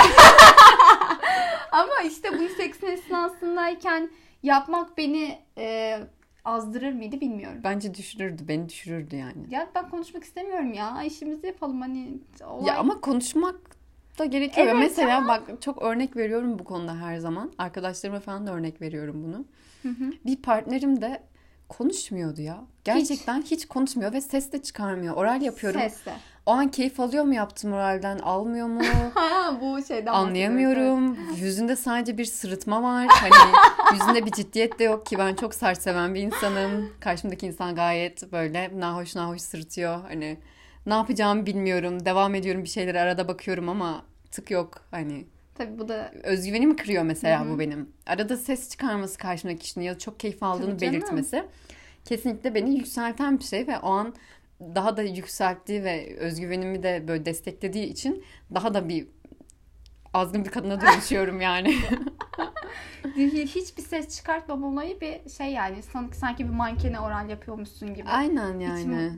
Ama 1.72 2.00
işte 2.06 2.38
bu 2.38 2.48
seksin 2.48 2.86
esnasındayken 2.86 4.10
yapmak 4.42 4.98
beni 4.98 5.38
e, 5.58 5.98
azdırır 6.44 6.92
mıydı 6.92 7.20
bilmiyorum. 7.20 7.60
Bence 7.64 7.94
düşürürdü. 7.94 8.48
Beni 8.48 8.68
düşürürdü 8.68 9.16
yani. 9.16 9.46
Ya 9.50 9.68
ben 9.74 9.90
konuşmak 9.90 10.24
istemiyorum 10.24 10.72
ya. 10.72 11.02
İşimizi 11.02 11.46
yapalım 11.46 11.80
hani. 11.80 12.18
Olay... 12.48 12.66
Ya 12.66 12.76
ama 12.76 13.00
konuşmak 13.00 13.56
da 14.18 14.24
gerekiyor. 14.24 14.66
Evet, 14.66 14.76
Mesela 14.78 15.28
bak 15.28 15.62
çok 15.62 15.82
örnek 15.82 16.16
veriyorum 16.16 16.58
bu 16.58 16.64
konuda 16.64 16.96
her 16.96 17.18
zaman. 17.18 17.52
Arkadaşlarıma 17.58 18.20
falan 18.20 18.46
da 18.46 18.54
örnek 18.54 18.80
veriyorum 18.80 19.24
bunu. 19.24 19.44
Hı 19.82 19.88
hı. 19.88 20.12
Bir 20.26 20.36
partnerim 20.36 21.00
de 21.00 21.22
konuşmuyordu 21.68 22.40
ya. 22.40 22.64
Gerçekten 22.84 23.42
hiç, 23.42 23.66
konuşmuyor 23.66 24.12
ve 24.12 24.20
ses 24.20 24.52
de 24.52 24.62
çıkarmıyor. 24.62 25.14
Oral 25.14 25.42
yapıyorum. 25.42 25.80
Sesle. 25.80 26.12
O 26.46 26.50
an 26.50 26.70
keyif 26.70 27.00
alıyor 27.00 27.24
mu 27.24 27.34
yaptığım 27.34 27.72
oralden, 27.72 28.18
almıyor 28.18 28.66
mu? 28.66 28.80
Bu 29.60 29.84
şeyden 29.84 30.12
Anlayamıyorum. 30.12 31.18
Yüzünde 31.36 31.76
sadece 31.76 32.18
bir 32.18 32.24
sırıtma 32.24 32.82
var. 32.82 33.06
Hani 33.10 33.54
yüzünde 33.92 34.26
bir 34.26 34.30
ciddiyet 34.30 34.78
de 34.78 34.84
yok 34.84 35.06
ki 35.06 35.18
ben 35.18 35.34
çok 35.34 35.54
sert 35.54 35.82
seven 35.82 36.14
bir 36.14 36.20
insanım. 36.20 36.92
Karşımdaki 37.00 37.46
insan 37.46 37.74
gayet 37.74 38.32
böyle 38.32 38.80
nahoş 38.80 39.14
nahoş 39.14 39.40
sırıtıyor. 39.40 40.02
Hani 40.02 40.38
ne 40.86 40.94
yapacağımı 40.94 41.46
bilmiyorum. 41.46 42.04
Devam 42.04 42.34
ediyorum 42.34 42.64
bir 42.64 42.68
şeyleri 42.68 43.00
arada 43.00 43.28
bakıyorum 43.28 43.68
ama 43.68 44.02
tık 44.30 44.50
yok. 44.50 44.82
Hani 44.90 45.26
Tabii 45.58 45.78
bu 45.78 45.88
da 45.88 46.12
özgüvenimi 46.22 46.76
kırıyor 46.76 47.02
mesela 47.02 47.40
Hı 47.40 47.48
hı. 47.48 47.54
bu 47.54 47.58
benim. 47.58 47.88
Arada 48.06 48.36
ses 48.36 48.70
çıkarması 48.70 49.18
karşımdaki 49.18 49.58
kişinin 49.58 49.84
ya 49.84 49.94
da 49.94 49.98
çok 49.98 50.20
keyif 50.20 50.42
aldığını 50.42 50.80
belirtmesi 50.80 51.44
kesinlikle 52.06 52.54
beni 52.54 52.76
yükselten 52.76 53.38
bir 53.38 53.44
şey 53.44 53.66
ve 53.66 53.78
o 53.78 53.90
an 53.90 54.14
daha 54.60 54.96
da 54.96 55.02
yükselttiği 55.02 55.84
ve 55.84 56.16
özgüvenimi 56.16 56.82
de 56.82 57.04
böyle 57.08 57.26
desteklediği 57.26 57.86
için 57.86 58.24
daha 58.54 58.74
da 58.74 58.88
bir 58.88 59.06
azgın 60.14 60.44
bir 60.44 60.50
kadına 60.50 60.80
dönüşüyorum 60.80 61.40
yani. 61.40 61.74
hiçbir 63.16 63.82
ses 63.82 64.16
çıkartmama 64.16 64.66
olayı 64.66 65.00
bir 65.00 65.30
şey 65.30 65.46
yani 65.46 65.82
sanki, 65.82 66.16
sanki 66.16 66.44
bir 66.44 66.52
mankene 66.52 67.00
oral 67.00 67.28
yapıyormuşsun 67.28 67.94
gibi. 67.94 68.08
Aynen 68.08 68.58
yani. 68.58 69.12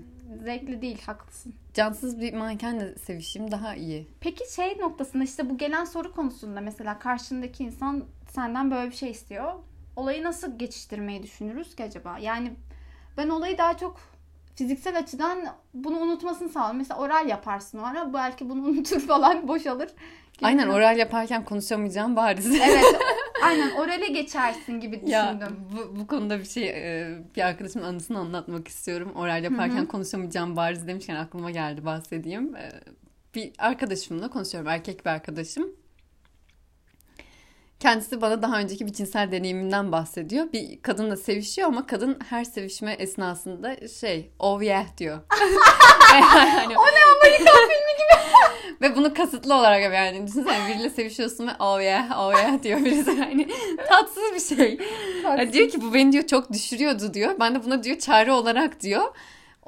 Zevkli 0.44 0.82
değil 0.82 1.02
haklısın. 1.06 1.54
Cansız 1.74 2.20
bir 2.20 2.34
mankenle 2.34 2.94
sevişim 2.94 3.50
daha 3.50 3.74
iyi. 3.74 4.08
Peki 4.20 4.54
şey 4.54 4.78
noktasında 4.78 5.24
işte 5.24 5.50
bu 5.50 5.58
gelen 5.58 5.84
soru 5.84 6.12
konusunda 6.12 6.61
mesela 6.61 6.98
karşındaki 6.98 7.64
insan 7.64 8.05
senden 8.30 8.70
böyle 8.70 8.90
bir 8.90 8.96
şey 8.96 9.11
istiyor. 9.11 9.53
Olayı 9.96 10.24
nasıl 10.24 10.59
geçiştirmeyi 10.59 11.22
düşünürüz 11.22 11.76
ki 11.76 11.84
acaba? 11.84 12.18
Yani 12.18 12.53
ben 13.16 13.28
olayı 13.28 13.59
daha 13.59 13.76
çok 13.76 14.00
fiziksel 14.55 14.98
açıdan 14.98 15.38
bunu 15.74 15.98
unutmasını 15.98 16.48
sağlarım. 16.48 16.76
Mesela 16.76 17.00
oral 17.00 17.28
yaparsın 17.28 17.78
o 17.78 17.82
ara 17.82 18.14
belki 18.14 18.50
bunu 18.50 18.62
unutur 18.68 19.00
falan 19.00 19.48
boşalır. 19.48 19.90
Aynen 20.43 20.68
oral 20.68 20.97
yaparken 20.99 21.45
konuşamayacağım 21.45 22.16
bariz. 22.16 22.47
Evet 22.61 22.84
aynen 23.43 23.70
orale 23.70 24.07
geçersin 24.07 24.80
gibi 24.80 25.01
Ya 25.07 25.26
düşündüm. 25.41 25.57
bu, 25.76 26.01
bu 26.01 26.07
konuda 26.07 26.39
bir 26.39 26.45
şey 26.45 26.68
e, 26.68 27.18
bir 27.36 27.43
arkadaşımın 27.43 27.84
anısını 27.86 28.18
anlatmak 28.18 28.68
istiyorum. 28.68 29.12
Oral 29.14 29.45
yaparken 29.45 29.86
konuşamayacağım 29.86 30.57
bariz 30.57 30.86
demişken 30.86 31.16
aklıma 31.16 31.51
geldi 31.51 31.84
bahsedeyim. 31.84 32.57
E, 32.57 32.70
Bir 33.34 33.53
arkadaşımla 33.59 34.30
konuşuyorum. 34.30 34.68
Erkek 34.70 35.05
bir 35.07 35.11
arkadaşım. 35.11 35.72
Kendisi 37.80 38.20
bana 38.20 38.43
daha 38.43 38.59
önceki 38.59 38.86
bir 38.86 38.93
cinsel 38.93 39.32
deneyiminden 39.32 39.93
bahsediyor. 39.93 40.53
Bir 40.53 40.82
kadınla 40.82 41.16
sevişiyor 41.16 41.68
ama 41.68 41.86
kadın 41.86 42.18
her 42.28 42.45
sevişme 42.45 42.93
esnasında 42.93 43.89
şey 43.89 44.30
oh 44.39 44.62
yeah 44.62 44.97
diyor. 44.99 45.18
yani, 46.14 46.78
o 46.78 46.82
ne 46.86 47.05
Amerikan 47.18 47.55
filmi 47.55 47.95
gibi. 47.99 48.18
Ve 48.80 48.96
bunu 48.96 49.14
kasıtlı 49.14 49.54
olarak 49.54 49.94
yani 49.94 50.26
düşünsene 50.26 50.68
biriyle 50.68 50.90
sevişiyorsun 50.90 51.46
ve 51.46 51.50
oh 51.60 51.82
yeah 51.82 52.20
oh 52.20 52.32
yeah 52.32 52.62
diyor 52.62 52.84
birisi. 52.84 53.10
Yani 53.18 53.48
tatsız 53.88 54.34
bir 54.34 54.56
şey. 54.56 54.78
Yani 55.24 55.52
diyor 55.52 55.68
ki 55.68 55.82
bu 55.82 55.94
beni 55.94 56.12
diyor 56.12 56.26
çok 56.26 56.52
düşürüyordu 56.52 57.14
diyor. 57.14 57.34
Ben 57.40 57.54
de 57.54 57.64
buna 57.64 57.82
diyor 57.82 57.98
çare 57.98 58.32
olarak 58.32 58.80
diyor 58.80 59.12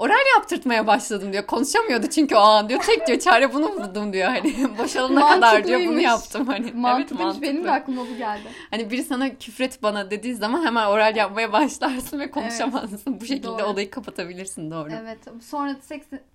oral 0.00 0.36
yaptırtmaya 0.36 0.86
başladım 0.86 1.32
diyor. 1.32 1.46
Konuşamıyordu 1.46 2.06
çünkü 2.06 2.34
o 2.34 2.38
an 2.38 2.68
diyor. 2.68 2.80
Tek 2.80 3.06
diyor 3.06 3.18
çare 3.18 3.54
bunu 3.54 3.72
buldum 3.76 4.12
diyor. 4.12 4.28
Hani 4.28 4.54
boşalana 4.78 5.28
kadar 5.28 5.64
diyor 5.64 5.80
bunu 5.86 6.00
yaptım. 6.00 6.46
Hani, 6.46 6.72
mantıklıymış. 6.72 7.10
Evet, 7.10 7.20
mantıklı. 7.20 7.42
Benim 7.42 7.64
de 7.64 7.70
aklıma 7.70 8.02
bu 8.02 8.16
geldi. 8.16 8.48
Hani 8.70 8.90
biri 8.90 9.04
sana 9.04 9.36
küfret 9.36 9.82
bana 9.82 10.10
dediği 10.10 10.34
zaman 10.34 10.66
hemen 10.66 10.86
oral 10.86 11.16
yapmaya 11.16 11.52
başlarsın 11.52 12.20
ve 12.20 12.30
konuşamazsın. 12.30 13.00
Evet. 13.10 13.20
Bu 13.20 13.26
şekilde 13.26 13.46
doğru. 13.46 13.64
olayı 13.64 13.90
kapatabilirsin 13.90 14.70
doğru. 14.70 14.90
Evet. 15.02 15.18
Sonra 15.42 15.76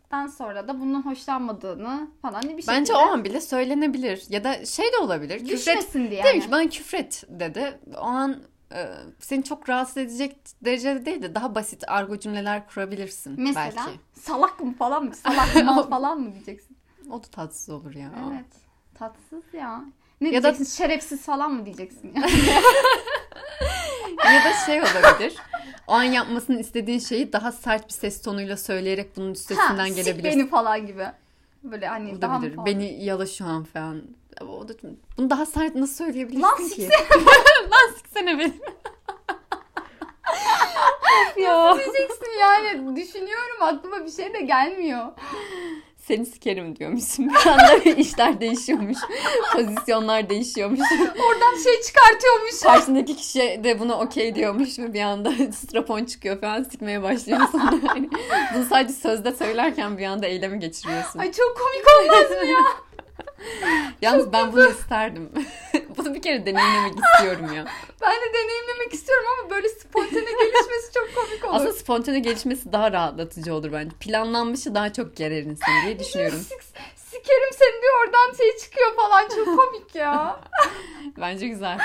seksten 0.05 0.27
sonra 0.27 0.67
da 0.67 0.79
bunun 0.79 1.01
hoşlanmadığını 1.01 2.07
falan 2.21 2.43
bir 2.43 2.49
şekilde. 2.49 2.71
Bence 2.71 2.93
o 2.93 2.97
an 2.97 3.23
bile 3.23 3.41
söylenebilir. 3.41 4.23
Ya 4.29 4.43
da 4.43 4.65
şey 4.65 4.85
de 4.85 4.97
olabilir. 4.97 5.45
Düşmesin 5.45 5.81
küfret, 5.81 6.11
diye. 6.11 6.23
Demiş 6.23 6.43
yani. 6.43 6.51
bana 6.51 6.69
küfret 6.69 7.23
dedi. 7.29 7.79
O 7.97 8.05
an 8.05 8.41
e, 8.71 8.87
seni 9.19 9.43
çok 9.43 9.69
rahatsız 9.69 9.97
edecek 9.97 10.37
derecede 10.61 11.05
değil 11.05 11.21
de 11.21 11.35
daha 11.35 11.55
basit 11.55 11.83
argo 11.87 12.19
cümleler 12.19 12.67
kurabilirsin 12.67 13.35
Mesela, 13.37 13.83
belki. 13.87 13.99
salak 14.13 14.59
mı 14.59 14.73
falan 14.73 15.03
mı? 15.03 15.15
Salak 15.15 15.55
mı 15.55 15.83
falan 15.89 16.19
mı 16.19 16.33
diyeceksin? 16.33 16.77
O 17.11 17.23
da 17.23 17.27
tatsız 17.27 17.69
olur 17.69 17.93
ya. 17.93 18.11
Evet. 18.31 18.45
Tatsız 18.95 19.43
ya. 19.53 19.85
Ne 20.21 20.29
ya 20.29 20.43
diyeceksin? 20.43 20.65
Da... 20.65 20.69
Şerefsiz 20.69 21.21
falan 21.21 21.51
mı 21.51 21.65
diyeceksin 21.65 22.13
ya? 22.15 22.21
ya 24.33 24.43
da 24.43 24.53
şey 24.65 24.81
olabilir. 24.81 25.35
O 25.87 25.93
an 25.93 26.03
yapmasını 26.03 26.59
istediğin 26.59 26.99
şeyi 26.99 27.33
daha 27.33 27.51
sert 27.51 27.87
bir 27.87 27.93
ses 27.93 28.21
tonuyla 28.21 28.57
söyleyerek 28.57 29.17
bunun 29.17 29.31
üstesinden 29.31 29.77
ha, 29.77 29.87
gelebilirsin. 29.87 30.39
beni 30.39 30.49
falan 30.49 30.87
gibi. 30.87 31.05
Böyle 31.63 31.87
hani 31.87 32.15
o 32.17 32.21
daha 32.21 32.39
mı 32.39 32.65
Beni 32.65 33.03
yala 33.03 33.25
şu 33.25 33.45
an 33.45 33.63
falan. 33.63 34.03
O 34.41 34.67
da, 34.67 34.73
bunu 35.17 35.29
daha 35.29 35.45
sert 35.45 35.75
nasıl 35.75 35.95
söyleyebilirsin 36.05 36.43
Lan 36.43 36.57
ki? 36.57 36.63
Siksene. 36.63 36.89
Lan 37.71 37.93
siksene 37.97 38.39
beni. 38.39 38.53
ya. 41.43 41.77
Diyeceksin 41.77 42.39
yani 42.41 42.95
düşünüyorum 42.95 43.61
aklıma 43.61 44.05
bir 44.05 44.11
şey 44.11 44.33
de 44.33 44.41
gelmiyor. 44.41 45.11
Seni 46.07 46.25
sikerim 46.25 46.75
diyormuşsun. 46.75 47.29
Bir 47.29 47.49
anda 47.49 47.75
işler 47.97 48.41
değişiyormuş. 48.41 48.97
Pozisyonlar 49.53 50.29
değişiyormuş. 50.29 50.79
Oradan 51.01 51.63
şey 51.63 51.81
çıkartıyormuş. 51.81 52.59
Karşındaki 52.63 53.15
kişi 53.15 53.61
de 53.63 53.79
buna 53.79 53.99
okey 53.99 54.35
diyormuş 54.35 54.79
ve 54.79 54.93
bir 54.93 55.01
anda 55.01 55.31
strapon 55.51 56.05
çıkıyor 56.05 56.41
falan 56.41 56.63
sikmeye 56.63 57.03
başlıyorsun. 57.03 57.61
Yani 57.95 58.09
bunu 58.55 58.65
sadece 58.65 58.93
sözde 58.93 59.31
söylerken 59.31 59.97
bir 59.97 60.05
anda 60.05 60.25
eylemi 60.25 60.59
geçiriyorsun. 60.59 61.19
Ay 61.19 61.31
çok 61.31 61.57
komik 61.57 61.85
olmaz 61.99 62.29
mı 62.41 62.47
ya? 62.47 62.59
Yalnız 64.01 64.23
Çok 64.23 64.33
ben 64.33 64.53
bunu 64.53 64.69
isterdim. 64.69 65.29
Bunu 65.97 66.13
bir 66.13 66.21
kere 66.21 66.45
deneyimlemek 66.45 66.93
istiyorum 67.05 67.53
ya. 67.55 67.65
Ben 68.01 68.11
de 68.11 68.33
deneyimlemek 68.33 68.93
istiyorum 68.93 69.25
ama 69.39 69.49
böyle 69.49 69.69
spontane 69.69 70.19
gelişmesi 70.21 70.93
çok 70.93 71.15
komik 71.15 71.45
olur. 71.45 71.55
Aslında 71.55 71.73
spontane 71.73 72.19
gelişmesi 72.19 72.71
daha 72.73 72.91
rahatlatıcı 72.91 73.53
olur 73.53 73.71
bence. 73.71 73.95
Planlanmışı 73.99 74.75
daha 74.75 74.93
çok 74.93 75.15
gerer 75.15 75.43
insan 75.43 75.69
diye 75.85 75.99
düşünüyorum. 75.99 76.39
Sikerim 76.95 77.53
seni 77.53 77.81
diyor 77.81 77.93
oradan 78.05 78.37
şey 78.37 78.57
çıkıyor 78.57 78.95
falan 78.95 79.29
çok 79.35 79.45
komik 79.57 79.95
ya. 79.95 80.39
bence 81.17 81.47
güzel. 81.47 81.77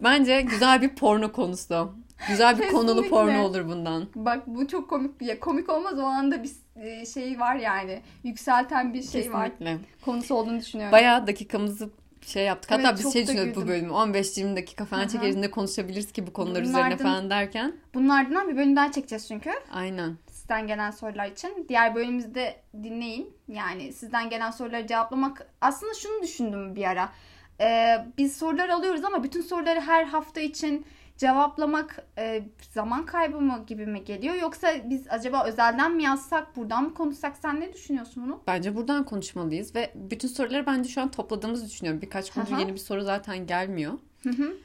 Bence 0.00 0.40
güzel 0.40 0.82
bir 0.82 0.88
porno 0.94 1.32
konusu. 1.32 1.92
Güzel 2.28 2.58
bir 2.58 2.62
Kesinlikle. 2.62 2.86
konulu 2.92 3.08
porno 3.08 3.42
olur 3.42 3.68
bundan. 3.68 4.06
Bak 4.14 4.42
bu 4.46 4.68
çok 4.68 4.90
komik 4.90 5.20
bir 5.20 5.40
komik 5.40 5.68
olmaz 5.68 5.98
o 5.98 6.02
anda 6.02 6.42
bir 6.42 6.50
e, 6.76 7.06
şey 7.06 7.40
var 7.40 7.56
yani 7.56 8.02
yükselten 8.24 8.94
bir 8.94 9.02
şey 9.02 9.22
Kesinlikle. 9.22 9.72
var. 9.72 9.78
Konusu 10.04 10.34
olduğunu 10.34 10.60
düşünüyorum. 10.60 10.92
Bayağı 10.92 11.26
dakikamızı 11.26 11.90
şey 12.26 12.44
yaptık. 12.44 12.70
Hatta 12.70 12.88
evet, 12.88 12.98
biz 12.98 13.12
şey 13.12 13.26
düşünüyorduk 13.26 13.56
bu 13.56 13.68
bölümü. 13.68 13.92
15-20 13.92 14.56
dakika 14.56 14.84
falan 14.84 15.08
çekeriz 15.08 15.50
konuşabiliriz 15.50 16.12
ki 16.12 16.26
bu 16.26 16.32
konular 16.32 16.64
bunlardan, 16.64 16.90
üzerine 16.90 16.96
falan 16.96 17.30
derken. 17.30 17.76
Bunlardan 17.94 18.48
bir 18.48 18.56
bölüm 18.56 18.76
daha 18.76 18.92
çekeceğiz 18.92 19.28
çünkü. 19.28 19.50
Aynen. 19.72 20.16
Sizden 20.30 20.66
gelen 20.66 20.90
sorular 20.90 21.26
için. 21.26 21.66
Diğer 21.68 21.94
bölümümüzde 21.94 22.56
dinleyin. 22.82 23.34
Yani 23.48 23.92
sizden 23.92 24.30
gelen 24.30 24.50
soruları 24.50 24.86
cevaplamak. 24.86 25.46
Aslında 25.60 25.94
şunu 25.94 26.22
düşündüm 26.22 26.76
bir 26.76 26.84
ara. 26.84 27.12
Ee, 27.60 28.06
biz 28.18 28.36
sorular 28.36 28.68
alıyoruz 28.68 29.04
ama 29.04 29.22
bütün 29.22 29.42
soruları 29.42 29.80
her 29.80 30.04
hafta 30.04 30.40
için 30.40 30.86
cevaplamak 31.16 32.06
e, 32.18 32.42
zaman 32.72 33.06
kaybı 33.06 33.40
mı 33.40 33.64
gibi 33.66 33.86
mi 33.86 34.04
geliyor? 34.04 34.34
Yoksa 34.34 34.68
biz 34.84 35.06
acaba 35.08 35.44
özelden 35.44 35.92
mi 35.92 36.02
yazsak, 36.02 36.56
buradan 36.56 36.84
mı 36.84 36.94
konuşsak? 36.94 37.36
Sen 37.36 37.60
ne 37.60 37.72
düşünüyorsun 37.72 38.26
bunu? 38.26 38.40
Bence 38.46 38.76
buradan 38.76 39.04
konuşmalıyız 39.04 39.74
ve 39.74 39.92
bütün 39.94 40.28
soruları 40.28 40.66
bence 40.66 40.88
şu 40.88 41.00
an 41.00 41.10
topladığımızı 41.10 41.66
düşünüyorum. 41.66 42.02
Birkaç 42.02 42.30
gündür 42.30 42.58
yeni 42.58 42.72
bir 42.72 42.78
soru 42.78 43.02
zaten 43.02 43.46
gelmiyor. 43.46 43.92
Hı 44.22 44.30
hı. 44.30 44.56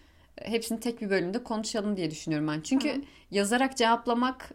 Hepsini 0.42 0.80
tek 0.80 1.02
bir 1.02 1.10
bölümde 1.10 1.44
konuşalım 1.44 1.98
diye 1.98 2.12
düşünüyorum 2.12 2.48
ben. 2.48 2.62
Çünkü 2.62 2.96
hı. 2.96 3.02
yazarak 3.32 3.78
cevaplamak 3.78 4.52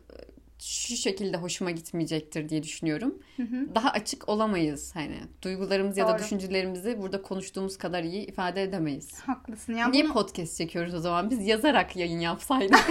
şu 0.59 0.97
şekilde 0.97 1.37
hoşuma 1.37 1.71
gitmeyecektir 1.71 2.49
diye 2.49 2.63
düşünüyorum. 2.63 3.19
Hı 3.37 3.43
hı. 3.43 3.75
Daha 3.75 3.91
açık 3.91 4.29
olamayız 4.29 4.91
hani 4.95 5.21
duygularımız 5.43 5.97
Doğru. 5.97 6.07
ya 6.07 6.15
da 6.15 6.19
düşüncelerimizi 6.19 6.99
burada 6.99 7.23
konuştuğumuz 7.23 7.77
kadar 7.79 8.03
iyi 8.03 8.27
ifade 8.27 8.63
edemeyiz. 8.63 9.21
Haklısın 9.21 9.75
ya. 9.75 9.89
Niye 9.89 10.05
bunu... 10.05 10.13
podcast 10.13 10.59
çekiyoruz 10.59 10.95
o 10.95 10.99
zaman? 10.99 11.31
Biz 11.31 11.47
yazarak 11.47 11.97
yayın 11.97 12.21
yapsaydık. 12.21 12.91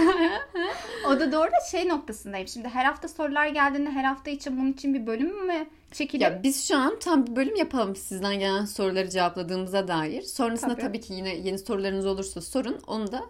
o 1.08 1.20
da 1.20 1.32
doğru 1.32 1.48
da 1.48 1.70
şey 1.70 1.88
noktasındayım. 1.88 2.48
Şimdi 2.48 2.68
her 2.68 2.84
hafta 2.84 3.08
sorular 3.08 3.46
geldiğinde 3.46 3.90
her 3.90 4.04
hafta 4.04 4.30
için 4.30 4.58
bunun 4.58 4.72
için 4.72 4.94
bir 4.94 5.06
bölüm 5.06 5.46
mü 5.46 5.66
çekilir? 5.92 6.24
Ya 6.24 6.42
biz 6.42 6.68
şu 6.68 6.76
an 6.76 6.98
tam 6.98 7.26
bir 7.26 7.36
bölüm 7.36 7.56
yapalım 7.56 7.96
sizden 7.96 8.38
gelen 8.38 8.64
soruları 8.64 9.10
cevapladığımıza 9.10 9.88
dair. 9.88 10.22
Sonrasında 10.22 10.74
tabii, 10.74 10.82
tabii 10.82 11.00
ki 11.00 11.12
yine 11.12 11.36
yeni 11.36 11.58
sorularınız 11.58 12.06
olursa 12.06 12.40
sorun. 12.40 12.78
Onu 12.86 13.12
da 13.12 13.22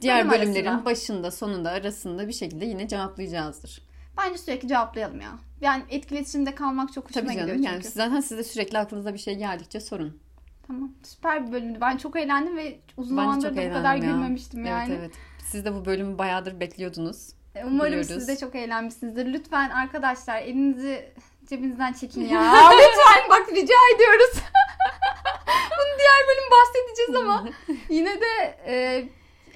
diğer 0.00 0.30
Bölüm 0.30 0.40
bölümlerin 0.40 0.66
arasında. 0.66 0.84
başında, 0.84 1.30
sonunda, 1.30 1.70
arasında 1.70 2.28
bir 2.28 2.32
şekilde 2.32 2.64
yine 2.64 2.88
cevaplayacağızdır. 2.88 3.82
Bence 4.18 4.38
sürekli 4.38 4.68
cevaplayalım 4.68 5.20
ya. 5.20 5.30
Yani 5.60 5.82
etkileşimde 5.90 6.54
kalmak 6.54 6.92
çok 6.92 7.10
hoşuma 7.10 7.26
Tabii 7.26 7.34
canım, 7.34 7.56
gidiyor 7.56 7.56
çünkü. 7.56 7.72
Yani 7.72 7.94
zaten 7.94 8.20
size 8.20 8.44
sürekli 8.44 8.78
aklınıza 8.78 9.14
bir 9.14 9.18
şey 9.18 9.34
geldikçe 9.34 9.80
sorun. 9.80 10.20
Tamam. 10.66 10.92
Süper 11.02 11.46
bir 11.46 11.52
bölümdü. 11.52 11.78
Ben 11.80 11.96
çok 11.96 12.16
eğlendim 12.16 12.56
ve 12.56 12.78
uzun 12.96 13.16
zamandır 13.16 13.56
da 13.56 13.70
bu 13.70 13.72
kadar 13.72 13.94
ya. 13.94 14.00
gülmemiştim 14.00 14.64
yani. 14.64 14.92
Evet 14.92 15.00
evet. 15.00 15.14
Siz 15.44 15.64
de 15.64 15.74
bu 15.74 15.84
bölümü 15.84 16.18
bayağıdır 16.18 16.60
bekliyordunuz. 16.60 17.28
E, 17.54 17.64
umarım 17.64 17.92
Biliyoruz. 17.92 18.08
siz 18.08 18.28
de 18.28 18.36
çok 18.36 18.54
eğlenmişsinizdir. 18.54 19.26
Lütfen 19.32 19.70
arkadaşlar 19.70 20.42
elinizi 20.42 21.12
cebinizden 21.48 21.92
çekin 21.92 22.20
ya. 22.28 22.42
Lütfen 22.72 23.30
bak 23.30 23.48
rica 23.48 23.74
ediyoruz. 23.94 24.32
Bunu 25.46 25.98
diğer 25.98 26.22
bölüm 26.28 26.50
bahsedeceğiz 26.50 27.14
ama 27.16 27.48
yine 27.88 28.20
de 28.20 28.58
e, 28.66 29.04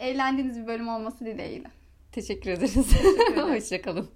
eğlendiğiniz 0.00 0.60
bir 0.62 0.66
bölüm 0.66 0.88
olması 0.88 1.24
dileğiyle. 1.24 1.68
Teşekkür 2.12 2.50
ederiz. 2.50 2.74
Teşekkür 2.74 3.42
Hoşçakalın. 3.54 4.10